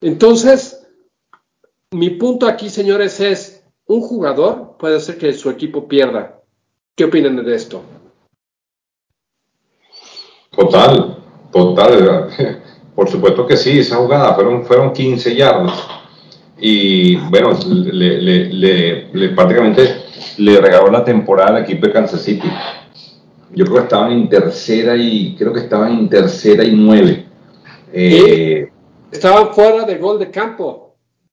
Entonces, 0.00 0.88
mi 1.90 2.08
punto 2.08 2.46
aquí, 2.46 2.70
señores, 2.70 3.20
es: 3.20 3.59
un 3.90 4.02
jugador 4.02 4.76
puede 4.78 4.98
hacer 4.98 5.18
que 5.18 5.32
su 5.32 5.50
equipo 5.50 5.88
pierda. 5.88 6.40
¿Qué 6.94 7.06
opinan 7.06 7.44
de 7.44 7.54
esto? 7.56 7.82
Total, 10.56 11.16
total. 11.50 12.28
Por 12.94 13.08
supuesto 13.08 13.44
que 13.48 13.56
sí, 13.56 13.80
esa 13.80 13.96
jugada 13.96 14.34
fueron, 14.34 14.64
fueron 14.64 14.92
15 14.92 15.34
yardas. 15.34 15.88
Y 16.60 17.16
bueno, 17.16 17.50
le, 17.66 19.08
prácticamente 19.34 20.02
le 20.38 20.60
regaló 20.60 20.88
la 20.88 21.02
temporada 21.02 21.56
al 21.56 21.64
equipo 21.64 21.88
de 21.88 21.92
Kansas 21.92 22.22
City. 22.22 22.48
Yo 23.52 23.64
creo 23.64 23.78
que 23.78 23.82
estaban 23.82 24.12
en 24.12 24.28
tercera 24.28 24.96
y 24.96 25.34
creo 25.34 25.52
que 25.52 25.60
estaban 25.60 25.98
en 25.98 26.08
tercera 26.08 26.62
y 26.62 26.76
nueve. 26.76 27.26
Eh, 27.92 28.70
estaban 29.10 29.52
fuera 29.52 29.82
de 29.84 29.98
gol 29.98 30.20
de 30.20 30.30
campo. 30.30 30.89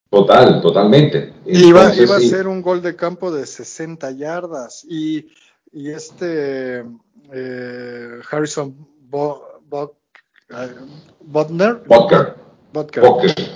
Total, 0.09 0.61
totalmente. 0.61 1.33
iba, 1.45 1.93
iba 1.95 2.15
a 2.15 2.19
ser 2.19 2.47
un 2.47 2.61
gol 2.61 2.81
de 2.81 2.95
campo 2.95 3.31
de 3.31 3.45
60 3.45 4.11
yardas 4.11 4.85
y, 4.89 5.27
y 5.73 5.89
este 5.89 6.85
eh, 7.31 8.19
Harrison 8.29 8.75
Bo, 9.09 9.61
Butner. 11.21 11.81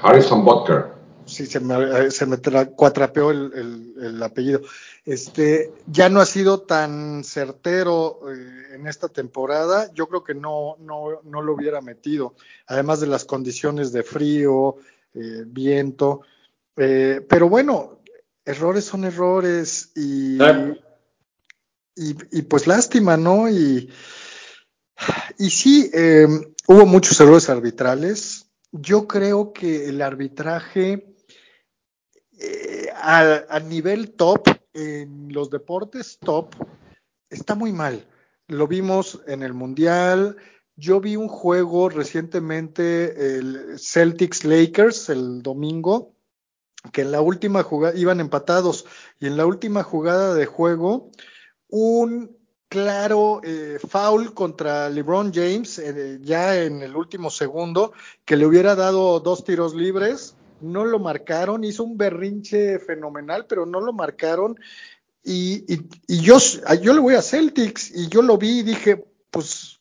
Harrison 0.01 0.43
Butker. 0.43 1.01
Sí, 1.25 1.45
se 1.45 1.59
me, 1.59 2.11
se 2.11 2.25
me 2.25 2.37
cuatrapeó 2.75 3.31
el, 3.31 4.21
apellido. 4.21 4.61
Este, 5.05 5.71
ya 5.87 6.09
no 6.09 6.19
ha 6.19 6.25
sido 6.25 6.61
tan 6.61 7.23
certero 7.23 8.19
eh, 8.29 8.75
en 8.75 8.87
esta 8.87 9.07
temporada. 9.07 9.89
Yo 9.93 10.07
creo 10.07 10.23
que 10.23 10.33
no, 10.33 10.75
no, 10.79 11.21
no 11.23 11.41
lo 11.41 11.53
hubiera 11.53 11.79
metido. 11.79 12.33
Además 12.67 12.99
de 12.99 13.07
las 13.07 13.23
condiciones 13.23 13.93
de 13.93 14.03
frío, 14.03 14.75
eh, 15.13 15.43
viento. 15.45 16.21
Eh, 16.77 17.25
pero 17.27 17.49
bueno, 17.49 18.01
errores 18.45 18.85
son 18.85 19.03
errores 19.03 19.91
y, 19.95 20.41
y, 21.95 22.15
y, 22.31 22.41
pues 22.43 22.67
lástima, 22.67 23.17
¿no? 23.17 23.49
Y, 23.49 23.91
y 25.37 25.49
sí, 25.49 25.89
eh, 25.93 26.27
hubo 26.67 26.85
muchos 26.85 27.19
errores 27.19 27.49
arbitrales. 27.49 28.47
Yo 28.71 29.07
creo 29.07 29.51
que 29.53 29.89
el 29.89 30.01
arbitraje 30.01 31.11
eh, 32.39 32.89
a, 32.95 33.59
nivel 33.59 34.13
top, 34.13 34.47
en 34.73 35.31
los 35.31 35.49
deportes 35.49 36.17
top, 36.19 36.55
está 37.29 37.55
muy 37.55 37.71
mal. 37.71 38.07
Lo 38.47 38.67
vimos 38.67 39.21
en 39.27 39.43
el 39.43 39.53
Mundial. 39.53 40.37
Yo 40.75 40.99
vi 41.01 41.15
un 41.15 41.27
juego 41.27 41.89
recientemente, 41.89 43.37
el 43.37 43.77
Celtics 43.77 44.43
Lakers, 44.45 45.09
el 45.09 45.43
domingo, 45.43 46.10
que 46.91 47.01
en 47.01 47.11
la 47.11 47.21
última 47.21 47.63
jugada 47.63 47.97
iban 47.97 48.19
empatados 48.19 48.85
y 49.19 49.27
en 49.27 49.37
la 49.37 49.45
última 49.45 49.83
jugada 49.83 50.33
de 50.33 50.45
juego, 50.45 51.11
un 51.69 52.35
claro 52.67 53.41
eh, 53.43 53.79
foul 53.85 54.33
contra 54.33 54.89
LeBron 54.89 55.33
James 55.33 55.77
eh, 55.77 56.19
ya 56.21 56.57
en 56.63 56.81
el 56.81 56.95
último 56.95 57.29
segundo, 57.29 57.93
que 58.25 58.37
le 58.37 58.45
hubiera 58.45 58.75
dado 58.75 59.19
dos 59.19 59.43
tiros 59.43 59.75
libres, 59.75 60.35
no 60.61 60.85
lo 60.85 60.99
marcaron, 60.99 61.63
hizo 61.63 61.83
un 61.83 61.97
berrinche 61.97 62.79
fenomenal, 62.79 63.45
pero 63.47 63.65
no 63.65 63.81
lo 63.81 63.93
marcaron. 63.93 64.57
Y, 65.23 65.65
y, 66.07 66.21
yo, 66.21 66.37
yo 66.81 66.93
le 66.93 66.99
voy 66.99 67.15
a 67.15 67.21
Celtics 67.21 67.91
y 67.91 68.07
yo 68.07 68.21
lo 68.21 68.37
vi 68.37 68.59
y 68.59 68.63
dije, 68.63 69.05
pues 69.29 69.79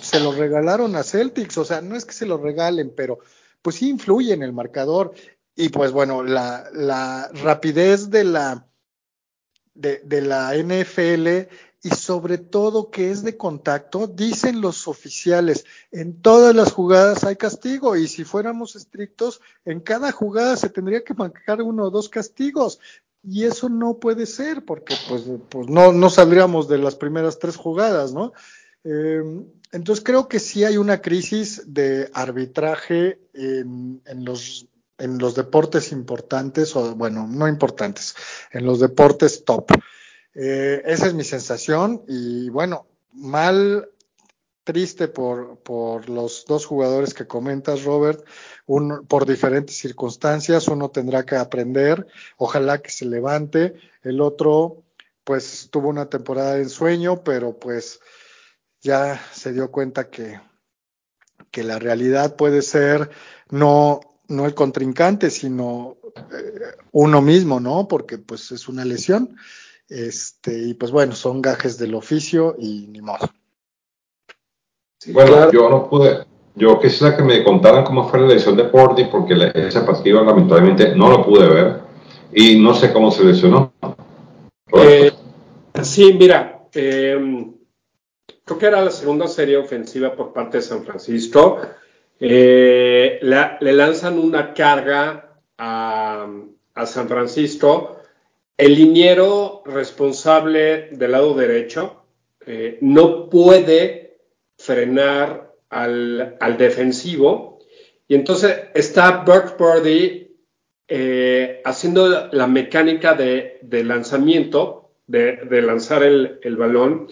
se 0.00 0.20
lo 0.20 0.32
regalaron 0.32 0.96
a 0.96 1.02
Celtics, 1.02 1.58
o 1.58 1.64
sea, 1.64 1.80
no 1.80 1.96
es 1.96 2.04
que 2.04 2.12
se 2.12 2.26
lo 2.26 2.38
regalen, 2.38 2.92
pero 2.96 3.18
pues 3.60 3.76
sí 3.76 3.88
influye 3.88 4.32
en 4.32 4.42
el 4.42 4.52
marcador. 4.52 5.12
Y 5.56 5.68
pues 5.68 5.92
bueno, 5.92 6.22
la, 6.22 6.68
la 6.72 7.28
rapidez 7.42 8.10
de 8.10 8.24
la, 8.24 8.66
de, 9.74 10.00
de 10.04 10.20
la 10.22 10.54
NFL 10.56 11.48
y 11.82 11.90
sobre 11.90 12.38
todo 12.38 12.90
que 12.90 13.10
es 13.10 13.22
de 13.22 13.36
contacto, 13.36 14.06
dicen 14.06 14.60
los 14.60 14.86
oficiales, 14.86 15.64
en 15.90 16.20
todas 16.20 16.54
las 16.54 16.72
jugadas 16.72 17.24
hay 17.24 17.36
castigo 17.36 17.96
y 17.96 18.06
si 18.06 18.24
fuéramos 18.24 18.76
estrictos, 18.76 19.40
en 19.64 19.80
cada 19.80 20.12
jugada 20.12 20.56
se 20.56 20.68
tendría 20.68 21.02
que 21.02 21.14
marcar 21.14 21.62
uno 21.62 21.84
o 21.84 21.90
dos 21.90 22.08
castigos 22.08 22.80
y 23.22 23.44
eso 23.44 23.68
no 23.68 23.98
puede 23.98 24.26
ser 24.26 24.64
porque 24.64 24.94
pues, 25.08 25.24
pues 25.48 25.68
no, 25.68 25.92
no 25.92 26.10
saldríamos 26.10 26.68
de 26.68 26.78
las 26.78 26.96
primeras 26.96 27.38
tres 27.38 27.56
jugadas, 27.56 28.12
¿no? 28.12 28.32
Eh, 28.84 29.22
entonces 29.72 30.04
creo 30.04 30.28
que 30.28 30.38
sí 30.38 30.64
hay 30.64 30.76
una 30.76 31.00
crisis 31.00 31.62
de 31.66 32.10
arbitraje 32.12 33.20
en, 33.32 34.02
en 34.04 34.24
los 34.24 34.66
en 35.00 35.18
los 35.18 35.34
deportes 35.34 35.92
importantes, 35.92 36.76
o 36.76 36.94
bueno, 36.94 37.26
no 37.26 37.48
importantes, 37.48 38.14
en 38.52 38.64
los 38.64 38.80
deportes 38.80 39.44
top. 39.44 39.72
Eh, 40.34 40.82
esa 40.84 41.06
es 41.06 41.14
mi 41.14 41.24
sensación 41.24 42.02
y 42.06 42.48
bueno, 42.50 42.86
mal, 43.12 43.88
triste 44.64 45.08
por, 45.08 45.58
por 45.58 46.08
los 46.08 46.44
dos 46.46 46.66
jugadores 46.66 47.14
que 47.14 47.26
comentas, 47.26 47.84
Robert, 47.84 48.24
uno, 48.66 49.02
por 49.02 49.26
diferentes 49.26 49.76
circunstancias, 49.76 50.68
uno 50.68 50.90
tendrá 50.90 51.24
que 51.24 51.36
aprender, 51.36 52.06
ojalá 52.36 52.80
que 52.80 52.90
se 52.90 53.06
levante, 53.06 53.74
el 54.02 54.20
otro 54.20 54.84
pues 55.24 55.68
tuvo 55.70 55.88
una 55.88 56.08
temporada 56.08 56.54
de 56.54 56.62
ensueño, 56.62 57.22
pero 57.24 57.58
pues 57.58 58.00
ya 58.80 59.20
se 59.32 59.52
dio 59.52 59.70
cuenta 59.70 60.08
que, 60.08 60.40
que 61.50 61.64
la 61.64 61.78
realidad 61.78 62.36
puede 62.36 62.62
ser 62.62 63.10
no, 63.50 64.00
no 64.30 64.46
el 64.46 64.54
contrincante, 64.54 65.30
sino 65.30 65.96
eh, 66.16 66.76
uno 66.92 67.20
mismo, 67.20 67.60
¿no? 67.60 67.86
Porque 67.86 68.18
pues 68.18 68.52
es 68.52 68.68
una 68.68 68.84
lesión. 68.84 69.36
Este, 69.88 70.56
y 70.56 70.74
pues 70.74 70.92
bueno, 70.92 71.14
son 71.14 71.42
gajes 71.42 71.76
del 71.76 71.94
oficio 71.94 72.54
y 72.58 72.86
ni 72.86 73.00
modo. 73.00 73.28
bueno, 75.08 75.50
yo 75.50 75.68
no 75.68 75.90
pude, 75.90 76.24
yo 76.54 76.78
quisiera 76.78 77.16
que 77.16 77.24
me 77.24 77.42
contaran 77.42 77.84
cómo 77.84 78.08
fue 78.08 78.20
la 78.20 78.26
elección 78.26 78.56
de 78.56 78.64
Porti, 78.64 79.04
porque 79.04 79.50
ese 79.52 79.80
partido 79.80 80.22
lamentablemente 80.22 80.94
no 80.94 81.10
lo 81.10 81.24
pude 81.24 81.48
ver 81.48 81.80
y 82.32 82.60
no 82.60 82.72
sé 82.74 82.92
cómo 82.92 83.10
se 83.10 83.24
lesionó. 83.24 83.72
Eh, 84.72 85.12
sí, 85.82 86.14
mira, 86.14 86.68
em, 86.72 87.52
creo 88.44 88.58
que 88.58 88.66
era 88.66 88.80
la 88.80 88.92
segunda 88.92 89.26
serie 89.26 89.56
ofensiva 89.56 90.14
por 90.14 90.32
parte 90.32 90.58
de 90.58 90.62
San 90.62 90.84
Francisco. 90.84 91.58
Eh, 92.22 93.18
le, 93.22 93.72
lanzan 93.72 94.18
una 94.18 94.52
carga 94.52 95.38
a, 95.56 96.28
San 96.84 97.08
Francisco. 97.08 97.98
El 98.56 98.74
liniero 98.74 99.62
responsable 99.64 100.88
del 100.92 101.12
lado 101.12 101.34
derecho 101.34 102.04
eh, 102.46 102.78
no 102.82 103.28
puede 103.28 104.18
frenar 104.56 105.54
al, 105.70 106.56
defensivo. 106.58 107.58
Y 108.06 108.14
entonces 108.14 108.64
está 108.74 109.22
Burke 109.24 109.56
Purdy 109.56 110.36
eh, 110.88 111.62
haciendo 111.64 112.28
la 112.32 112.46
mecánica 112.46 113.14
de, 113.14 113.60
lanzamiento, 113.84 114.92
de, 115.06 115.62
lanzar 115.62 116.02
el, 116.02 116.38
el, 116.42 116.56
balón, 116.56 117.08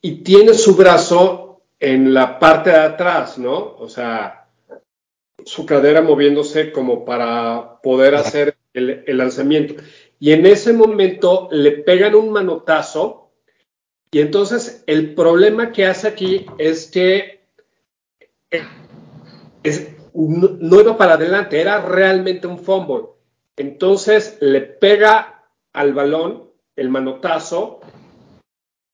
y 0.00 0.22
tiene 0.22 0.54
su 0.54 0.76
brazo 0.76 1.62
en 1.80 2.12
la 2.14 2.38
parte 2.38 2.70
de 2.70 2.76
atrás, 2.76 3.38
¿no? 3.38 3.76
O 3.78 3.88
sea, 3.88 4.37
su 5.44 5.66
cadera 5.66 6.02
moviéndose 6.02 6.72
como 6.72 7.04
para 7.04 7.80
poder 7.82 8.14
hacer 8.14 8.56
el, 8.74 9.04
lanzamiento. 9.06 9.82
Y 10.18 10.32
en 10.32 10.46
ese 10.46 10.72
momento 10.72 11.48
le 11.50 11.72
pegan 11.72 12.14
un 12.14 12.30
manotazo. 12.30 13.30
Y 14.10 14.20
entonces 14.20 14.82
el 14.86 15.14
problema 15.14 15.72
que 15.72 15.86
hace 15.86 16.08
aquí 16.08 16.46
es 16.58 16.86
que 16.90 17.40
no, 20.14 20.80
iba 20.80 20.96
para 20.96 21.14
adelante, 21.14 21.60
era 21.60 21.80
realmente 21.80 22.46
un 22.46 22.58
fumble. 22.58 23.08
Entonces 23.56 24.38
le 24.40 24.62
pega 24.62 25.44
al 25.72 25.92
balón 25.92 26.50
el 26.74 26.88
manotazo. 26.88 27.80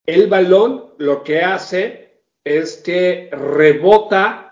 El 0.06 0.26
balón 0.26 0.94
lo 0.98 1.22
que 1.22 1.40
hace 1.40 2.20
es 2.44 2.76
que 2.76 3.30
rebota 3.32 4.43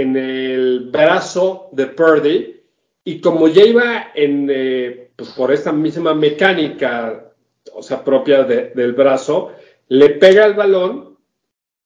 en 0.00 0.16
el 0.16 0.90
brazo 0.90 1.68
de 1.72 1.86
Purdy 1.86 2.62
y 3.04 3.20
como 3.20 3.48
ya 3.48 3.64
iba 3.64 4.12
en, 4.14 4.48
eh, 4.50 5.10
pues 5.16 5.30
por 5.30 5.52
esta 5.52 5.72
misma 5.72 6.14
mecánica, 6.14 7.32
o 7.72 7.82
sea, 7.82 8.04
propia 8.04 8.44
del 8.44 8.92
brazo, 8.92 9.52
le 9.88 10.10
pega 10.10 10.44
el 10.44 10.54
balón 10.54 11.16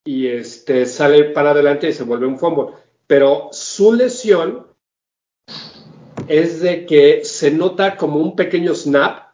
y 0.03 0.27
este, 0.27 0.85
sale 0.85 1.25
para 1.25 1.51
adelante 1.51 1.89
y 1.89 1.93
se 1.93 2.03
vuelve 2.03 2.27
un 2.27 2.37
fumble. 2.37 2.75
Pero 3.07 3.49
su 3.51 3.93
lesión 3.93 4.67
es 6.27 6.61
de 6.61 6.85
que 6.85 7.25
se 7.25 7.51
nota 7.51 7.95
como 7.97 8.19
un 8.19 8.35
pequeño 8.35 8.75
snap 8.75 9.31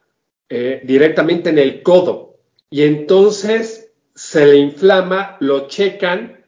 eh, 0.48 0.82
directamente 0.84 1.50
en 1.50 1.60
el 1.60 1.84
codo 1.84 2.38
y 2.70 2.84
entonces 2.84 3.92
se 4.16 4.46
le 4.46 4.58
inflama, 4.58 5.38
lo 5.40 5.68
checan 5.68 6.39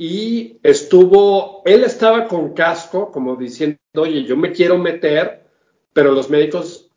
y 0.00 0.58
estuvo, 0.62 1.60
él 1.66 1.84
estaba 1.84 2.26
con 2.26 2.54
casco, 2.54 3.12
como 3.12 3.36
diciendo, 3.36 3.76
oye, 3.96 4.24
yo 4.24 4.34
me 4.34 4.50
quiero 4.50 4.78
meter, 4.78 5.44
pero 5.92 6.12
los 6.12 6.30
médicos 6.30 6.90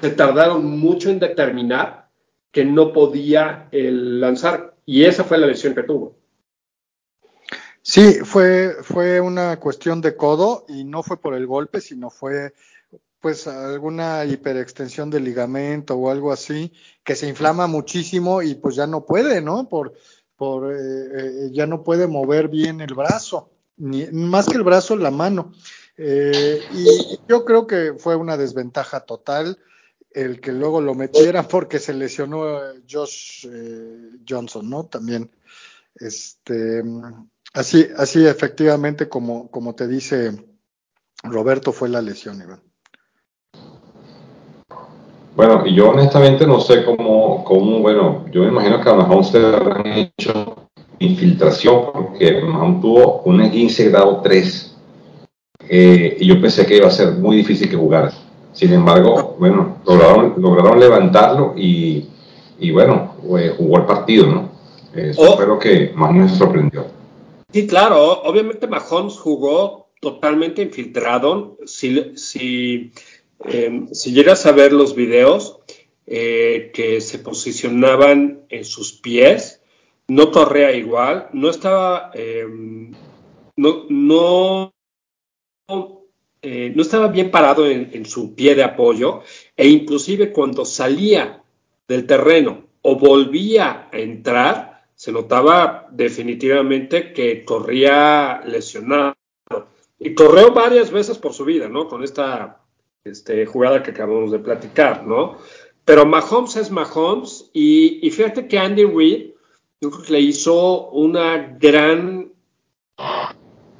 se 0.00 0.08
tardaron 0.08 0.64
mucho 0.64 1.10
en 1.10 1.18
determinar 1.18 2.08
que 2.50 2.64
no 2.64 2.90
podía 2.90 3.68
lanzar, 3.70 4.78
y 4.86 5.04
esa 5.04 5.24
fue 5.24 5.36
la 5.36 5.46
lesión 5.46 5.74
que 5.74 5.82
tuvo. 5.82 6.16
Sí, 7.82 8.20
fue, 8.24 8.76
fue 8.82 9.20
una 9.20 9.60
cuestión 9.60 10.00
de 10.00 10.16
codo 10.16 10.64
y 10.68 10.84
no 10.84 11.02
fue 11.02 11.20
por 11.20 11.34
el 11.34 11.46
golpe, 11.46 11.82
sino 11.82 12.08
fue 12.08 12.54
pues 13.20 13.46
alguna 13.46 14.24
hiperextensión 14.24 15.10
del 15.10 15.24
ligamento 15.24 15.96
o 15.96 16.10
algo 16.10 16.32
así, 16.32 16.72
que 17.04 17.14
se 17.14 17.28
inflama 17.28 17.66
muchísimo 17.66 18.40
y 18.40 18.54
pues 18.54 18.76
ya 18.76 18.86
no 18.86 19.04
puede, 19.04 19.42
¿no? 19.42 19.68
Por, 19.68 19.92
por, 20.38 20.72
eh, 20.72 20.76
eh, 20.78 21.50
ya 21.52 21.66
no 21.66 21.82
puede 21.82 22.06
mover 22.06 22.48
bien 22.48 22.80
el 22.80 22.94
brazo, 22.94 23.50
ni, 23.76 24.06
más 24.06 24.46
que 24.46 24.56
el 24.56 24.62
brazo, 24.62 24.96
la 24.96 25.10
mano. 25.10 25.52
Eh, 25.96 26.60
y 26.72 27.18
yo 27.28 27.44
creo 27.44 27.66
que 27.66 27.94
fue 27.98 28.14
una 28.14 28.36
desventaja 28.36 29.00
total 29.00 29.58
el 30.12 30.40
que 30.40 30.52
luego 30.52 30.80
lo 30.80 30.94
metiera 30.94 31.42
porque 31.42 31.80
se 31.80 31.92
lesionó 31.92 32.60
Josh 32.88 33.48
Johnson, 34.26 34.70
¿no? 34.70 34.86
También. 34.86 35.30
Este, 35.96 36.84
así, 37.52 37.88
así 37.96 38.24
efectivamente 38.24 39.08
como, 39.08 39.50
como 39.50 39.74
te 39.74 39.88
dice 39.88 40.32
Roberto 41.24 41.72
fue 41.72 41.88
la 41.88 42.00
lesión, 42.00 42.40
Iván. 42.40 42.62
Bueno, 45.38 45.62
y 45.64 45.72
yo 45.72 45.90
honestamente 45.90 46.44
no 46.48 46.60
sé 46.60 46.84
cómo, 46.84 47.44
cómo 47.44 47.78
bueno, 47.78 48.24
yo 48.32 48.42
me 48.42 48.48
imagino 48.48 48.80
que 48.80 48.90
a 48.90 48.94
Mahomes 48.94 49.28
se 49.28 49.38
han 49.38 49.86
hecho 49.86 50.66
infiltración 50.98 51.92
porque 51.92 52.42
Mahomes 52.42 52.80
tuvo 52.80 53.22
un 53.22 53.48
15 53.48 53.88
grado 53.88 54.20
3 54.20 54.76
eh, 55.68 56.16
y 56.18 56.26
yo 56.26 56.40
pensé 56.40 56.66
que 56.66 56.78
iba 56.78 56.88
a 56.88 56.90
ser 56.90 57.12
muy 57.12 57.36
difícil 57.36 57.70
que 57.70 57.76
jugara. 57.76 58.12
Sin 58.52 58.72
embargo, 58.72 59.36
bueno, 59.38 59.76
lograron, 59.86 60.34
lograron 60.38 60.80
levantarlo 60.80 61.54
y, 61.56 62.08
y 62.58 62.72
bueno, 62.72 63.14
eh, 63.38 63.54
jugó 63.56 63.76
el 63.76 63.84
partido, 63.84 64.26
¿no? 64.26 64.48
Eso 64.92 65.22
oh. 65.22 65.36
fue 65.36 65.46
lo 65.46 65.56
que 65.56 65.92
más 65.94 66.12
me 66.12 66.28
sorprendió. 66.28 66.84
Sí, 67.52 67.68
claro, 67.68 68.22
obviamente 68.24 68.66
Mahomes 68.66 69.16
jugó 69.16 69.86
totalmente 70.00 70.62
infiltrado. 70.62 71.58
Si, 71.64 72.16
si 72.16 72.92
Em, 73.44 73.88
si 73.92 74.12
llegas 74.12 74.46
a 74.46 74.52
ver 74.52 74.72
los 74.72 74.94
videos 74.94 75.60
eh, 76.06 76.70
que 76.74 77.00
se 77.00 77.18
posicionaban 77.18 78.44
en 78.48 78.64
sus 78.64 78.92
pies, 78.92 79.62
no 80.08 80.30
corría 80.32 80.72
igual, 80.72 81.28
no 81.32 81.50
estaba, 81.50 82.10
em, 82.14 82.92
no, 83.56 84.72
eh, 86.42 86.72
no, 86.74 86.82
estaba 86.82 87.08
bien 87.08 87.30
parado 87.30 87.66
en, 87.66 87.90
en, 87.92 88.06
su 88.06 88.34
pie 88.34 88.54
de 88.54 88.64
apoyo 88.64 89.22
e 89.56 89.68
inclusive 89.68 90.32
cuando 90.32 90.64
salía 90.64 91.42
del 91.86 92.06
terreno 92.06 92.64
o 92.82 92.96
volvía 92.96 93.88
a 93.92 93.98
entrar, 93.98 94.86
se 94.94 95.12
notaba 95.12 95.86
definitivamente 95.90 97.12
que 97.12 97.44
corría 97.44 98.40
lesionado. 98.44 99.14
Y 100.00 100.14
corrió 100.14 100.52
varias 100.52 100.90
veces 100.90 101.18
por 101.18 101.34
su 101.34 101.44
vida, 101.44 101.68
¿no? 101.68 101.88
Con 101.88 102.02
esta 102.02 102.57
este, 103.08 103.46
jugada 103.46 103.82
que 103.82 103.90
acabamos 103.90 104.30
de 104.30 104.38
platicar, 104.38 105.06
¿no? 105.06 105.38
Pero 105.84 106.04
Mahomes 106.04 106.56
es 106.56 106.70
Mahomes 106.70 107.50
y, 107.52 108.10
fíjate 108.10 108.46
que 108.46 108.58
Andy 108.58 108.84
Reid, 108.84 109.30
yo 109.80 109.90
creo 109.90 110.02
que 110.04 110.12
le 110.12 110.20
hizo 110.20 110.88
una 110.90 111.56
gran, 111.58 112.32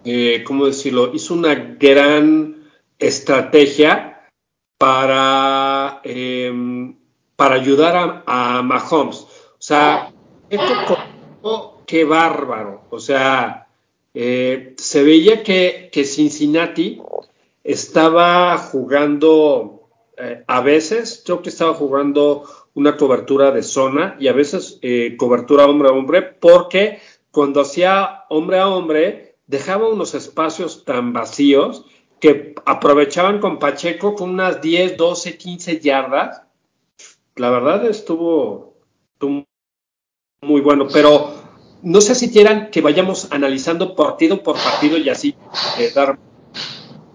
eh, 0.05 0.43
¿cómo 0.47 0.67
decirlo? 0.67 1.13
Hizo 1.13 1.35
una 1.35 1.55
gran 1.55 2.65
estrategia 2.99 4.27
para, 4.79 6.01
em, 6.05 6.97
para 7.37 7.57
ayudar 7.57 8.23
a, 8.27 8.63
Mahomes. 8.63 9.19
O 9.19 9.61
sea, 9.61 10.13
esto 10.49 10.75
qué 11.87 12.05
bárbaro. 12.05 12.85
O 12.91 13.01
sea, 13.01 13.67
eh, 14.15 14.75
se 14.77 15.03
veía 15.03 15.43
que, 15.43 15.89
que 15.93 16.05
Cincinnati 16.05 17.01
estaba 17.69 18.57
jugando, 18.57 19.91
eh, 20.17 20.43
a 20.47 20.63
veces 20.63 21.23
creo 21.23 21.43
que 21.43 21.51
estaba 21.51 21.75
jugando 21.75 22.45
una 22.73 22.97
cobertura 22.97 23.51
de 23.51 23.63
zona 23.63 24.17
y 24.19 24.29
a 24.29 24.33
veces 24.33 24.79
eh, 24.81 25.17
cobertura 25.19 25.67
hombre 25.67 25.91
a 25.91 25.93
hombre, 25.93 26.23
porque 26.23 27.01
cuando 27.31 27.61
hacía 27.61 28.25
hombre 28.31 28.59
a 28.59 28.69
hombre 28.69 29.37
dejaba 29.47 29.87
unos 29.87 30.15
espacios 30.15 30.87
tan 30.87 31.13
vacíos 31.13 31.85
que 32.21 32.55
aprovechaban 32.65 33.39
con 33.39 33.59
Pacheco 33.59 34.15
con 34.15 34.31
unas 34.31 34.63
10, 34.63 34.97
12, 34.97 35.37
15 35.37 35.81
yardas. 35.81 36.41
La 37.37 37.51
verdad 37.51 37.85
estuvo, 37.85 38.77
muy 40.41 40.63
bueno, 40.63 40.89
pero 40.91 41.35
no 41.83 42.01
sé 42.01 42.15
si 42.15 42.33
quieran 42.33 42.71
que 42.71 42.81
vayamos 42.81 43.31
analizando 43.31 43.95
partido 43.95 44.43
por 44.43 44.57
partido 44.57 44.97
y 44.97 45.11
así 45.11 45.37
eh, 45.79 45.93
dar 45.95 46.19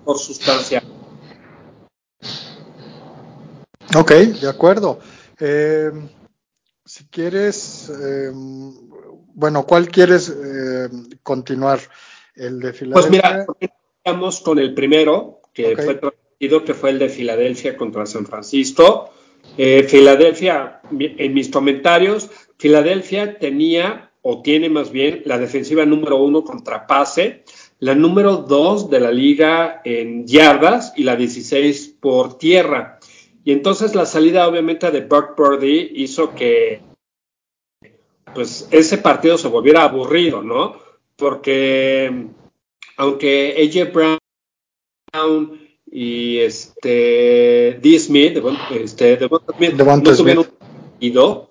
por 0.04 0.20
sustancia. 0.20 0.84
Ok, 3.96 4.12
de 4.12 4.50
acuerdo. 4.50 5.00
Eh, 5.40 5.92
si 6.86 7.06
quieres, 7.06 7.90
eh, 7.90 8.32
bueno, 8.34 9.66
¿cuál 9.66 9.88
quieres 9.90 10.30
eh, 10.30 10.90
continuar? 11.22 11.80
¿El 12.36 12.60
de 12.60 12.74
Filadelfia? 12.74 13.46
Pues 13.46 13.60
mira, 13.60 13.72
vamos 14.04 14.42
con 14.42 14.58
el 14.58 14.74
primero, 14.74 15.42
que 15.54 15.76
fue 15.76 15.96
transmitido, 15.96 16.66
que 16.66 16.74
fue 16.74 16.90
el 16.90 17.00
de 17.00 17.10
Filadelfia 17.10 17.78
contra 17.78 18.06
San 18.06 18.26
Francisco. 18.26 19.12
Filadelfia, 19.56 20.82
en 20.90 21.34
mis 21.34 21.50
comentarios, 21.50 22.30
Filadelfia 22.58 23.38
tenía 23.38 24.12
o 24.22 24.42
tiene 24.42 24.70
más 24.70 24.90
bien 24.92 25.22
la 25.26 25.38
defensiva 25.38 25.86
número 25.86 26.16
uno 26.16 26.44
contra 26.44 26.88
pase, 26.88 27.44
la 27.84 27.96
número 27.96 28.38
dos 28.38 28.90
de 28.90 29.02
la 29.02 29.12
liga 29.12 29.82
en 29.84 30.26
yardas 30.26 30.94
y 30.96 31.04
la 31.04 31.18
16 31.18 31.98
por 32.00 32.38
tierra. 32.38 32.98
Y 33.44 33.52
entonces 33.52 33.94
la 33.94 34.06
salida 34.06 34.48
obviamente 34.48 34.90
de 34.90 35.02
Buck 35.02 35.36
Purdy 35.36 35.92
hizo 35.96 36.34
que 36.34 36.82
pues 38.34 38.70
ese 38.72 39.00
partido 39.00 39.38
se 39.38 39.50
volviera 39.50 39.84
aburrido, 39.84 40.42
¿no? 40.42 40.78
Porque 41.18 42.30
aunque 42.96 43.54
AJ 43.60 43.92
Brown 45.12 45.60
y 45.92 46.38
este 46.38 47.80
D. 47.82 48.00
Smith, 48.00 48.42
este, 48.72 49.20
Smith, 49.58 49.74
no 49.74 50.04
tuvieron 50.16 50.48
ido, 51.02 51.50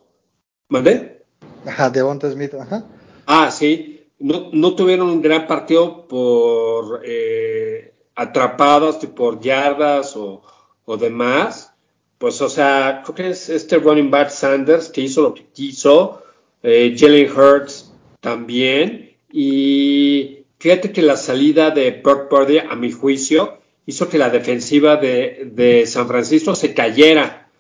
¿mandé? 0.71 1.25
Ajá, 1.67 1.91
Devonta 1.91 2.33
Smith, 2.33 2.55
ajá. 2.55 2.87
Ah, 3.27 3.51
sí, 3.51 4.02
no, 4.23 4.75
tuvieron 4.75 5.09
un 5.09 5.23
gran 5.23 5.47
partido 5.47 6.07
por 6.07 7.03
eh, 7.05 7.93
atrapadas, 8.15 8.97
por 9.07 9.41
yardas 9.41 10.17
o, 10.17 10.43
o 10.85 10.97
demás. 10.97 11.75
Pues, 12.19 12.41
o 12.41 12.49
sea, 12.49 13.03
creo 13.05 13.15
que 13.17 13.31
es 13.31 13.49
este 13.49 13.79
running 13.79 14.11
back 14.11 14.31
Sanders 14.31 14.89
que 14.89 15.01
hizo 15.01 15.23
lo 15.23 15.35
que 15.35 15.47
quiso, 15.47 16.23
eh, 16.63 16.95
Jalen 16.97 17.31
Hurts 17.37 17.93
también, 18.21 19.17
y 19.33 20.45
fíjate 20.61 20.93
que 20.93 21.03
la 21.03 21.17
salida 21.17 21.71
de 21.71 21.91
Brock 21.91 22.29
Purdy, 22.29 22.59
a 22.59 22.77
mi 22.77 22.93
juicio, 22.93 23.59
hizo 23.87 24.09
que 24.09 24.19
la 24.19 24.31
defensiva 24.31 24.95
de, 24.95 25.51
de 25.53 25.85
San 25.87 26.07
Francisco 26.07 26.55
se 26.55 26.75
cayera, 26.75 27.51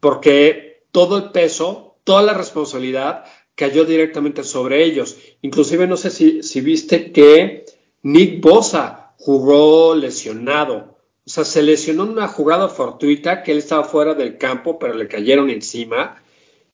porque 0.00 0.82
todo 0.90 1.18
el 1.18 1.30
peso, 1.30 1.98
toda 2.02 2.22
la 2.22 2.34
responsabilidad 2.34 3.24
cayó 3.58 3.84
directamente 3.84 4.44
sobre 4.44 4.84
ellos. 4.84 5.16
Inclusive 5.42 5.88
no 5.88 5.96
sé 5.96 6.10
si, 6.10 6.44
si 6.44 6.60
viste 6.60 7.10
que 7.10 7.66
Nick 8.02 8.40
Bosa 8.40 9.14
jugó 9.18 9.96
lesionado. 9.96 10.96
O 11.26 11.30
sea, 11.30 11.44
se 11.44 11.62
lesionó 11.62 12.04
en 12.04 12.10
una 12.10 12.28
jugada 12.28 12.68
fortuita 12.68 13.42
que 13.42 13.50
él 13.50 13.58
estaba 13.58 13.82
fuera 13.82 14.14
del 14.14 14.38
campo, 14.38 14.78
pero 14.78 14.94
le 14.94 15.08
cayeron 15.08 15.50
encima. 15.50 16.22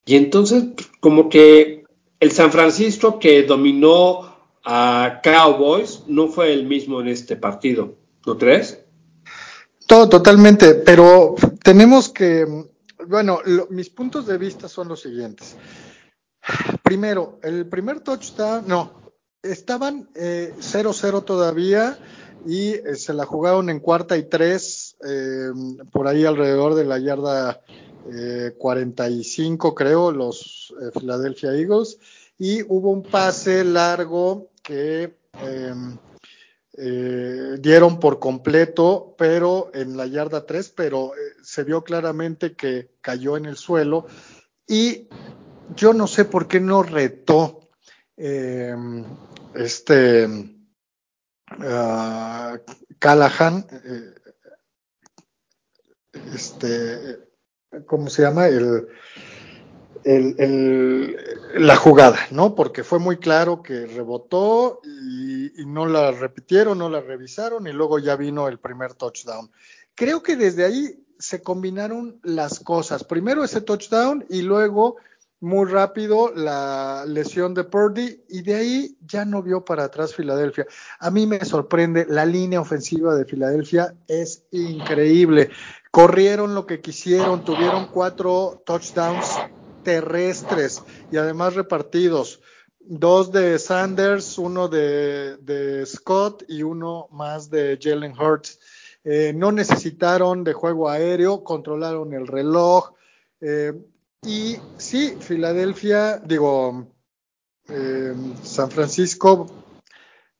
Y 0.04 0.16
entonces, 0.16 0.64
como 1.00 1.30
que 1.30 1.84
el 2.20 2.30
San 2.32 2.52
Francisco 2.52 3.18
que 3.18 3.44
dominó 3.44 4.36
a 4.62 5.20
Cowboys 5.22 6.02
no 6.06 6.28
fue 6.28 6.52
el 6.52 6.66
mismo 6.66 7.00
en 7.00 7.08
este 7.08 7.36
partido. 7.36 7.96
¿No 8.26 8.36
crees? 8.36 8.78
Todo, 9.86 10.10
totalmente. 10.10 10.74
Pero 10.74 11.34
tenemos 11.62 12.10
que, 12.10 12.46
bueno, 13.08 13.40
mis 13.70 13.88
puntos 13.88 14.26
de 14.26 14.36
vista 14.36 14.68
son 14.68 14.88
los 14.88 15.00
siguientes. 15.00 15.56
Primero, 16.82 17.38
el 17.42 17.66
primer 17.66 18.00
touchdown, 18.00 18.64
no, 18.66 19.04
estaban 19.42 20.08
0-0 20.12 21.18
eh, 21.18 21.24
todavía 21.24 21.98
y 22.46 22.72
eh, 22.72 22.96
se 22.96 23.14
la 23.14 23.24
jugaron 23.24 23.70
en 23.70 23.80
cuarta 23.80 24.16
y 24.16 24.24
tres, 24.24 24.96
eh, 25.06 25.50
por 25.92 26.08
ahí 26.08 26.24
alrededor 26.24 26.74
de 26.74 26.84
la 26.84 26.98
yarda 26.98 27.60
45, 28.58 29.74
creo, 29.74 30.12
los 30.12 30.74
Philadelphia 30.92 31.54
Eagles, 31.54 31.98
y 32.38 32.60
hubo 32.64 32.90
un 32.90 33.02
pase 33.02 33.64
largo 33.64 34.50
que 34.62 35.16
em, 35.40 35.96
dieron 37.62 37.98
por 37.98 38.18
completo, 38.18 39.14
pero 39.16 39.70
en 39.72 39.96
la 39.96 40.06
yarda 40.06 40.44
3, 40.44 40.74
pero 40.76 41.12
se 41.42 41.64
vio 41.64 41.82
claramente 41.82 42.54
que 42.54 42.90
cayó 43.00 43.38
en 43.38 43.46
el 43.46 43.56
suelo 43.56 44.04
y 44.66 45.08
yo 45.76 45.92
no 45.92 46.06
sé 46.06 46.24
por 46.24 46.48
qué 46.48 46.60
no 46.60 46.82
retó 46.82 47.68
eh, 48.16 48.74
este 49.54 50.26
uh, 50.26 50.50
Callahan, 52.98 53.66
eh, 53.70 54.14
este, 56.34 57.18
¿cómo 57.86 58.08
se 58.08 58.22
llama? 58.22 58.46
El, 58.46 58.88
el, 60.04 60.34
el, 60.38 61.16
la 61.56 61.76
jugada, 61.76 62.18
¿no? 62.30 62.54
Porque 62.54 62.84
fue 62.84 62.98
muy 62.98 63.18
claro 63.18 63.62
que 63.62 63.86
rebotó 63.86 64.80
y, 64.84 65.64
no 65.66 65.86
la 65.86 66.12
repitieron, 66.12 66.78
no 66.78 66.88
la 66.88 67.00
revisaron 67.00 67.66
y 67.66 67.72
luego 67.72 67.98
ya 67.98 68.16
vino 68.16 68.48
el 68.48 68.58
primer 68.58 68.94
touchdown. 68.94 69.50
Creo 69.94 70.22
que 70.22 70.36
desde 70.36 70.64
ahí 70.64 71.04
se 71.18 71.42
combinaron 71.42 72.20
las 72.22 72.60
cosas. 72.60 73.04
Primero 73.04 73.44
ese 73.44 73.60
touchdown 73.60 74.24
y 74.28 74.42
luego 74.42 74.96
muy 75.44 75.68
rápido 75.68 76.32
la 76.34 77.04
lesión 77.06 77.52
de 77.52 77.64
Purdy 77.64 78.24
y 78.28 78.42
de 78.42 78.54
ahí 78.54 78.96
ya 79.06 79.24
no 79.24 79.42
vio 79.42 79.64
para 79.64 79.84
atrás 79.84 80.14
Filadelfia. 80.14 80.66
A 80.98 81.10
mí 81.10 81.26
me 81.26 81.44
sorprende, 81.44 82.06
la 82.08 82.24
línea 82.24 82.60
ofensiva 82.60 83.14
de 83.14 83.26
Filadelfia 83.26 83.94
es 84.08 84.44
increíble. 84.50 85.50
Corrieron 85.90 86.54
lo 86.54 86.66
que 86.66 86.80
quisieron, 86.80 87.44
tuvieron 87.44 87.88
cuatro 87.88 88.62
touchdowns 88.64 89.38
terrestres 89.82 90.82
y 91.12 91.18
además 91.18 91.54
repartidos. 91.54 92.40
Dos 92.80 93.30
de 93.30 93.58
Sanders, 93.58 94.38
uno 94.38 94.68
de, 94.68 95.84
Scott 95.86 96.44
y 96.48 96.62
uno 96.62 97.08
más 97.12 97.50
de 97.50 97.78
Jalen 97.80 98.18
Hurts. 98.18 98.58
Eh, 99.04 99.34
no 99.36 99.52
necesitaron 99.52 100.42
de 100.42 100.54
juego 100.54 100.88
aéreo, 100.88 101.44
controlaron 101.44 102.14
el 102.14 102.26
reloj. 102.26 102.94
Eh, 103.42 103.74
y 104.24 104.58
sí, 104.76 105.16
Filadelfia, 105.20 106.18
digo, 106.18 106.86
eh, 107.68 108.14
San 108.42 108.70
Francisco 108.70 109.46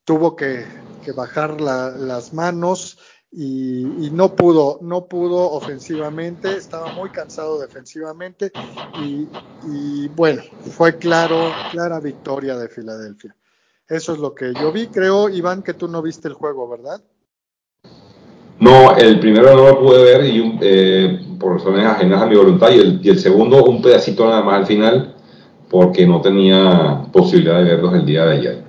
tuvo 0.05 0.37
que, 0.37 0.67
bajar 1.15 1.61
las 1.61 2.33
manos 2.33 2.99
y, 3.31 3.85
no 4.13 4.35
pudo, 4.35 4.79
no 4.81 5.07
pudo 5.07 5.51
ofensivamente, 5.51 6.57
estaba 6.57 6.93
muy 6.93 7.11
cansado 7.11 7.61
defensivamente 7.61 8.53
y, 9.03 9.29
y, 9.67 10.09
bueno, 10.09 10.43
fue 10.71 10.97
claro, 10.97 11.53
clara 11.71 12.01
victoria 12.01 12.57
de 12.57 12.69
Filadelfia. 12.69 13.37
Eso 13.87 14.15
es 14.15 14.19
lo 14.19 14.35
que 14.35 14.55
yo 14.55 14.73
vi. 14.73 14.87
Creo, 14.87 15.29
Iván, 15.29 15.63
que 15.63 15.75
tú 15.75 15.89
no 15.89 16.01
viste 16.01 16.29
el 16.29 16.35
juego, 16.35 16.69
¿verdad? 16.69 17.03
No, 18.61 18.97
el 18.97 19.19
primero 19.21 19.55
no 19.55 19.67
lo 19.67 19.81
pude 19.81 20.03
ver 20.03 20.25
y 20.25 20.59
eh, 20.63 21.21
por 21.39 21.55
razones 21.55 21.85
ajenas 21.85 22.23
a 22.23 22.27
mi 22.27 22.37
voluntad 22.37 22.71
y 22.71 22.79
el, 22.79 23.01
y 23.03 23.11
el, 23.11 23.19
segundo 23.19 23.65
un 23.65 23.83
pedacito 23.83 24.27
nada 24.27 24.43
más 24.43 24.61
al 24.61 24.67
final 24.67 25.15
porque 25.69 26.07
no 26.07 26.21
tenía 26.21 27.07
posibilidad 27.13 27.59
de 27.59 27.65
verlos 27.65 27.95
el 27.95 28.07
día 28.07 28.25
de 28.27 28.37
ayer. 28.37 28.65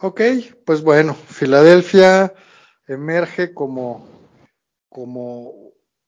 Ok, 0.00 0.20
pues 0.66 0.82
bueno, 0.82 1.14
Filadelfia 1.14 2.34
emerge 2.88 3.54
como, 3.54 4.06
como 4.88 5.52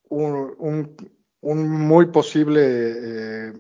un, 0.09 0.97
un, 1.41 1.69
muy 1.69 2.07
posible 2.07 2.63
eh, 2.65 3.53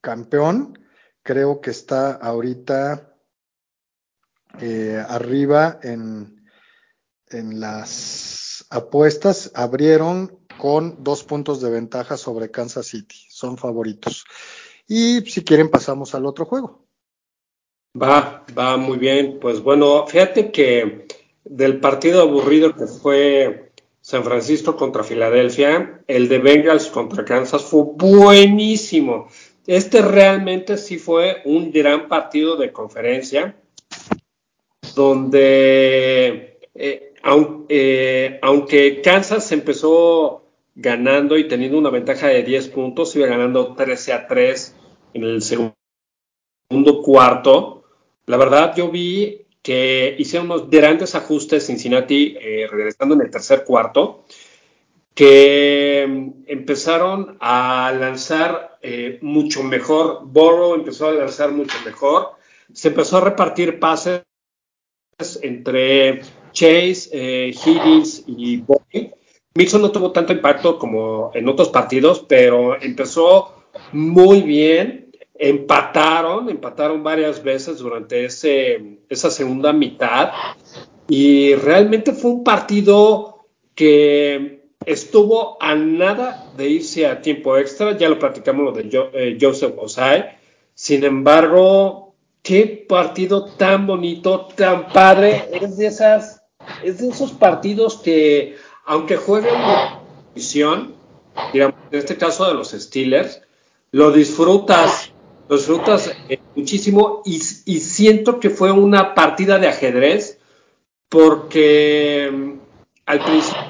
campeón. 0.00 0.78
Creo 1.22 1.60
que 1.60 1.70
está 1.70 2.12
ahorita 2.12 3.14
eh, 4.60 5.04
arriba 5.06 5.78
en, 5.82 6.44
en 7.28 7.60
las 7.60 8.33
apuestas 8.74 9.52
abrieron 9.54 10.36
con 10.58 11.02
dos 11.02 11.22
puntos 11.22 11.60
de 11.60 11.70
ventaja 11.70 12.16
sobre 12.16 12.50
Kansas 12.50 12.86
City. 12.86 13.16
Son 13.28 13.56
favoritos. 13.56 14.24
Y 14.88 15.20
si 15.22 15.44
quieren 15.44 15.70
pasamos 15.70 16.14
al 16.14 16.26
otro 16.26 16.44
juego. 16.44 16.84
Va, 18.00 18.44
va 18.58 18.76
muy 18.76 18.98
bien. 18.98 19.38
Pues 19.40 19.62
bueno, 19.62 20.06
fíjate 20.06 20.50
que 20.50 21.06
del 21.44 21.78
partido 21.78 22.22
aburrido 22.22 22.74
que 22.74 22.86
fue 22.86 23.72
San 24.00 24.24
Francisco 24.24 24.76
contra 24.76 25.04
Filadelfia, 25.04 26.02
el 26.08 26.28
de 26.28 26.38
Bengals 26.38 26.88
contra 26.88 27.24
Kansas 27.24 27.62
fue 27.62 27.84
buenísimo. 27.94 29.28
Este 29.66 30.02
realmente 30.02 30.76
sí 30.76 30.98
fue 30.98 31.40
un 31.44 31.70
gran 31.70 32.08
partido 32.08 32.56
de 32.56 32.72
conferencia 32.72 33.56
donde 34.94 36.58
eh, 36.74 37.13
eh, 37.68 38.38
aunque 38.42 39.00
Kansas 39.02 39.50
empezó 39.52 40.44
ganando 40.74 41.38
y 41.38 41.48
teniendo 41.48 41.78
una 41.78 41.90
ventaja 41.90 42.28
de 42.28 42.42
10 42.42 42.68
puntos, 42.68 43.14
iba 43.16 43.26
ganando 43.26 43.74
13 43.74 44.12
a 44.12 44.26
3 44.26 44.76
en 45.14 45.24
el 45.24 45.42
segundo 45.42 45.74
cuarto. 47.02 47.84
La 48.26 48.36
verdad, 48.36 48.74
yo 48.76 48.90
vi 48.90 49.46
que 49.62 50.14
hicieron 50.18 50.50
unos 50.50 50.68
grandes 50.68 51.14
ajustes 51.14 51.66
Cincinnati 51.66 52.36
eh, 52.38 52.66
regresando 52.70 53.14
en 53.14 53.22
el 53.22 53.30
tercer 53.30 53.64
cuarto, 53.64 54.24
que 55.14 56.06
mm, 56.06 56.44
empezaron 56.46 57.38
a 57.40 57.92
lanzar 57.98 58.78
eh, 58.82 59.18
mucho 59.22 59.62
mejor. 59.62 60.20
Borough 60.24 60.74
empezó 60.74 61.08
a 61.08 61.12
lanzar 61.12 61.52
mucho 61.52 61.76
mejor. 61.84 62.32
Se 62.72 62.88
empezó 62.88 63.18
a 63.18 63.22
repartir 63.22 63.78
pases 63.78 64.24
entre 65.42 66.22
Chase, 66.54 67.10
eh, 67.12 67.48
Higgins 67.50 68.24
y 68.26 68.56
Boyd. 68.56 69.10
Mixon 69.54 69.82
no 69.82 69.92
tuvo 69.92 70.10
tanto 70.10 70.32
impacto 70.32 70.78
como 70.78 71.30
en 71.34 71.46
otros 71.48 71.68
partidos, 71.68 72.24
pero 72.26 72.80
empezó 72.80 73.52
muy 73.92 74.40
bien. 74.40 75.02
empataron, 75.36 76.48
empataron 76.48 77.02
varias 77.02 77.42
veces 77.42 77.78
durante 77.78 78.24
ese, 78.24 79.00
esa 79.08 79.30
segunda 79.30 79.72
mitad 79.72 80.30
y 81.08 81.54
realmente 81.56 82.12
fue 82.12 82.30
un 82.30 82.44
partido 82.44 83.46
que 83.74 84.62
estuvo 84.86 85.56
a 85.60 85.74
nada 85.74 86.52
de 86.56 86.68
irse 86.68 87.06
a 87.06 87.20
tiempo 87.20 87.56
extra, 87.56 87.96
ya 87.96 88.08
lo 88.08 88.18
platicamos 88.18 88.64
lo 88.64 88.72
de 88.72 88.88
eh, 89.12 89.38
Joseph 89.40 89.74
Osai, 89.78 90.36
sin 90.74 91.04
embargo, 91.04 92.14
qué 92.42 92.84
partido 92.88 93.46
tan 93.56 93.86
bonito, 93.86 94.48
tan 94.54 94.88
padre, 94.88 95.48
es 95.52 95.76
de 95.76 95.86
esas, 95.86 96.33
es 96.84 96.98
de 96.98 97.08
esos 97.08 97.32
partidos 97.32 97.96
que 97.96 98.56
aunque 98.84 99.16
jueguen 99.16 99.54
visión, 100.34 100.94
digamos, 101.52 101.76
en 101.90 101.98
este 101.98 102.16
caso 102.16 102.46
de 102.46 102.54
los 102.54 102.70
Steelers, 102.72 103.40
lo 103.92 104.10
disfrutas, 104.10 105.12
lo 105.48 105.56
disfrutas 105.56 106.12
eh, 106.28 106.38
muchísimo 106.54 107.22
y, 107.24 107.38
siento 107.40 108.40
que 108.40 108.50
fue 108.50 108.72
una 108.72 109.14
partida 109.14 109.58
de 109.58 109.68
ajedrez 109.68 110.38
porque 111.08 112.30
mm, 112.32 112.52
al 113.06 113.24
principio 113.24 113.62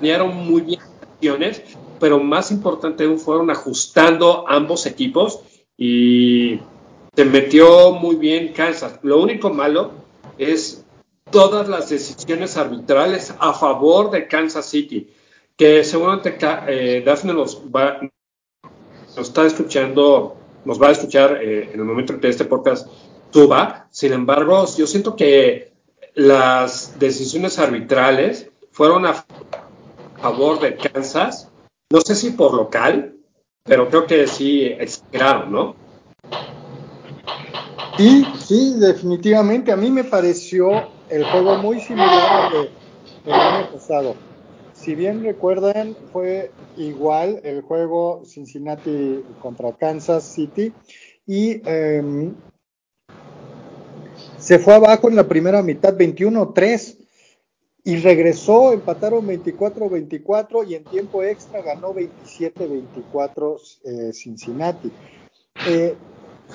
tenían 0.00 0.28
muy 0.28 0.62
bien 0.62 0.80
acciones, 1.02 1.62
pero 2.00 2.18
más 2.18 2.50
importante 2.50 3.04
aún 3.04 3.18
fueron 3.18 3.50
ajustando 3.50 4.44
ambos 4.48 4.86
equipos 4.86 5.40
y 5.76 6.60
se 7.14 7.24
metió 7.24 7.92
muy 7.92 8.16
bien 8.16 8.52
Kansas. 8.52 8.98
Lo 9.02 9.20
único 9.20 9.50
malo 9.50 9.92
es 10.38 10.77
todas 11.30 11.68
las 11.68 11.88
decisiones 11.88 12.56
arbitrales 12.56 13.34
a 13.38 13.52
favor 13.52 14.10
de 14.10 14.26
Kansas 14.28 14.66
City, 14.66 15.08
que 15.56 15.84
seguramente 15.84 16.36
eh, 16.68 17.02
Daphne 17.04 17.34
nos 17.34 17.60
va, 17.64 17.98
nos 19.16 19.28
está 19.28 19.46
escuchando, 19.46 20.36
nos 20.64 20.80
va 20.80 20.88
a 20.88 20.92
escuchar 20.92 21.38
eh, 21.42 21.70
en 21.72 21.80
el 21.80 21.84
momento 21.84 22.12
en 22.12 22.20
que 22.20 22.28
este 22.28 22.44
podcast 22.44 22.88
suba. 23.30 23.88
Sin 23.90 24.12
embargo, 24.12 24.64
yo 24.76 24.86
siento 24.86 25.16
que 25.16 25.72
las 26.14 26.98
decisiones 26.98 27.58
arbitrales 27.58 28.50
fueron 28.70 29.06
a 29.06 29.24
favor 30.20 30.60
de 30.60 30.76
Kansas, 30.76 31.50
no 31.90 32.00
sé 32.00 32.14
si 32.14 32.30
por 32.30 32.54
local, 32.54 33.14
pero 33.64 33.88
creo 33.88 34.06
que 34.06 34.26
sí 34.26 34.64
exageraron, 34.64 35.52
¿no? 35.52 35.76
Sí, 37.96 38.24
sí, 38.38 38.74
definitivamente. 38.78 39.72
A 39.72 39.76
mí 39.76 39.90
me 39.90 40.04
pareció 40.04 40.97
el 41.10 41.24
juego 41.24 41.58
muy 41.58 41.80
similar 41.80 42.52
al 42.52 42.70
del 43.24 43.34
año 43.34 43.72
pasado. 43.72 44.14
Si 44.72 44.94
bien 44.94 45.24
recuerdan, 45.24 45.96
fue 46.12 46.52
igual 46.76 47.40
el 47.42 47.62
juego 47.62 48.22
Cincinnati 48.24 49.24
contra 49.42 49.72
Kansas 49.72 50.24
City 50.24 50.72
y 51.26 51.60
em, 51.68 52.34
se 54.38 54.58
fue 54.58 54.74
abajo 54.74 55.08
en 55.08 55.16
la 55.16 55.26
primera 55.26 55.62
mitad 55.62 55.96
21-3 55.96 56.96
y 57.84 57.96
regresó, 57.96 58.72
empataron 58.72 59.26
24-24 59.26 60.68
y 60.68 60.74
en 60.74 60.84
tiempo 60.84 61.22
extra 61.22 61.62
ganó 61.62 61.94
27-24 61.94 63.78
eh, 63.84 64.12
Cincinnati. 64.12 64.92
Eh, 65.66 65.94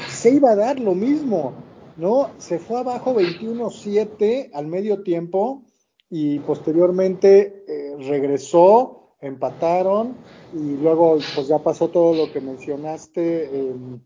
se 0.07 0.31
iba 0.31 0.51
a 0.51 0.55
dar 0.55 0.79
lo 0.79 0.95
mismo, 0.95 1.53
¿no? 1.97 2.31
Se 2.37 2.59
fue 2.59 2.79
abajo 2.79 3.13
21-7 3.13 4.51
al 4.53 4.67
medio 4.67 5.03
tiempo 5.03 5.63
y 6.09 6.39
posteriormente 6.39 7.65
eh, 7.67 7.95
regresó, 7.99 9.15
empataron 9.21 10.15
y 10.53 10.75
luego 10.77 11.17
pues 11.35 11.47
ya 11.47 11.59
pasó 11.59 11.89
todo 11.89 12.13
lo 12.13 12.31
que 12.31 12.41
mencionaste, 12.41 13.45
em, 13.45 13.99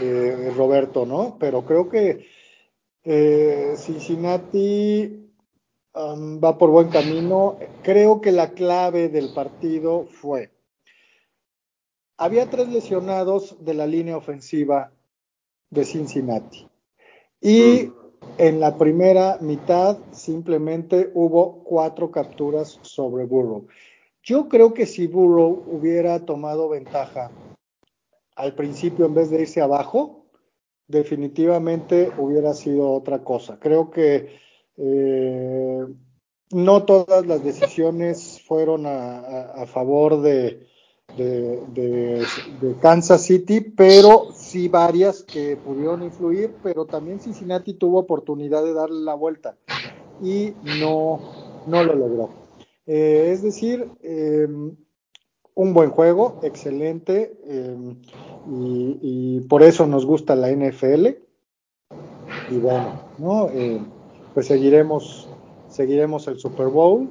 eh, 0.00 0.52
Roberto, 0.56 1.06
¿no? 1.06 1.36
Pero 1.38 1.64
creo 1.64 1.88
que 1.88 2.26
eh, 3.04 3.74
Cincinnati 3.76 5.20
va 5.96 6.58
por 6.58 6.70
buen 6.70 6.88
camino. 6.88 7.56
Creo 7.82 8.20
que 8.20 8.32
la 8.32 8.50
clave 8.50 9.08
del 9.08 9.32
partido 9.32 10.06
fue, 10.06 10.50
había 12.16 12.48
tres 12.48 12.68
lesionados 12.68 13.64
de 13.64 13.74
la 13.74 13.86
línea 13.86 14.16
ofensiva 14.16 14.92
de 15.74 15.84
Cincinnati. 15.84 16.66
Y 17.40 17.90
en 18.38 18.60
la 18.60 18.78
primera 18.78 19.38
mitad 19.40 19.98
simplemente 20.12 21.10
hubo 21.14 21.62
cuatro 21.64 22.10
capturas 22.10 22.78
sobre 22.82 23.24
Burrow. 23.24 23.66
Yo 24.22 24.48
creo 24.48 24.72
que 24.72 24.86
si 24.86 25.06
Burrow 25.06 25.64
hubiera 25.70 26.18
tomado 26.20 26.70
ventaja 26.70 27.30
al 28.36 28.54
principio 28.54 29.04
en 29.04 29.14
vez 29.14 29.30
de 29.30 29.42
irse 29.42 29.60
abajo, 29.60 30.24
definitivamente 30.88 32.10
hubiera 32.18 32.54
sido 32.54 32.90
otra 32.90 33.22
cosa. 33.22 33.58
Creo 33.60 33.90
que 33.90 34.30
eh, 34.76 35.84
no 36.50 36.84
todas 36.84 37.26
las 37.26 37.44
decisiones 37.44 38.40
fueron 38.46 38.86
a, 38.86 39.66
favor 39.66 40.20
de, 40.22 40.66
de, 41.16 42.26
Kansas 42.80 43.22
City, 43.22 43.60
pero 43.60 44.32
sí 44.54 44.68
varias 44.68 45.24
que 45.24 45.56
pudieron 45.56 46.04
influir, 46.04 46.54
pero 46.62 46.84
también 46.84 47.18
Cincinnati 47.18 47.74
tuvo 47.74 47.98
oportunidad 47.98 48.62
de 48.62 48.72
darle 48.72 49.00
la 49.00 49.14
vuelta 49.14 49.56
y 50.22 50.52
no, 50.80 51.18
no 51.66 51.82
lo 51.82 51.94
logró. 51.96 52.30
Eh, 52.86 53.30
es 53.32 53.42
decir, 53.42 53.90
eh, 54.00 54.46
un 55.54 55.74
buen 55.74 55.90
juego, 55.90 56.38
excelente, 56.44 57.36
y, 58.48 59.40
por 59.48 59.64
eso 59.64 59.88
nos 59.88 60.06
gusta 60.06 60.36
la 60.36 60.52
NFL. 60.52 61.06
Y 62.50 62.56
bueno, 62.58 63.00
¿no? 63.18 63.48
pues 64.34 64.46
seguiremos, 64.46 65.28
seguiremos 65.68 66.28
el 66.28 66.38
Super 66.38 66.68
Bowl. 66.68 67.08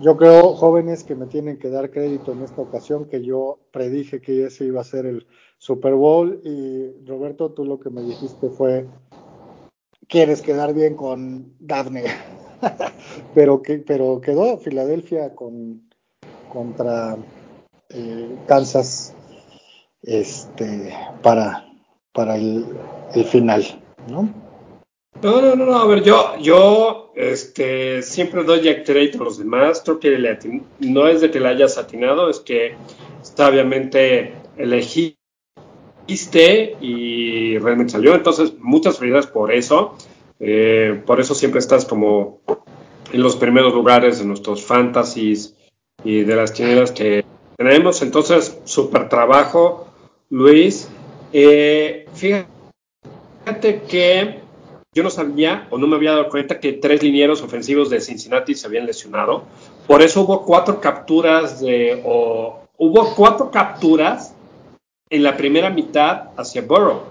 Yo 0.00 0.16
creo, 0.16 0.54
jóvenes, 0.54 1.02
que 1.02 1.16
me 1.16 1.26
tienen 1.26 1.58
que 1.58 1.70
dar 1.70 1.90
crédito 1.90 2.30
en 2.30 2.42
esta 2.42 2.62
ocasión, 2.62 3.06
que 3.06 3.24
yo 3.24 3.58
predije 3.72 4.20
que 4.20 4.46
ese 4.46 4.64
iba 4.64 4.80
a 4.80 4.84
ser 4.84 5.06
el 5.06 5.26
Super 5.58 5.94
Bowl. 5.94 6.40
Y 6.44 7.04
Roberto, 7.04 7.50
tú 7.50 7.64
lo 7.64 7.80
que 7.80 7.90
me 7.90 8.02
dijiste 8.02 8.48
fue, 8.48 8.86
quieres 10.06 10.40
quedar 10.40 10.72
bien 10.72 10.94
con 10.94 11.52
Daphne. 11.58 12.04
pero, 13.34 13.60
que, 13.60 13.78
pero 13.78 14.20
quedó 14.20 14.58
Filadelfia 14.58 15.34
con, 15.34 15.82
contra 16.48 17.16
eh, 17.88 18.36
Kansas 18.46 19.14
este, 20.02 20.94
para, 21.22 21.66
para 22.12 22.36
el, 22.36 22.66
el 23.14 23.24
final, 23.24 23.64
¿no? 24.08 24.47
No, 25.20 25.42
no, 25.42 25.56
no, 25.56 25.76
a 25.76 25.86
ver, 25.86 26.04
yo, 26.04 26.36
yo 26.40 27.12
este, 27.16 28.02
siempre 28.02 28.44
doy 28.44 28.60
crédito 28.84 29.20
a 29.20 29.24
los 29.24 29.38
demás. 29.38 29.82
Creo 29.84 29.98
que 29.98 30.60
no 30.78 31.08
es 31.08 31.20
de 31.20 31.30
que 31.30 31.40
le 31.40 31.48
hayas 31.48 31.76
atinado, 31.76 32.30
es 32.30 32.38
que 32.38 32.76
sabiamente 33.22 34.34
elegiste 34.56 35.16
y 36.80 37.58
realmente 37.58 37.92
salió. 37.92 38.14
Entonces, 38.14 38.54
muchas 38.60 38.98
felicidades 38.98 39.26
por 39.26 39.52
eso. 39.52 39.96
Eh, 40.38 41.02
por 41.04 41.18
eso 41.20 41.34
siempre 41.34 41.58
estás 41.58 41.84
como 41.84 42.40
en 43.12 43.20
los 43.20 43.34
primeros 43.34 43.74
lugares 43.74 44.20
de 44.20 44.24
nuestros 44.24 44.64
fantasies 44.64 45.56
y 46.04 46.22
de 46.22 46.36
las 46.36 46.52
tiendas 46.52 46.92
que 46.92 47.24
tenemos. 47.56 48.02
Entonces, 48.02 48.56
súper 48.64 49.08
trabajo, 49.08 49.88
Luis. 50.30 50.88
Eh, 51.32 52.06
fíjate 52.14 53.82
que 53.88 54.47
yo 54.94 55.02
no 55.02 55.10
sabía 55.10 55.68
o 55.70 55.78
no 55.78 55.86
me 55.86 55.96
había 55.96 56.12
dado 56.12 56.28
cuenta 56.28 56.60
que 56.60 56.72
tres 56.72 57.02
linieros 57.02 57.42
ofensivos 57.42 57.90
de 57.90 58.00
Cincinnati 58.00 58.54
se 58.54 58.66
habían 58.66 58.86
lesionado. 58.86 59.44
Por 59.86 60.02
eso 60.02 60.22
hubo 60.22 60.44
cuatro 60.44 60.80
capturas 60.80 61.60
de, 61.60 62.02
o 62.04 62.62
hubo 62.78 63.14
cuatro 63.14 63.50
capturas 63.50 64.34
en 65.10 65.22
la 65.22 65.36
primera 65.36 65.70
mitad 65.70 66.30
hacia 66.36 66.62
Burrow. 66.62 67.02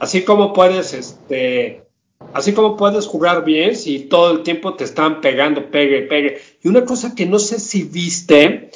Así 0.00 0.24
como 0.24 0.52
puedes, 0.52 0.92
este, 0.92 1.84
así 2.32 2.52
como 2.52 2.76
puedes 2.76 3.06
jugar 3.06 3.44
bien 3.44 3.76
si 3.76 4.00
todo 4.00 4.32
el 4.32 4.42
tiempo 4.42 4.74
te 4.74 4.84
están 4.84 5.20
pegando, 5.20 5.70
pegue, 5.70 6.02
pegue. 6.02 6.40
Y 6.62 6.68
una 6.68 6.84
cosa 6.84 7.14
que 7.14 7.26
no 7.26 7.38
sé 7.38 7.60
si 7.60 7.84
viste, 7.84 8.70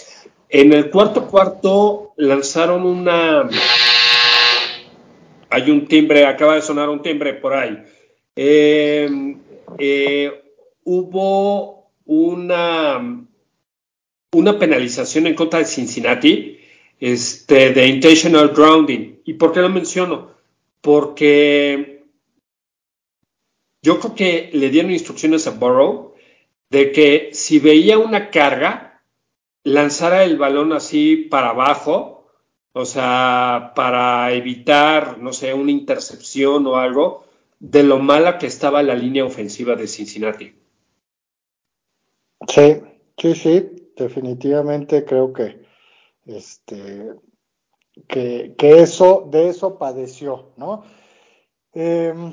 en 0.48 0.72
el 0.72 0.90
cuarto 0.90 1.26
cuarto 1.26 2.12
lanzaron 2.16 2.86
una, 2.86 3.48
hay 5.50 5.70
un 5.70 5.88
timbre, 5.88 6.26
acaba 6.26 6.54
de 6.54 6.62
sonar 6.62 6.88
un 6.88 7.02
timbre 7.02 7.34
por 7.34 7.54
ahí 7.54 7.84
eh, 8.36 9.36
eh, 9.78 10.42
hubo 10.84 11.90
una, 12.04 13.26
una 14.32 14.58
penalización 14.58 15.26
en 15.26 15.34
contra 15.34 15.60
de 15.60 15.64
Cincinnati 15.64 16.58
este, 17.00 17.72
de 17.72 17.86
intentional 17.86 18.48
grounding. 18.48 19.20
¿Y 19.24 19.34
por 19.34 19.52
qué 19.52 19.60
lo 19.60 19.68
menciono? 19.68 20.30
Porque 20.80 22.04
yo 23.82 24.00
creo 24.00 24.14
que 24.14 24.50
le 24.52 24.70
dieron 24.70 24.90
instrucciones 24.92 25.46
a 25.46 25.50
Burrow 25.50 26.14
de 26.70 26.92
que 26.92 27.30
si 27.32 27.58
veía 27.58 27.98
una 27.98 28.30
carga, 28.30 29.02
lanzara 29.62 30.24
el 30.24 30.36
balón 30.36 30.72
así 30.72 31.16
para 31.16 31.50
abajo 31.50 32.14
O 32.72 32.84
sea, 32.84 33.72
para 33.76 34.32
evitar, 34.32 35.18
no 35.18 35.32
sé, 35.32 35.54
una 35.54 35.70
intercepción 35.70 36.66
o 36.66 36.76
algo, 36.76 37.23
de 37.58 37.82
lo 37.82 37.98
mala 37.98 38.38
que 38.38 38.46
estaba 38.46 38.82
la 38.82 38.94
línea 38.94 39.24
ofensiva 39.24 39.74
de 39.76 39.86
Cincinnati. 39.86 40.54
Sí, 42.48 42.82
sí, 43.16 43.34
sí, 43.34 43.90
definitivamente 43.96 45.04
creo 45.04 45.32
que 45.32 45.62
este 46.26 47.14
que, 48.08 48.54
que 48.58 48.82
eso, 48.82 49.28
de 49.30 49.48
eso 49.48 49.78
padeció, 49.78 50.52
¿no? 50.56 50.82
Em, 51.72 52.32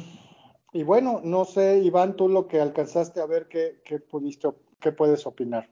y 0.73 0.83
bueno, 0.83 1.21
no 1.23 1.45
sé, 1.45 1.79
Iván, 1.79 2.15
tú 2.15 2.29
lo 2.29 2.47
que 2.47 2.59
alcanzaste 2.59 3.21
a 3.21 3.25
ver, 3.25 3.47
¿qué, 3.47 3.81
qué 3.83 3.99
pudiste, 3.99 4.49
qué 4.79 4.91
puedes 4.91 5.25
opinar? 5.25 5.69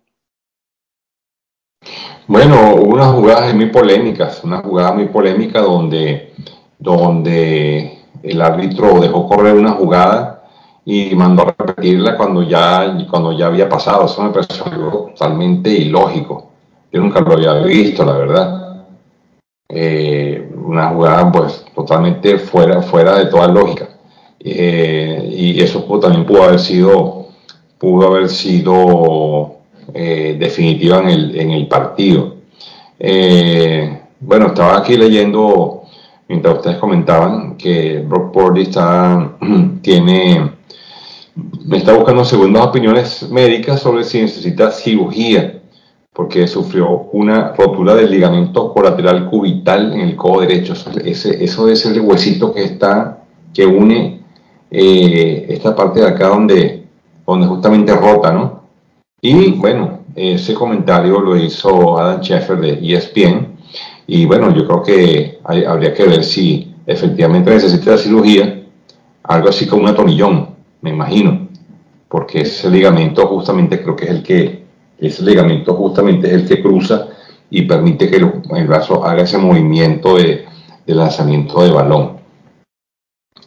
Bueno, 2.28 2.76
hubo 2.76 2.93
unas 2.93 3.16
jugadas 3.16 3.56
muy 3.56 3.72
polémicas, 3.72 4.43
una 4.43 4.62
jugada 4.62 4.93
muy 4.93 5.08
polémica 5.08 5.62
donde, 5.62 6.34
donde 6.78 7.99
el 8.24 8.41
árbitro 8.41 8.99
dejó 8.99 9.28
correr 9.28 9.55
una 9.55 9.72
jugada 9.72 10.43
y 10.86 11.15
mandó 11.15 11.43
a 11.43 11.55
repetirla 11.57 12.17
cuando 12.17 12.43
ya, 12.43 12.97
cuando 13.09 13.32
ya 13.32 13.47
había 13.47 13.70
pasado. 13.70 14.05
Eso 14.05 14.24
me 14.24 14.30
pareció 14.30 14.63
totalmente 14.65 15.70
ilógico. 15.70 16.49
Yo 16.91 17.01
nunca 17.01 17.22
lo 17.22 17.34
había 17.34 17.53
visto, 17.53 18.03
la 18.03 18.13
verdad. 18.13 18.86
Eh, 19.72 20.51
una 20.65 20.89
jugada 20.89 21.32
pues 21.32 21.63
totalmente 21.76 22.39
fuera, 22.39 22.82
fuera 22.82 23.20
de 23.20 23.26
toda 23.26 23.47
lógica. 23.47 23.88
Eh, 24.39 25.30
y 25.32 25.61
eso 25.61 25.84
también 25.99 26.26
pudo 26.26 26.43
haber 26.43 26.59
sido, 26.59 27.28
pudo 27.78 28.07
haber 28.07 28.30
sido 28.30 29.57
eh, 29.93 30.38
definitiva 30.39 30.99
en 30.99 31.09
el, 31.09 31.39
en 31.39 31.51
el 31.51 31.67
partido. 31.67 32.36
Bueno, 34.22 34.47
estaba 34.47 34.78
aquí 34.78 34.97
leyendo, 34.97 35.78
mientras 36.30 36.57
ustedes 36.57 36.77
comentaban, 36.77 37.57
que 37.57 37.99
Brock 38.07 38.32
Purdy 38.32 38.61
está, 38.61 39.34
tiene, 39.82 40.51
está 41.71 41.93
buscando 41.93 42.23
segundas 42.23 42.67
opiniones 42.67 43.30
médicas 43.30 43.82
sobre 43.82 44.03
si 44.03 44.21
necesita 44.21 44.71
cirugía, 44.71 45.61
porque 46.13 46.47
sufrió 46.47 47.09
una 47.11 47.53
rotura 47.53 47.95
del 47.95 48.11
ligamento 48.11 48.73
colateral 48.73 49.30
cubital 49.30 49.93
en 49.93 50.01
el 50.01 50.15
codo 50.15 50.41
derecho. 50.41 50.73
Ese, 51.03 51.43
eso 51.43 51.67
es 51.67 51.86
el 51.86 52.01
huesito 52.01 52.53
que 52.53 52.63
está, 52.63 53.23
que 53.53 53.65
une 53.65 54.21
eh, 54.69 55.47
esta 55.49 55.75
parte 55.75 56.01
de 56.01 56.07
acá 56.07 56.27
donde, 56.27 56.84
donde 57.25 57.47
justamente 57.47 57.95
rota, 57.95 58.32
¿no? 58.32 58.59
Y 59.21 59.51
bueno, 59.53 59.99
ese 60.15 60.53
comentario 60.53 61.19
lo 61.19 61.36
hizo 61.36 61.97
Adam 61.97 62.21
Scheffer 62.21 62.59
de 62.59 62.95
ESPN. 62.95 63.49
Y 64.12 64.26
bueno, 64.26 64.51
yo 64.55 64.66
creo 64.66 64.82
que 64.82 65.39
habría 65.43 65.93
que 65.93 66.03
ver 66.03 66.24
si 66.24 66.74
efectivamente 66.88 67.51
necesita 67.51 67.95
cirugía, 67.95 68.64
algo 69.22 69.49
así 69.49 69.68
como 69.68 69.84
un 69.84 69.89
atomillón, 69.89 70.49
me 70.82 70.89
imagino, 70.89 71.47
porque 72.07 72.41
ese 72.41 72.72
ligamento 72.72 73.28
justamente 73.28 73.84
creo 73.84 73.95
que 73.95 74.05
es 74.05 74.10
el 74.10 74.24
que, 74.24 74.64
ese 74.97 75.24
ligamento 75.24 75.76
justamente 75.76 76.28
es 76.28 76.34
el 76.34 76.47
que 76.47 76.60
cruza 76.60 77.10
y 77.51 77.62
permite 77.62 78.10
que 78.10 78.16
el, 78.16 78.68
brazo 78.68 79.05
haga 79.05 79.22
ese 79.22 79.38
movimiento 79.38 80.16
de, 80.16 80.43
lanzamiento 80.88 81.62
de 81.62 81.70
balón. 81.70 82.18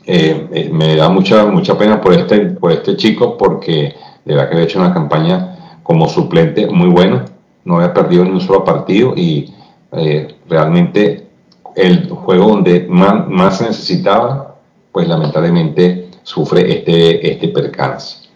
Eh, 0.07 0.47
eh, 0.53 0.71
me 0.73 0.95
da 0.95 1.09
mucha, 1.09 1.45
mucha 1.47 1.77
pena 1.77 2.01
por 2.01 2.15
este, 2.15 2.39
por 2.39 2.71
este 2.71 2.97
chico 2.97 3.37
porque 3.37 3.97
de 4.25 4.35
verdad 4.35 4.49
que 4.49 4.55
había 4.55 4.67
hecho 4.67 4.79
una 4.79 4.95
campaña 4.95 5.81
como 5.83 6.09
suplente 6.09 6.69
muy 6.69 6.89
bueno, 6.89 7.25
no 7.65 7.79
había 7.79 7.93
perdido 7.93 8.25
ni 8.25 8.31
un 8.31 8.41
solo 8.41 8.63
partido 8.63 9.15
y 9.17 9.53
eh, 9.93 10.37
realmente 10.49 11.29
el 11.77 12.09
juego 12.09 12.49
donde 12.49 12.87
más, 12.89 13.59
se 13.59 13.65
necesitaba, 13.65 14.57
pues 14.91 15.09
lamentablemente 15.09 16.09
sufre 16.23 16.79
este, 16.79 17.33
este 17.33 17.49
percance. 17.49 18.29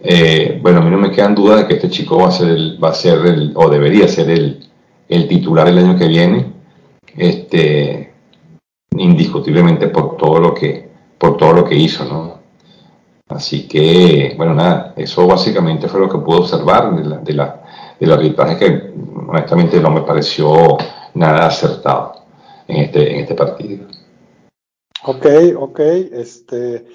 Eh, 0.00 0.58
bueno, 0.62 0.78
a 0.78 0.82
mí 0.82 0.90
no 0.90 0.98
me 0.98 1.10
quedan 1.10 1.34
dudas 1.34 1.60
de 1.60 1.66
que 1.66 1.74
este 1.74 1.90
chico 1.90 2.18
va 2.18 2.28
a 2.28 2.32
ser, 2.32 2.48
el, 2.48 2.82
va 2.82 2.90
a 2.90 2.94
ser 2.94 3.18
o 3.54 3.68
debería 3.68 4.06
ser 4.08 4.30
el, 4.30 4.68
el 5.08 5.28
titular 5.28 5.68
el 5.68 5.78
año 5.78 5.96
que 5.98 6.06
viene, 6.06 6.52
este, 7.16 8.12
indiscutiblemente 8.96 9.88
por 9.88 10.16
todo 10.16 10.38
lo 10.38 10.54
que, 10.54 10.88
por 11.18 11.36
todo 11.36 11.52
lo 11.52 11.64
que 11.64 11.74
hizo, 11.74 12.04
¿no? 12.04 12.38
Así 13.28 13.68
que, 13.68 14.34
bueno, 14.36 14.54
nada, 14.54 14.94
eso 14.96 15.26
básicamente 15.26 15.86
fue 15.88 16.00
lo 16.00 16.08
que 16.08 16.18
pude 16.18 16.38
observar 16.38 16.96
de 16.96 17.04
la, 17.04 17.60
de 17.98 18.06
la, 18.06 18.14
arbitraje 18.14 18.56
que 18.56 18.90
honestamente 19.28 19.80
no 19.80 19.90
me 19.90 20.00
pareció 20.00 20.78
nada 21.18 21.46
acertado 21.46 22.24
en 22.66 22.76
este, 22.76 23.12
en 23.12 23.20
este 23.20 23.34
partido. 23.34 23.86
Ok, 25.04 25.26
ok, 25.58 25.80
este, 26.12 26.86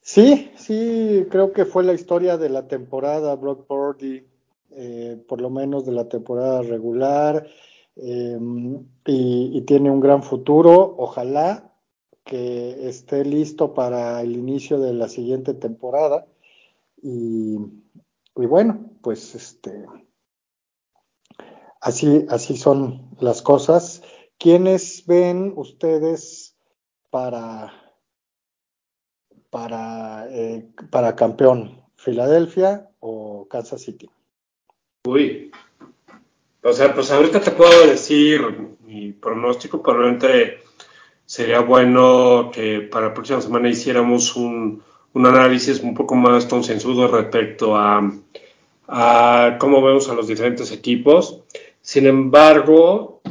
sí, 0.00 0.50
sí, 0.56 1.26
creo 1.30 1.52
que 1.52 1.64
fue 1.64 1.84
la 1.84 1.94
historia 1.94 2.36
de 2.36 2.48
la 2.48 2.66
temporada, 2.66 3.34
Brock 3.36 3.66
Purdy, 3.66 4.26
eh, 4.70 5.22
por 5.28 5.40
lo 5.40 5.50
menos 5.50 5.86
de 5.86 5.92
la 5.92 6.08
temporada 6.08 6.62
regular, 6.62 7.46
eh, 7.96 8.38
y, 9.06 9.58
y 9.58 9.60
tiene 9.62 9.90
un 9.90 10.00
gran 10.00 10.22
futuro, 10.22 10.94
ojalá 10.98 11.68
que 12.28 12.86
esté 12.86 13.24
listo 13.24 13.72
para 13.72 14.20
el 14.20 14.36
inicio 14.36 14.78
de 14.78 14.92
la 14.92 15.08
siguiente 15.08 15.54
temporada. 15.54 16.26
Y, 17.02 17.56
bueno, 18.34 18.90
pues 19.02 19.34
este 19.34 19.86
así, 21.80 22.26
así 22.28 22.58
son 22.58 23.07
las 23.20 23.42
cosas. 23.42 24.02
¿Quiénes 24.38 25.04
ven 25.06 25.52
ustedes 25.56 26.56
para, 27.10 27.72
para, 29.50 30.28
eh, 30.30 30.68
para 30.90 31.16
campeón? 31.16 31.82
¿Filadelfia 31.96 32.88
o 33.00 33.48
Kansas 33.48 33.82
City? 33.82 34.08
Uy. 35.06 35.50
O 36.62 36.72
sea, 36.72 36.94
pues 36.94 37.10
ahorita 37.10 37.40
te 37.40 37.50
puedo 37.50 37.86
decir 37.86 38.40
mi 38.84 39.12
pronóstico, 39.12 39.82
probablemente 39.82 40.58
sería 41.24 41.60
bueno 41.60 42.50
que 42.52 42.80
para 42.80 43.08
la 43.08 43.14
próxima 43.14 43.40
semana 43.40 43.68
hiciéramos 43.68 44.34
un, 44.34 44.82
análisis 45.14 45.80
un 45.80 45.94
poco 45.94 46.14
más 46.14 46.46
consensuado 46.46 47.08
respecto 47.08 47.76
a, 47.76 48.10
cómo 49.58 49.82
vemos 49.82 50.08
a 50.08 50.14
los 50.14 50.26
diferentes 50.26 50.72
equipos. 50.72 51.40
Sin 51.88 52.04
embargo, 52.04 53.22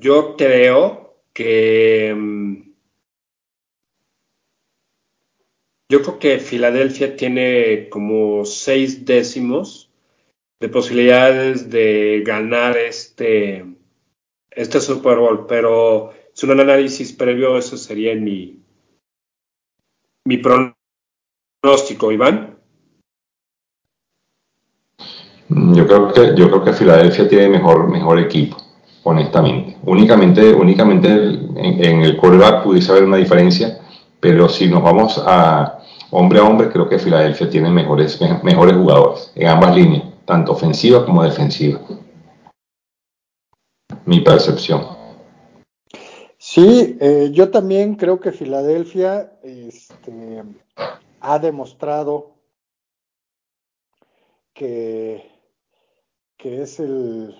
yo 0.00 0.34
creo 0.34 1.18
que 1.34 2.16
yo 5.90 6.00
creo 6.00 6.18
que 6.18 6.38
Filadelfia 6.38 7.14
tiene 7.14 7.90
como 7.90 8.46
seis 8.46 9.04
décimos 9.04 9.92
de 10.60 10.70
posibilidades 10.70 11.68
de 11.68 12.22
ganar 12.24 12.78
este 12.78 13.66
este 14.50 14.80
Super 14.80 15.18
Bowl, 15.18 15.46
pero 15.46 16.14
es 16.34 16.42
un 16.42 16.58
análisis 16.58 17.12
previo, 17.12 17.58
eso 17.58 17.76
sería 17.76 18.14
mi, 18.14 18.64
mi 20.24 20.38
pronóstico, 20.38 22.12
Iván. 22.12 22.49
Yo 25.50 25.86
creo 25.86 26.12
que 26.12 26.34
yo 26.36 26.48
creo 26.48 26.64
que 26.64 26.72
Filadelfia 26.72 27.28
tiene 27.28 27.48
mejor 27.48 27.88
mejor 27.88 28.18
equipo, 28.18 28.56
honestamente. 29.02 29.76
Únicamente 29.84 30.52
únicamente 30.54 31.08
en, 31.08 32.02
el 32.02 32.16
quarterback 32.16 32.62
pudiese 32.62 32.92
haber 32.92 33.04
una 33.04 33.16
diferencia, 33.16 33.80
pero 34.20 34.48
si 34.48 34.68
nos 34.68 34.82
vamos 34.82 35.22
a 35.26 35.80
hombre 36.10 36.40
a 36.40 36.44
hombre, 36.44 36.68
creo 36.70 36.88
que 36.88 36.98
Filadelfia 36.98 37.50
tiene 37.50 37.70
mejores 37.70 38.20
mejores 38.42 38.76
jugadores 38.76 39.32
en 39.34 39.48
ambas 39.48 39.74
líneas, 39.74 40.04
tanto 40.24 40.52
ofensiva 40.52 41.04
como 41.04 41.24
defensiva 41.24 41.80
mi 44.10 44.20
percepción. 44.20 44.86
Sí, 46.36 46.96
eh, 47.00 47.30
yo 47.32 47.50
también 47.50 47.94
creo 47.94 48.18
que 48.18 48.32
Filadelfia 48.32 49.32
este, 49.42 50.42
ha 51.20 51.38
demostrado 51.38 52.32
que, 54.52 55.29
que 56.40 56.62
es 56.62 56.80
el, 56.80 57.34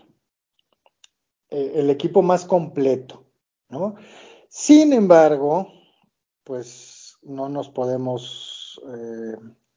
eh, 1.51 1.73
el 1.77 1.91
equipo 1.91 2.23
más 2.23 2.45
completo, 2.45 3.25
¿no? 3.71 3.95
Sin 4.49 4.93
embargo, 4.93 5.69
pues 6.45 7.17
no 7.23 7.49
nos 7.49 7.71
podemos 7.71 8.81
eh, 8.95 9.37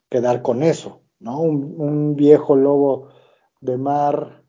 quedar 0.09 0.41
con 0.41 0.63
eso, 0.63 1.01
¿no? 1.19 1.41
un, 1.41 2.15
viejo 2.15 2.55
lobo 2.55 3.09
de 3.61 3.77
mar 3.77 4.43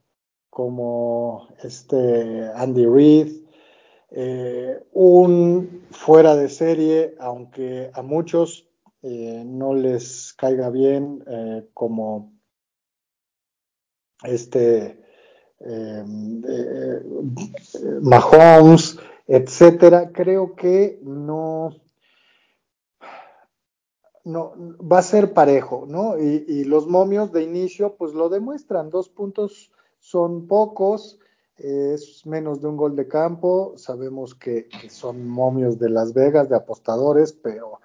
como 0.49 1.47
este 1.63 2.49
Andy 2.55 2.85
Reid, 2.85 3.45
eh, 4.11 4.83
un 4.91 5.85
fuera 5.91 6.35
de 6.35 6.49
serie, 6.49 7.15
aunque 7.19 7.91
a 7.93 8.01
muchos 8.01 8.69
no 9.01 9.75
les 9.75 10.33
caiga 10.33 10.71
bien, 10.71 11.23
como 11.75 12.34
este 14.23 15.03
em, 15.59 16.41
eh, 16.47 17.01
Mahomes, 18.01 18.97
etcétera, 19.27 20.11
creo 20.11 20.55
que 20.55 20.99
no, 21.03 21.75
no 24.23 24.53
va 24.79 24.99
a 24.99 25.03
ser 25.03 25.33
parejo, 25.33 25.85
¿no? 25.87 26.17
Y, 26.17 26.63
los 26.65 26.87
momios 26.87 27.31
de 27.31 27.43
inicio, 27.43 27.95
pues 27.95 28.13
lo 28.13 28.29
demuestran, 28.29 28.89
dos 28.89 29.09
puntos 29.09 29.71
son 29.99 30.47
pocos, 30.47 31.19
es 31.57 32.25
menos 32.25 32.61
de 32.61 32.67
un 32.67 32.77
gol 32.77 32.95
de 32.95 33.07
campo, 33.07 33.73
sabemos 33.77 34.35
que, 34.35 34.67
son 34.89 35.27
momios 35.27 35.79
de 35.79 35.89
Las 35.89 36.13
Vegas, 36.13 36.49
de 36.49 36.55
apostadores, 36.55 37.33
pero, 37.33 37.79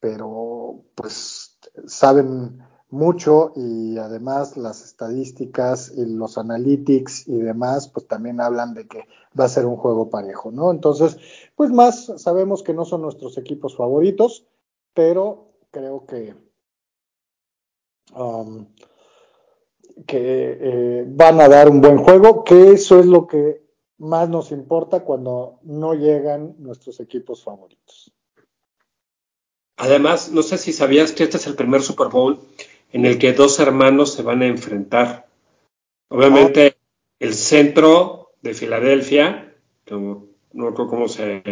pero 0.00 0.82
pues 0.94 1.58
saben 1.86 2.62
mucho 2.90 3.52
y 3.56 3.98
además 3.98 4.56
las 4.56 4.84
estadísticas 4.84 5.92
y 5.96 6.06
los 6.06 6.38
analytics 6.38 7.26
y 7.28 7.36
demás, 7.36 7.88
pues 7.88 8.06
también 8.06 8.40
hablan 8.40 8.74
de 8.74 8.86
que 8.86 9.06
va 9.38 9.44
a 9.44 9.48
ser 9.48 9.66
un 9.66 9.76
juego 9.76 10.08
parejo, 10.08 10.52
¿no? 10.52 10.70
Entonces, 10.70 11.18
pues 11.56 11.70
más 11.70 12.12
sabemos 12.16 12.62
que 12.62 12.74
no 12.74 12.84
son 12.84 13.02
nuestros 13.02 13.38
equipos 13.38 13.76
favoritos, 13.76 14.46
pero 14.94 15.52
creo 15.70 16.06
que, 16.06 16.34
um, 18.14 18.66
que 20.06 20.58
eh, 20.60 21.04
van 21.08 21.40
a 21.40 21.48
dar 21.48 21.68
un 21.68 21.80
buen 21.80 21.98
juego, 21.98 22.44
que 22.44 22.72
eso 22.72 23.00
es 23.00 23.06
lo 23.06 23.26
que 23.26 23.66
más 23.98 24.28
nos 24.28 24.52
importa 24.52 25.00
cuando 25.00 25.58
no 25.62 25.94
llegan 25.94 26.54
nuestros 26.58 27.00
equipos 27.00 27.42
favoritos. 27.42 28.12
Además, 29.78 30.30
no 30.30 30.42
sé 30.42 30.56
si 30.56 30.72
sabías 30.72 31.12
que 31.12 31.24
este 31.24 31.36
es 31.36 31.46
el 31.46 31.54
primer 31.54 31.82
Super 31.82 32.08
Bowl 32.08 32.38
en 32.92 33.04
el 33.04 33.18
que 33.18 33.32
dos 33.32 33.58
hermanos 33.60 34.14
se 34.14 34.22
van 34.22 34.42
a 34.42 34.46
enfrentar. 34.46 35.26
Obviamente, 36.08 36.76
ah. 36.76 36.86
el 37.20 37.34
centro 37.34 38.30
de 38.42 38.54
Filadelfia, 38.54 39.54
no 39.90 40.70
recuerdo 40.70 40.88
cómo 40.88 41.08
se, 41.08 41.42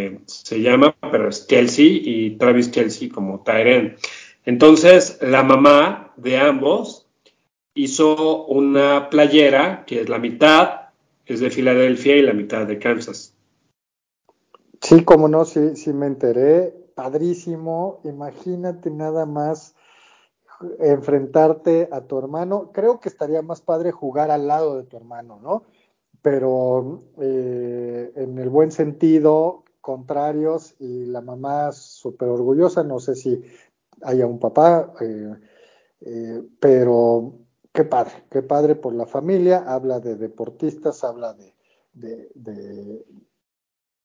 llama, 0.50 0.96
pero 1.00 1.28
es 1.28 1.40
Kelsey 1.42 2.02
y 2.04 2.30
Travis 2.36 2.68
Kelsey 2.68 3.08
como 3.08 3.42
Tyren. 3.42 3.96
Entonces, 4.44 5.18
la 5.20 5.42
mamá 5.42 6.12
de 6.16 6.38
ambos 6.38 7.06
hizo 7.74 8.46
una 8.46 9.10
playera 9.10 9.84
que 9.86 10.00
es 10.00 10.08
la 10.08 10.18
mitad 10.18 10.84
es 11.26 11.40
de 11.40 11.50
Filadelfia 11.50 12.16
y 12.16 12.22
la 12.22 12.32
mitad 12.32 12.66
de 12.66 12.78
Kansas. 12.78 13.34
Sí, 14.80 15.04
como 15.04 15.28
no, 15.28 15.44
sí, 15.44 15.76
sí 15.76 15.92
me 15.92 16.06
enteré. 16.06 16.74
Padrísimo. 16.94 18.00
Imagínate 18.04 18.90
nada 18.90 19.26
más 19.26 19.73
enfrentarte 20.78 21.88
a 21.90 22.02
tu 22.02 22.18
hermano. 22.18 22.70
Creo 22.72 23.00
que 23.00 23.08
estaría 23.08 23.42
más 23.42 23.60
padre 23.60 23.92
jugar 23.92 24.30
al 24.30 24.46
lado 24.46 24.76
de 24.76 24.84
tu 24.84 24.96
hermano, 24.96 25.40
¿no? 25.42 25.64
Pero 26.22 27.02
eh, 27.20 28.12
en 28.16 28.38
el 28.38 28.48
buen 28.48 28.70
sentido, 28.70 29.64
contrarios 29.80 30.74
y 30.78 31.06
la 31.06 31.20
mamá 31.20 31.72
súper 31.72 32.28
orgullosa, 32.28 32.82
no 32.82 32.98
sé 32.98 33.14
si 33.14 33.42
haya 34.02 34.26
un 34.26 34.38
papá, 34.38 34.94
eh, 35.00 35.34
eh, 36.00 36.42
pero 36.58 37.34
qué 37.72 37.84
padre, 37.84 38.24
qué 38.30 38.42
padre 38.42 38.74
por 38.76 38.94
la 38.94 39.06
familia, 39.06 39.64
habla 39.66 40.00
de 40.00 40.16
deportistas, 40.16 41.04
habla 41.04 41.34
de, 41.34 41.54
de 42.34 43.04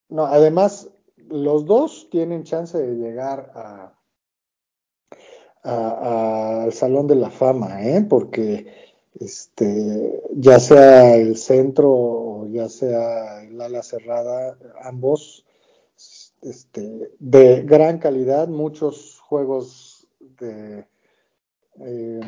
no, 0.10 0.26
además 0.26 0.90
los 1.30 1.66
dos 1.66 2.10
tienen 2.10 2.44
chance 2.44 2.78
de 2.78 2.96
llegar 2.96 3.52
a 3.56 3.99
al 5.64 6.72
Salón 6.74 7.08
de 7.08 7.16
la 7.16 7.30
Fama, 7.30 7.84
¿eh? 7.86 8.06
porque 8.08 8.68
este, 9.20 10.24
ya 10.36 10.60
sea 10.60 11.16
el 11.16 11.38
centro 11.38 11.92
o 11.92 12.48
ya 12.48 12.70
sea 12.70 13.44
el 13.44 13.60
ala 13.60 13.84
cerrada, 13.84 14.58
ambos 14.84 15.46
este, 16.42 17.12
de 17.20 17.64
gran 17.64 18.00
calidad, 18.00 18.48
muchos 18.48 19.20
juegos 19.20 20.08
de, 20.40 20.86
eh, 21.82 22.20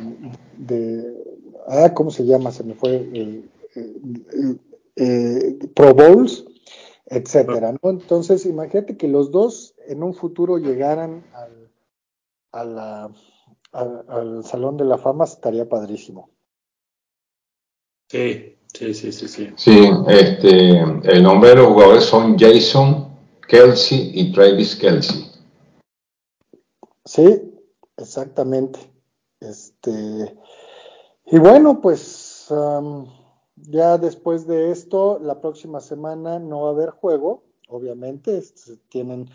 de 0.58 1.24
ah, 1.68 1.92
¿cómo 1.94 2.10
se 2.10 2.24
llama? 2.24 2.52
Se 2.52 2.64
me 2.64 2.74
fue 2.74 3.08
eh, 4.96 5.58
Pro 5.74 5.94
Bowls, 5.94 6.44
etcétera, 7.06 7.72
¿no? 7.82 7.90
Entonces, 7.90 8.44
imagínate 8.44 8.96
que 8.96 9.08
los 9.08 9.30
dos 9.30 9.74
en 9.86 10.02
un 10.02 10.14
futuro 10.14 10.58
llegaran 10.58 11.24
al 11.34 11.61
al 12.52 14.44
Salón 14.44 14.76
de 14.76 14.84
la 14.84 14.98
Fama 14.98 15.24
estaría 15.24 15.68
padrísimo. 15.68 16.30
Sí, 18.08 18.58
sí, 18.74 18.92
sí, 18.92 19.10
sí, 19.10 19.28
sí. 19.28 19.50
Sí, 19.56 19.90
este, 20.08 20.80
el 20.80 21.22
nombre 21.22 21.50
de 21.50 21.56
los 21.56 21.68
jugadores 21.68 22.04
son 22.04 22.38
Jason 22.38 23.08
Kelsey 23.48 24.12
y 24.14 24.32
Travis 24.32 24.76
Kelsey. 24.76 25.24
Sí, 27.04 27.54
exactamente. 27.96 28.80
Este, 29.40 30.36
y 31.26 31.38
bueno, 31.38 31.80
pues 31.80 32.52
ya 33.56 33.96
después 33.96 34.46
de 34.46 34.70
esto, 34.70 35.18
la 35.20 35.40
próxima 35.40 35.80
semana 35.80 36.38
no 36.38 36.62
va 36.62 36.68
a 36.68 36.72
haber 36.72 36.90
juego, 36.90 37.44
obviamente, 37.68 38.36
este, 38.36 38.76
tienen 38.88 39.30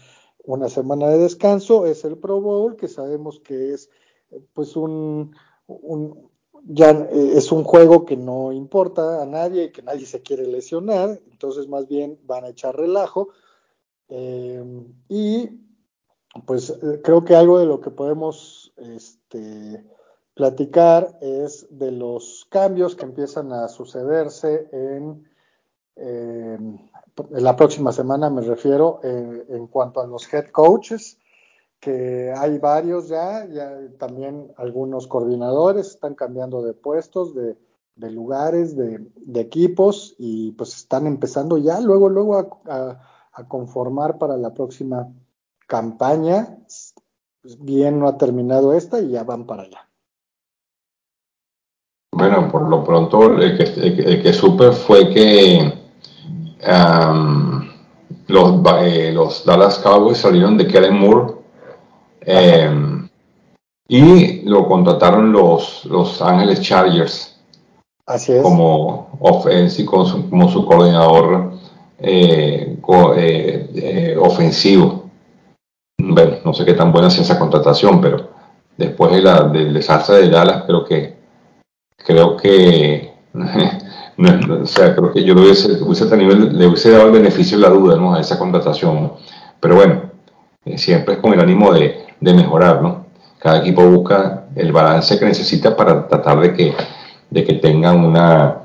una 0.47 0.69
semana 0.69 1.09
de 1.09 1.17
descanso, 1.17 1.85
es 1.85 2.05
el 2.05 2.17
Pro 2.17 2.39
Bowl, 2.39 2.77
que 2.77 2.87
sabemos 2.87 3.41
que 3.41 3.73
es 3.73 3.89
pues 4.53 4.77
un, 4.77 5.35
ya 6.63 6.91
eh, 6.91 7.33
es 7.35 7.51
un 7.51 7.65
juego 7.65 8.05
que 8.05 8.15
no 8.15 8.53
importa 8.53 9.21
a 9.21 9.25
nadie 9.25 9.65
y 9.65 9.71
que 9.71 9.81
nadie 9.81 10.05
se 10.05 10.21
quiere 10.21 10.47
lesionar, 10.47 11.19
entonces 11.29 11.67
más 11.67 11.87
bien 11.87 12.17
van 12.23 12.45
a 12.45 12.49
echar 12.49 12.77
relajo. 12.77 13.29
Eh, 14.07 14.63
y 15.09 15.49
pues 16.45 16.69
eh, 16.69 17.01
creo 17.03 17.25
que 17.25 17.35
algo 17.35 17.59
de 17.59 17.65
lo 17.65 17.81
que 17.81 17.91
podemos 17.91 18.73
este, 18.77 19.85
platicar 20.33 21.17
es 21.19 21.67
de 21.69 21.91
los 21.91 22.47
cambios 22.49 22.95
que 22.95 23.03
empiezan 23.03 23.51
a 23.51 23.67
sucederse 23.67 24.69
en 24.71 25.27
la 27.31 27.55
próxima 27.55 27.91
semana 27.91 28.29
me 28.29 28.41
refiero 28.41 28.99
eh, 29.03 29.45
en 29.49 29.67
cuanto 29.67 30.01
a 30.01 30.07
los 30.07 30.31
head 30.33 30.47
coaches, 30.47 31.17
que 31.79 32.33
hay 32.35 32.57
varios 32.57 33.07
ya, 33.07 33.45
ya 33.45 33.71
también 33.99 34.51
algunos 34.57 35.07
coordinadores 35.07 35.87
están 35.87 36.15
cambiando 36.15 36.61
de 36.61 36.73
puestos, 36.73 37.35
de, 37.35 37.55
lugares, 37.95 38.75
de, 38.75 39.07
equipos 39.35 40.15
y 40.17 40.51
pues 40.51 40.75
están 40.75 41.07
empezando 41.07 41.57
ya 41.57 41.79
luego, 41.79 42.09
luego 42.09 42.37
a, 42.65 42.99
conformar 43.47 44.17
para 44.17 44.35
la 44.35 44.53
próxima 44.53 45.07
campaña. 45.67 46.57
Pues, 47.41 47.63
bien 47.63 47.99
no 47.99 48.07
ha 48.07 48.17
terminado 48.17 48.73
esta 48.73 48.99
y 48.99 49.11
ya 49.11 49.23
van 49.23 49.45
para 49.45 49.63
allá. 49.63 49.87
Bueno, 52.11 52.49
por 52.51 52.67
lo 52.67 52.83
pronto 52.83 53.37
el 53.37 53.55
que, 53.57 53.63
el 53.63 54.23
que 54.23 54.33
supe 54.33 54.71
fue 54.71 55.09
que 55.13 55.86
los, 58.27 58.61
eh, 58.81 59.11
los, 59.13 59.45
Dallas 59.45 59.79
Cowboys 59.79 60.17
salieron 60.17 60.57
de 60.57 60.67
Kellen 60.67 60.97
Moore 60.97 61.33
em, 62.21 63.07
y 63.87 64.41
lo 64.41 64.67
contrataron 64.67 65.31
los 65.31 65.85
Los 65.85 66.21
Ángeles 66.21 66.61
Chargers 66.61 67.37
como, 68.41 69.09
como, 69.19 70.49
su, 70.49 70.65
coordinador 70.65 71.51
eh, 71.99 72.77
eh, 73.75 74.17
ofensivo. 74.19 75.09
Bueno, 75.99 76.37
no 76.45 76.53
sé 76.53 76.63
qué 76.63 76.73
tan 76.73 76.91
buena 76.91 77.09
es 77.09 77.17
esa 77.17 77.37
contratación, 77.37 77.99
pero 77.99 78.29
después 78.77 79.11
de 79.11 79.21
la, 79.21 79.43
del 79.43 79.73
desastre 79.73 80.17
de 80.17 80.29
Dallas, 80.29 80.63
creo 80.65 80.85
que 80.85 81.17
creo 81.97 82.37
que 82.37 83.13
o 84.17 84.65
sea, 84.65 84.95
creo 84.95 85.13
que 85.13 85.23
yo 85.23 85.35
le 85.35 85.41
hubiese, 85.41 85.69
le 85.69 85.83
hubiese 85.83 86.91
dado 86.91 87.05
el 87.07 87.11
beneficio 87.11 87.57
de 87.57 87.63
la 87.63 87.69
duda 87.69 87.97
¿no? 87.97 88.15
a 88.15 88.19
esa 88.19 88.39
contratación. 88.39 89.13
Pero 89.59 89.75
bueno, 89.75 90.11
eh, 90.65 90.77
siempre 90.77 91.15
es 91.15 91.19
con 91.19 91.33
el 91.33 91.39
ánimo 91.39 91.71
de, 91.71 92.05
mejorar. 92.19 92.81
¿no? 92.81 93.05
Cada 93.37 93.59
equipo 93.59 93.87
busca 93.87 94.47
el 94.55 94.71
balance 94.71 95.19
que 95.19 95.25
necesita 95.25 95.75
para 95.75 96.07
tratar 96.07 96.39
de 96.39 96.53
que, 96.53 96.73
de 97.29 97.43
que 97.43 97.53
tengan 97.55 98.03
una, 98.03 98.63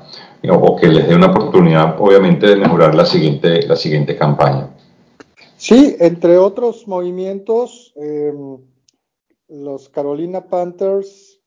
o 0.49 0.75
que 0.75 0.87
les 0.87 1.07
dé 1.07 1.15
una 1.15 1.27
oportunidad, 1.27 1.95
obviamente, 1.99 2.47
de 2.47 2.55
mejorar 2.55 2.95
la 2.95 3.05
siguiente, 3.05 3.61
la 3.67 3.75
siguiente 3.75 4.17
campaña. 4.17 4.69
Sí, 5.55 5.95
entre 5.99 6.39
otros 6.39 6.87
movimientos, 6.87 7.93
em, 7.95 8.57
los 9.47 9.87
Carolina 9.89 10.41
Panthers 10.41 11.39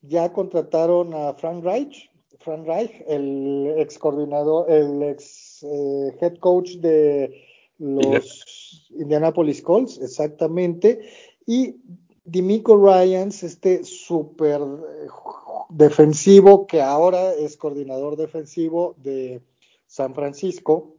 ya 0.00 0.32
contrataron 0.32 1.12
a 1.14 1.34
Frank 1.34 1.62
Reich 1.62 2.11
Frank 2.42 2.66
Reich, 2.66 3.04
el 3.06 3.74
ex 3.78 3.98
coordinador, 3.98 4.70
el 4.70 5.02
ex 5.02 5.62
eh, 5.62 6.16
head 6.20 6.36
coach 6.38 6.76
de 6.76 7.42
los 7.78 8.88
Indianapolis 8.90 9.62
Colts, 9.62 9.98
exactamente, 10.00 11.00
y 11.46 11.76
Dimico 12.24 12.76
Ryans, 12.76 13.42
este 13.42 13.84
super 13.84 14.60
eh, 14.60 15.08
defensivo 15.70 16.66
que 16.66 16.80
ahora 16.80 17.32
es 17.34 17.56
coordinador 17.56 18.16
defensivo 18.16 18.94
de 18.98 19.42
San 19.86 20.14
Francisco, 20.14 20.94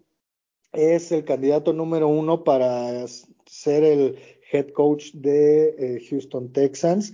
es 0.74 1.12
el 1.12 1.24
candidato 1.24 1.72
número 1.72 2.08
uno 2.08 2.44
para 2.44 3.06
ser 3.46 3.84
el 3.84 4.18
head 4.52 4.70
coach 4.70 5.12
de 5.14 5.76
eh, 5.78 6.06
Houston 6.10 6.52
Texans. 6.52 7.14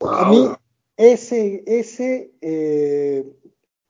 A 0.00 0.30
mí, 0.30 0.48
ese, 0.96 1.64
ese 1.66 2.32
eh, 2.40 3.24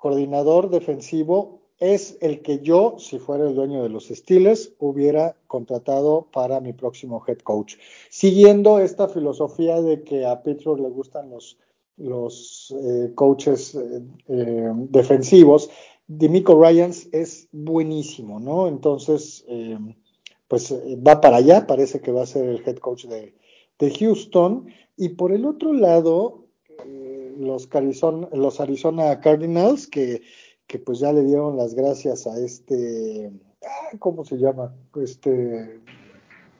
coordinador 0.03 0.69
defensivo 0.69 1.61
es 1.79 2.19
el 2.21 2.43
que 2.43 2.59
yo, 2.59 2.97
si 2.99 3.21
fuera 3.21 3.49
el 3.49 3.55
dueño 3.55 3.85
de 3.85 3.89
los 3.89 4.09
Steelers, 4.09 4.73
hubiera 4.81 5.37
contratado 5.47 6.27
para 6.33 6.59
mi 6.59 6.73
próximo 6.73 7.23
head 7.25 7.39
coach. 7.39 7.77
Siguiendo 8.11 8.81
esta 8.81 9.07
filosofía 9.07 9.81
de 9.81 10.03
que 10.03 10.27
a 10.27 10.43
Pittsburgh 10.43 10.81
le 10.81 10.91
gustan 10.91 11.31
los, 11.31 11.57
los 11.97 12.75
eh, 12.83 13.13
coaches 13.15 13.79
defensivos, 14.27 15.71
Dimico 16.09 16.61
Ryans 16.61 17.09
es 17.13 17.49
buenísimo, 17.53 18.41
¿no? 18.41 18.67
Entonces, 18.67 19.47
pues 20.49 20.73
eh, 20.73 20.97
va 20.97 21.21
para 21.21 21.37
allá, 21.37 21.65
parece 21.65 22.01
que 22.01 22.11
va 22.11 22.23
a 22.23 22.27
ser 22.27 22.47
el 22.47 22.63
head 22.67 22.79
coach 22.79 23.07
de, 23.07 23.35
Houston. 23.99 24.67
Y 24.97 25.11
por 25.11 25.33
el 25.33 25.45
otro 25.45 25.73
lado, 25.73 26.42
eh, 26.42 26.42
los, 27.39 27.69
Arizona, 27.73 28.29
los 28.33 28.61
Arizona 28.61 29.21
Cardinals, 29.21 29.87
que, 29.87 30.23
pues 30.85 31.01
ya 31.01 31.13
le 31.13 31.23
dieron 31.25 31.57
las 31.57 31.75
gracias 31.75 32.27
a 32.27 32.39
este, 32.39 33.31
ah, 33.65 33.97
¿cómo 33.99 34.25
se 34.25 34.37
llama? 34.37 34.75
Este, 34.97 35.81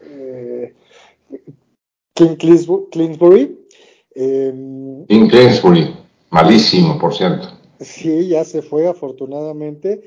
eh, 0.03 0.75
King 2.15 2.37
Clinsbury. 2.37 3.59
King 4.15 5.29
Clinsbury, 5.29 5.97
malísimo, 6.31 6.99
por 6.99 7.15
cierto. 7.15 7.49
Sí, 7.81 8.29
ya 8.29 8.45
se 8.45 8.61
fue 8.61 8.87
afortunadamente 8.87 10.03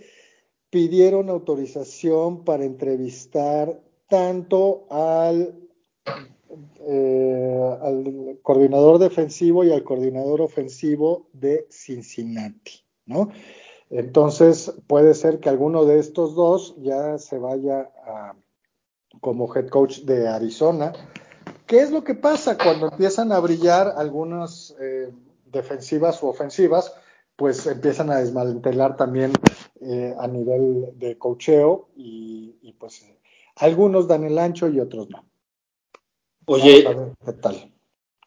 pidieron 0.76 1.30
autorización 1.30 2.44
para 2.44 2.66
entrevistar 2.66 3.82
tanto 4.10 4.86
al, 4.90 5.56
eh, 6.88 7.78
al 7.82 8.40
coordinador 8.42 9.00
defensivo 9.00 9.64
y 9.64 9.72
al 9.72 9.84
coordinador 9.84 10.42
ofensivo 10.42 11.28
de 11.34 11.68
Cincinnati, 11.70 12.84
¿no? 13.06 13.30
Entonces 13.90 14.74
puede 14.88 15.14
ser 15.14 15.40
que 15.40 15.50
alguno 15.50 15.86
de 15.86 16.00
estos 16.00 16.36
dos 16.36 16.76
ya 16.82 17.18
se 17.18 17.38
vaya 17.38 17.92
como 19.22 19.54
head 19.54 19.68
coach 19.70 20.02
de 20.02 20.28
Arizona. 20.28 20.94
¿Qué 21.68 21.80
es 21.80 21.92
lo 21.92 22.04
que 22.04 22.14
pasa 22.16 22.58
cuando 22.58 22.90
empiezan 22.90 23.32
a 23.32 23.40
brillar 23.40 23.94
algunas 23.98 24.76
eh, 24.80 25.12
defensivas 25.46 26.22
u 26.22 26.28
ofensivas? 26.28 26.94
Pues 27.36 27.66
empiezan 27.66 28.12
a 28.12 28.18
desmantelar 28.18 28.96
también 28.96 29.34
eh, 29.82 30.16
a 30.18 30.28
nivel 30.28 30.94
de 30.98 31.18
cocheo 31.18 31.90
y, 31.96 32.74
pues 32.80 33.06
algunos 33.56 34.08
dan 34.08 34.26
el 34.26 34.38
ancho 34.38 34.68
y 34.70 34.80
otros 34.80 35.10
no. 35.10 35.24
Oye, 36.46 36.86
qué 37.26 37.34
tal. 37.34 37.72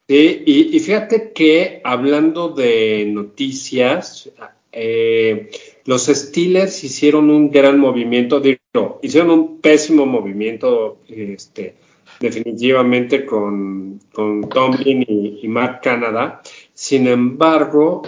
y, 0.09 0.79
fíjate 0.81 1.33
que 1.33 1.81
hablando 1.85 2.49
de 2.49 3.07
noticias, 3.07 4.31
eh, 4.73 5.51
los 5.85 6.07
Steelers 6.07 6.85
hicieron 6.85 7.31
un 7.31 7.51
gran 7.51 7.79
movimiento, 7.79 8.41
digo, 8.41 9.01
hicieron 9.03 9.31
un 9.31 9.61
pésimo 9.61 10.07
movimiento, 10.07 10.99
este, 11.09 11.77
definitivamente 12.21 13.25
con, 13.25 14.01
con 14.13 14.49
Tomlin 14.49 15.05
y, 15.07 15.41
y 15.43 15.49
Matt 15.49 15.83
Canada. 15.83 16.43
Sin 16.75 17.07
embargo, 17.07 18.03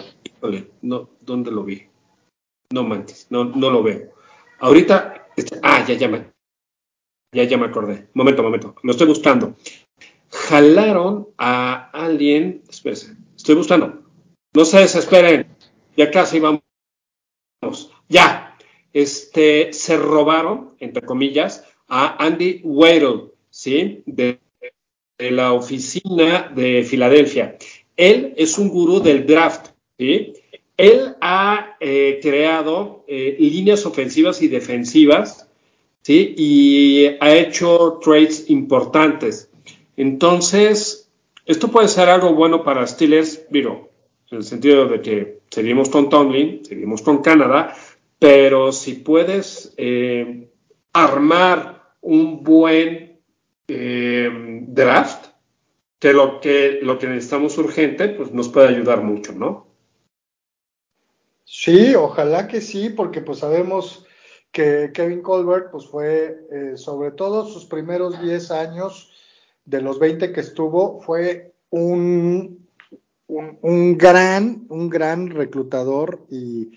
no, 0.83 1.11
¿dónde 1.21 1.51
lo 1.51 1.65
vi? 1.65 1.83
No 2.73 2.85
manches, 2.85 3.27
no, 3.31 3.45
no 3.45 3.71
lo 3.71 3.83
veo. 3.83 4.13
Ahorita, 4.61 5.29
este, 5.37 5.59
ah, 5.63 5.85
ya, 5.87 5.95
ya 5.95 6.09
me, 6.09 6.27
ya, 7.33 7.45
ya 7.45 7.57
me 7.57 7.67
acordé. 7.67 8.09
Momento, 8.15 8.43
momento, 8.43 8.75
lo 8.83 8.93
estoy 8.93 9.07
buscando. 9.07 9.57
Jalaron 10.51 11.29
a 11.39 11.91
alguien, 11.93 12.65
espérense, 12.69 13.15
estoy 13.37 13.55
buscando. 13.55 14.03
No 14.53 14.65
se 14.65 14.81
desesperen, 14.81 15.47
ya 15.97 16.11
casi 16.11 16.41
vamos. 16.41 16.63
Ya, 18.09 18.57
este, 18.93 19.73
se 19.73 19.97
robaron, 19.97 20.75
entre 20.81 21.03
comillas, 21.03 21.65
a 21.87 22.17
Andy 22.25 22.63
Weddle, 22.65 23.31
¿sí? 23.49 24.03
De, 24.07 24.41
de 25.19 25.31
la 25.31 25.53
oficina 25.53 26.51
de 26.53 26.83
Filadelfia. 26.83 27.57
Él 27.97 28.35
es 28.37 28.59
un 28.59 28.71
gurú 28.71 29.01
del 29.01 29.25
draft, 29.27 29.69
¿sí? 29.99 30.33
Él 30.77 31.15
ha 31.21 31.77
eh, 31.79 32.19
creado 32.21 33.05
eh, 33.07 33.37
líneas 33.39 33.87
ofensivas 33.87 34.43
y 34.43 34.49
defensivas, 34.49 35.49
¿sí? 36.03 36.35
Y 36.37 37.07
ha 37.21 37.37
hecho 37.37 38.01
trades 38.03 38.51
importantes. 38.51 39.50
Entonces, 40.01 41.13
esto 41.45 41.69
puede 41.69 41.87
ser 41.89 42.09
algo 42.09 42.33
bueno 42.33 42.65
para 42.65 42.87
Steelers, 42.87 43.47
digo, 43.51 43.91
en 44.31 44.39
el 44.39 44.45
sentido 44.45 44.87
de 44.87 45.03
que 45.03 45.41
seguimos 45.51 45.91
con 45.91 46.09
Tomlin, 46.09 46.65
seguimos 46.65 47.03
con 47.03 47.21
Canadá, 47.21 47.77
pero 48.19 48.73
si 48.73 48.95
puedes 48.95 49.75
eh, 49.77 50.49
armar 50.95 51.93
un 52.01 52.43
buen 52.43 53.21
draft, 53.69 55.27
que 55.99 56.15
lo 56.15 56.41
que 56.41 56.79
lo 56.81 56.99
que 56.99 57.07
necesitamos 57.07 57.59
urgente, 57.59 58.09
pues 58.09 58.33
nos 58.33 58.49
puede 58.49 58.69
ayudar 58.69 59.03
mucho, 59.03 59.33
¿no? 59.33 59.67
Sí, 61.45 61.95
ojalá 61.95 62.49
que 62.49 62.63
sí, 62.63 62.89
porque 62.89 63.21
pues 63.21 63.41
sabemos 63.41 64.07
que 64.51 64.93
Kevin 64.95 65.21
Colbert 65.21 65.71
pues 65.71 65.87
fue, 65.87 66.47
eh, 66.51 66.79
sobre 66.79 67.11
todo 67.11 67.45
sus 67.45 67.67
primeros 67.67 68.19
10 68.23 68.51
años 68.51 69.11
de 69.65 69.81
los 69.81 69.99
20 69.99 70.33
que 70.33 70.41
estuvo, 70.41 71.01
fue 71.01 71.55
un, 71.71 72.67
un, 73.29 73.99
gran, 73.99 74.67
un 74.69 74.89
gran 74.89 75.31
reclutador 75.31 76.27
y, 76.31 76.71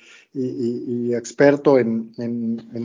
experto 1.14 1.78
en, 1.78 2.12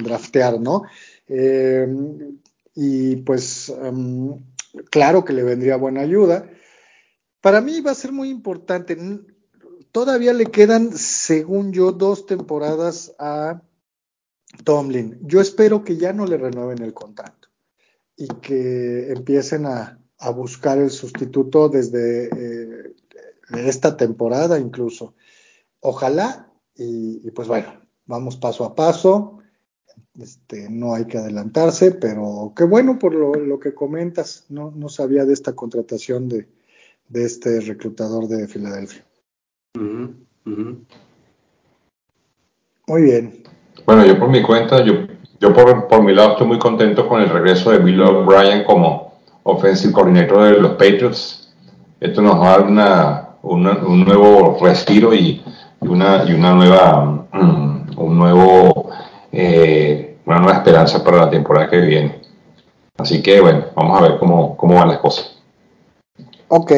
draftear, 0.03 0.61
¿no? 0.61 0.83
Em, 1.27 2.39
y 2.75 3.17
pues 3.17 3.69
em, 3.83 4.37
claro 4.91 5.25
que 5.25 5.33
le 5.33 5.43
vendría 5.43 5.77
buena 5.77 6.03
ayuda. 6.03 6.49
Para 7.41 7.61
mí 7.61 7.81
va 7.81 7.93
a 7.93 7.95
ser 7.95 8.13
muy 8.13 8.29
importante 8.29 8.97
todavía 9.93 10.33
le 10.33 10.47
quedan, 10.47 10.97
según 10.97 11.73
yo, 11.73 11.93
dos 11.93 12.27
temporadas 12.27 13.15
a 13.19 13.63
Tomlin. 14.65 15.19
Yo 15.23 15.41
espero 15.41 15.85
que 15.85 15.97
ya 15.97 16.13
no 16.13 16.27
le 16.27 16.37
renueven 16.37 16.83
el 16.83 16.95
contrato 16.95 17.38
y 18.19 18.27
que 18.27 19.13
empiecen 19.13 19.65
a, 19.67 19.95
buscar 20.35 20.79
el 20.79 20.91
sustituto 20.91 21.69
desde 21.69 22.25
eh, 22.27 22.93
esta 23.57 23.97
temporada 23.97 24.59
incluso. 24.59 25.15
Ojalá, 25.79 26.53
y, 26.75 27.31
pues 27.31 27.47
bueno, 27.47 27.81
vamos 28.05 28.37
paso 28.37 28.65
a 28.65 28.75
paso. 28.75 29.39
Este, 30.19 30.69
no 30.69 30.95
hay 30.95 31.05
que 31.07 31.19
adelantarse, 31.19 31.93
pero 31.93 32.53
qué 32.57 32.65
bueno 32.65 32.99
por 32.99 33.15
lo, 33.15 33.61
que 33.61 33.75
comentas. 33.75 34.45
No, 34.49 34.73
no 34.73 34.89
sabía 34.89 35.25
de 35.25 35.35
esta 35.35 35.53
contratación 35.53 36.29
de, 36.29 36.49
de 37.09 37.25
este 37.25 37.61
reclutador 37.61 38.27
de 38.27 38.49
Filadelfia. 38.49 39.05
Muy 42.89 43.03
bien. 43.03 43.45
Bueno, 43.87 44.05
yo 44.05 44.19
por 44.19 44.31
mi 44.31 44.43
cuenta, 44.43 44.85
yo, 44.85 45.07
yo 45.41 45.55
por, 45.55 46.03
mi 46.03 46.15
lado 46.15 46.33
estoy 46.33 46.47
muy 46.47 46.59
contento 46.59 47.09
con 47.09 47.21
el 47.21 47.29
regreso 47.29 47.71
de 47.71 47.79
Bill 47.79 48.01
O'Brien 48.01 48.65
como 48.65 49.13
offensive 49.45 49.93
coordinator 49.93 50.45
de 50.45 50.61
los 50.61 50.73
Patriots. 50.73 51.55
Esto 52.01 52.23
nos 52.23 52.41
va 52.41 52.55
a 52.55 52.59
dar 52.59 53.37
un 53.43 54.05
nuevo 54.05 54.59
respiro 54.61 55.15
y, 55.15 55.43
una, 55.81 56.25
y 56.27 56.33
una 56.33 56.55
nueva, 56.55 57.27
un 57.33 58.19
nuevo, 58.19 58.91
eh, 59.33 60.19
una 60.27 60.39
nueva 60.39 60.59
esperanza 60.59 61.05
para 61.05 61.19
la 61.19 61.31
temporada 61.31 61.71
que 61.71 61.81
viene. 61.81 62.21
Así 62.97 63.23
que 63.23 63.41
bueno, 63.41 63.67
vamos 63.77 63.99
a 63.99 64.03
ver 64.09 64.19
cómo, 64.19 64.57
cómo 64.57 64.75
van 64.75 64.89
las 64.89 64.99
cosas. 64.99 65.39
Ok, 66.51 66.73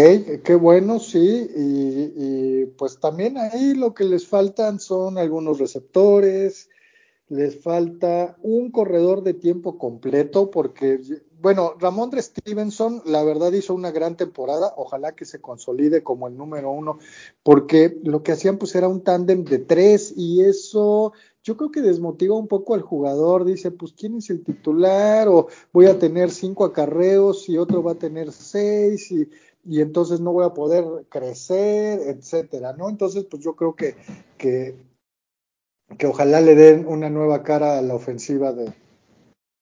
qué 0.45 0.55
bueno, 0.57 0.99
sí, 0.99 1.49
y, 1.57 2.67
pues 2.77 2.99
también 2.99 3.39
ahí 3.39 3.75
lo 3.75 3.95
que 3.95 4.03
les 4.03 4.27
faltan 4.27 4.81
son 4.81 5.17
algunos 5.17 5.61
receptores, 5.61 6.69
les 7.31 7.63
falta 7.63 8.37
un 8.43 8.71
corredor 8.71 9.23
de 9.23 9.35
tiempo 9.35 9.79
completo, 9.79 10.51
porque, 10.51 11.01
bueno, 11.41 11.75
Ramondre 11.79 12.21
Stevenson, 12.21 13.03
la 13.07 13.23
verdad 13.25 13.53
hizo 13.53 13.73
una 13.73 13.91
gran 13.91 14.17
temporada, 14.17 14.75
ojalá 14.77 15.13
que 15.13 15.25
se 15.25 15.41
consolide 15.41 16.03
como 16.03 16.29
el 16.29 16.37
número 16.37 16.71
uno, 16.71 16.99
porque 17.43 17.99
lo 18.05 18.23
que 18.23 18.33
hacían 18.33 18.59
pues 18.59 18.75
era 18.75 18.89
un 18.89 19.03
tándem 19.03 19.45
de 19.45 19.59
tres 19.59 20.13
y 20.17 20.43
eso 20.43 21.13
yo 21.43 21.57
creo 21.57 21.71
que 21.71 21.81
desmotiva 21.81 22.37
un 22.37 22.49
poco 22.49 22.75
al 22.75 22.83
jugador, 22.83 23.45
dice, 23.45 23.71
pues 23.71 23.93
quién 23.93 24.17
es 24.17 24.29
el 24.29 24.45
titular 24.45 25.29
o 25.29 25.47
voy 25.73 25.87
a 25.87 25.99
tener 25.99 26.31
cinco 26.31 26.65
acarreos 26.65 27.49
y 27.49 27.57
otro 27.57 27.83
va 27.83 27.93
a 27.93 27.99
tener 27.99 28.33
seis 28.33 29.11
y 29.11 29.29
y 29.65 29.81
entonces 29.81 30.21
no 30.21 30.33
voy 30.33 30.47
a 30.47 30.55
poder 30.55 30.85
crecer, 31.09 32.01
etcétera, 32.01 32.73
¿no? 32.73 32.89
Entonces, 32.89 33.27
pues 33.31 33.43
yo 33.43 33.55
creo 33.55 33.75
que, 33.75 33.95
que, 34.39 34.75
que 35.99 36.07
ojalá 36.07 36.41
le 36.41 36.55
den 36.55 36.87
una 36.87 37.11
nueva 37.11 37.43
cara 37.43 37.79
a 37.79 37.83
la 37.83 37.95
ofensiva 37.95 38.53
de, 38.53 38.73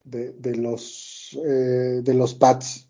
de, 0.05 0.57
los 0.57 1.39
eh, 1.45 2.01
de 2.03 2.15
los 2.15 2.35
Pats. 2.35 2.89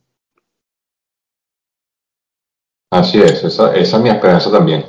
Así 2.90 3.20
es, 3.20 3.44
esa, 3.44 3.74
esa 3.76 3.96
es 3.96 4.02
mi 4.02 4.08
esperanza 4.08 4.50
también. 4.50 4.84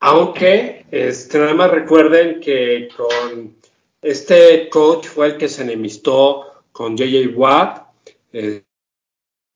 Aunque, 0.00 0.86
este, 0.90 1.38
nada 1.38 1.54
más 1.54 1.70
recuerden 1.70 2.40
que 2.40 2.88
con 2.96 3.56
este 4.02 4.68
coach 4.68 5.06
fue 5.06 5.26
el 5.26 5.36
que 5.36 5.48
se 5.48 5.62
enemistó 5.62 6.62
con 6.72 6.96
JJ 6.96 7.34
Watt, 7.36 7.86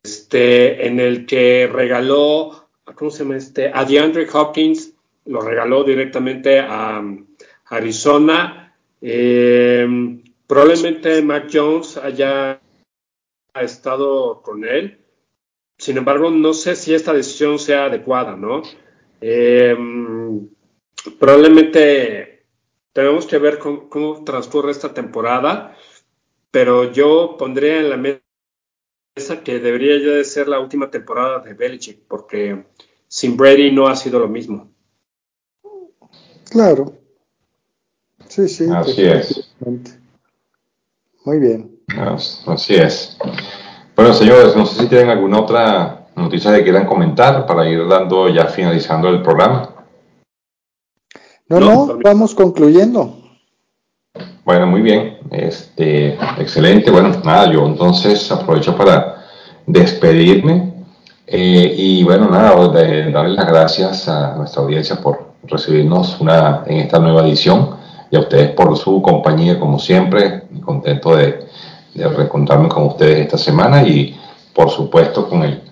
este, 0.02 0.86
en 0.86 0.98
el 0.98 1.26
que 1.26 1.68
regaló, 1.72 2.68
¿cómo 2.94 3.10
se 3.10 3.22
llama 3.22 3.36
este? 3.36 3.70
A 3.72 3.84
DeAndre 3.84 4.26
Hopkins, 4.32 4.94
lo 5.26 5.40
regaló 5.42 5.84
directamente 5.84 6.58
a 6.58 7.02
Arizona. 7.70 8.76
Eh, 9.00 10.22
probablemente 10.46 11.22
Mac 11.22 11.48
Jones 11.52 11.96
haya 11.96 12.60
estado 13.54 14.42
con 14.42 14.64
él. 14.64 14.98
Sin 15.78 15.96
embargo, 15.96 16.30
no 16.30 16.52
sé 16.52 16.76
si 16.76 16.92
esta 16.92 17.14
decisión 17.14 17.58
sea 17.58 17.86
adecuada, 17.86 18.36
¿no? 18.36 18.62
Eh, 19.22 19.76
probablemente 21.18 22.44
tenemos 22.92 23.26
que 23.26 23.38
ver 23.38 23.58
cómo, 23.58 24.24
transcurre 24.24 24.72
esta 24.72 24.92
temporada, 24.92 25.76
pero 26.50 26.92
yo 26.92 27.36
pondría 27.38 27.78
en 27.78 27.90
la 27.90 27.96
mesa 27.96 29.42
que 29.42 29.58
debería 29.58 29.98
ya 29.98 30.16
de 30.16 30.24
ser 30.24 30.48
la 30.48 30.60
última 30.60 30.90
temporada 30.90 31.38
de 31.38 31.54
Belichick, 31.54 32.00
porque 32.06 32.66
sin 33.08 33.36
Brady 33.36 33.72
no 33.72 33.88
ha 33.88 33.96
sido 33.96 34.18
lo 34.18 34.28
mismo. 34.28 34.70
Claro. 36.50 36.99
Sí, 38.30 38.48
sí. 38.48 38.66
Así 38.72 39.04
es. 39.04 39.52
Muy 41.24 41.38
bien. 41.40 41.80
Así 42.46 42.76
es. 42.76 43.18
Bueno, 43.96 44.14
señores, 44.14 44.54
no 44.54 44.64
sé 44.64 44.82
si 44.82 44.86
tienen 44.86 45.10
alguna 45.10 45.40
otra 45.40 46.06
noticia 46.14 46.54
que 46.54 46.62
quieran 46.62 46.86
comentar 46.86 47.44
para 47.44 47.68
ir 47.68 47.86
dando 47.88 48.28
ya 48.28 48.46
finalizando 48.46 49.08
el 49.08 49.20
programa. 49.20 49.70
No, 51.48 51.58
no, 51.58 51.98
vamos 52.04 52.32
concluyendo. 52.36 53.16
Bueno, 54.44 54.68
muy 54.68 54.82
bien. 54.82 55.18
Este, 55.32 56.14
excelente. 56.38 56.92
Bueno, 56.92 57.10
nada, 57.24 57.52
yo 57.52 57.66
entonces 57.66 58.30
aprovecho 58.30 58.76
para 58.76 59.24
despedirme. 59.66 60.84
Eh, 61.26 61.74
y 61.76 62.04
bueno, 62.04 62.28
nada, 62.30 62.54
darle 62.68 63.34
las 63.34 63.46
gracias 63.46 64.08
a 64.08 64.36
nuestra 64.36 64.62
audiencia 64.62 65.00
por 65.00 65.30
recibirnos 65.42 66.20
una, 66.20 66.62
en 66.66 66.78
esta 66.78 67.00
nueva 67.00 67.22
edición 67.22 67.79
y 68.10 68.16
a 68.16 68.20
ustedes 68.20 68.50
por 68.50 68.76
su 68.76 69.00
compañía, 69.02 69.58
como 69.58 69.78
siempre. 69.78 70.44
Contento 70.64 71.16
de, 71.16 71.46
de 71.94 72.08
reencontrarme 72.08 72.68
con 72.68 72.84
ustedes 72.84 73.20
esta 73.20 73.38
semana 73.38 73.82
y, 73.82 74.18
por 74.54 74.70
supuesto, 74.70 75.28
con 75.28 75.42
el 75.42 75.62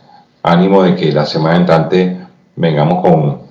ánimo 0.43 0.83
de 0.83 0.95
que 0.95 1.13
la 1.13 1.27
semana 1.27 1.57
entrante 1.57 2.17
vengamos 2.57 3.03
con 3.03 3.49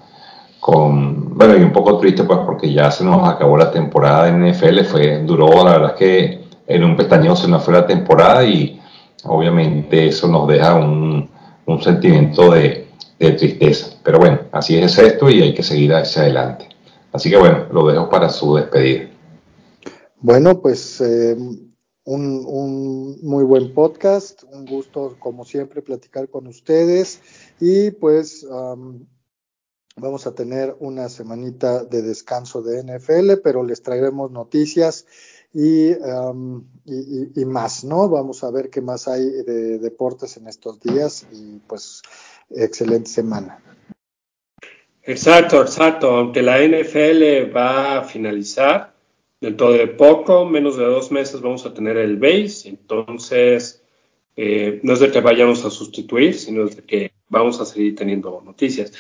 con, 0.68 1.38
bueno, 1.38 1.56
y 1.56 1.62
un 1.62 1.72
poco 1.72 1.98
triste 1.98 2.26
pues 2.26 2.40
porque 2.46 2.74
ya 2.74 2.92
se 2.92 3.06
nos 3.06 3.26
acabó 3.26 3.56
la 3.56 3.72
temporada 3.72 4.26
de 4.26 4.52
NFL, 4.52 4.84
fue, 4.84 5.20
duró, 5.20 5.64
la 5.64 5.72
verdad 5.72 5.92
es 5.92 5.96
que 5.96 6.42
en 6.68 6.84
un 6.84 6.98
pestañeo 6.98 7.38
se 7.38 7.48
nos 7.48 7.64
fue 7.64 7.74
la 7.74 7.88
temporada 7.88 8.44
y 8.44 8.78
obviamente 9.24 10.08
eso 10.08 10.28
nos 10.28 10.46
deja 10.46 10.76
un, 10.76 11.30
un 11.66 11.82
sentimiento 11.82 12.52
de, 12.52 12.88
de, 13.18 13.32
tristeza. 13.32 13.96
Pero 14.04 14.20
bueno, 14.20 14.40
así 14.52 14.78
es 14.78 14.98
esto 14.98 15.30
y 15.30 15.42
hay 15.42 15.54
que 15.54 15.64
seguir 15.64 15.94
hacia 15.94 16.24
adelante. 16.24 16.68
Así 17.18 17.32
que 17.32 17.38
bueno, 17.38 17.66
lo 17.72 17.88
dejo 17.88 18.08
para 18.10 18.30
su 18.30 18.54
despedida. 18.54 19.10
Bueno, 20.18 20.62
pues 20.62 21.02
eh, 21.02 21.36
un, 22.04 23.20
muy 23.24 23.44
buen 23.44 23.74
podcast, 23.74 24.44
un 24.52 24.68
gusto 24.68 25.16
como 25.18 25.44
siempre 25.44 25.82
platicar 25.82 26.30
con 26.30 26.48
ustedes 26.48 27.22
y 27.60 27.92
pues... 27.92 28.44
Um, 28.44 29.06
Vamos 30.00 30.28
a 30.28 30.36
tener 30.36 30.78
una 30.80 31.10
semanita 31.10 31.84
de 31.84 32.04
descanso 32.04 32.62
de 32.62 32.84
NFL, 32.84 33.42
pero 33.44 33.64
les 33.64 33.82
traeremos 33.82 34.30
noticias 34.30 35.08
y, 35.52 35.90
y, 36.86 37.46
más, 37.46 37.84
¿no? 37.84 38.08
Vamos 38.08 38.44
a 38.44 38.52
ver 38.52 38.70
qué 38.70 38.80
más 38.80 39.08
hay 39.08 39.26
de 39.28 39.80
deportes 39.80 40.38
en 40.38 40.46
estos 40.46 40.80
días 40.82 41.26
y 41.32 41.58
pues 41.68 42.04
excelente 42.52 43.10
semana. 43.10 43.60
Exacto, 45.08 45.62
exacto. 45.62 46.12
Aunque 46.12 46.42
la 46.42 46.60
NFL 46.60 47.50
va 47.56 48.00
a 48.00 48.04
finalizar 48.04 48.94
dentro 49.40 49.72
de 49.72 49.88
poco, 49.88 50.46
menos 50.46 50.78
de 50.78 50.84
dos 50.84 51.12
meses, 51.12 51.40
vamos 51.40 51.66
a 51.66 51.74
tener 51.74 51.96
el 51.96 52.18
base. 52.18 52.68
Entonces, 52.68 53.82
eh, 54.36 54.82
no 54.84 54.94
es 54.94 55.00
de 55.00 55.10
que 55.10 55.22
vayamos 55.22 55.64
a 55.64 55.70
sustituir, 55.70 56.36
sino 56.36 56.66
de 56.66 56.84
que 56.84 57.12
vamos 57.30 57.62
a 57.62 57.66
seguir 57.66 57.96
teniendo 57.96 58.42
noticias. 58.46 58.92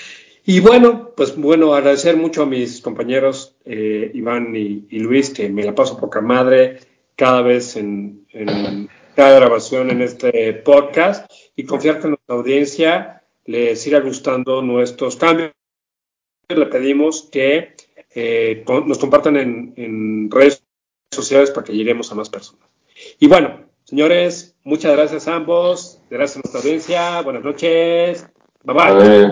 Y 0.45 0.61
bueno, 0.61 1.11
pues 1.13 1.35
bueno, 1.35 1.73
agradecer 1.75 2.15
mucho 2.15 2.43
a 2.43 2.45
mis 2.45 2.79
compañeros 2.79 3.57
eh, 3.65 4.09
Iván 4.13 4.55
y, 4.55 4.99
Luis, 4.99 5.31
que 5.31 5.49
me 5.49 5.65
la 5.65 5.75
paso 5.75 5.99
poca 5.99 6.21
madre 6.21 6.79
cada 7.17 7.41
vez 7.41 7.75
en, 7.75 8.25
cada 9.13 9.39
grabación 9.39 9.91
en 9.91 10.01
este 10.01 10.53
podcast 10.53 11.29
y 11.53 11.65
confiar 11.65 11.99
que 11.99 12.07
nuestra 12.07 12.35
audiencia 12.35 13.23
le 13.43 13.75
siga 13.75 13.99
gustando 13.99 14.61
nuestros 14.61 15.17
cambios. 15.17 15.51
Le 16.49 16.65
pedimos 16.68 17.28
que 17.30 17.76
eh, 18.15 18.64
nos 18.86 18.98
compartan 18.99 19.36
en, 19.36 19.74
en 19.76 20.32
redes 20.32 20.64
sociales 21.11 21.52
para 21.52 21.65
que 21.65 21.74
lleguemos 21.74 22.10
a 22.11 22.15
más 22.15 22.30
personas. 22.30 22.64
Y 23.19 23.28
bueno, 23.28 23.65
señores, 23.84 24.56
muchas 24.64 24.94
gracias 24.94 25.28
a 25.28 25.36
ambos, 25.36 25.99
gracias 26.10 26.38
a 26.38 26.40
nuestra 26.40 26.61
audiencia, 26.61 27.22
buenas 27.22 27.44
noches, 27.44 28.26
bye 28.64 28.76
bye. 28.76 29.32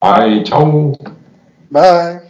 Bye. 0.00 0.44
Ciao. 0.44 0.92
Bye. 1.70 2.20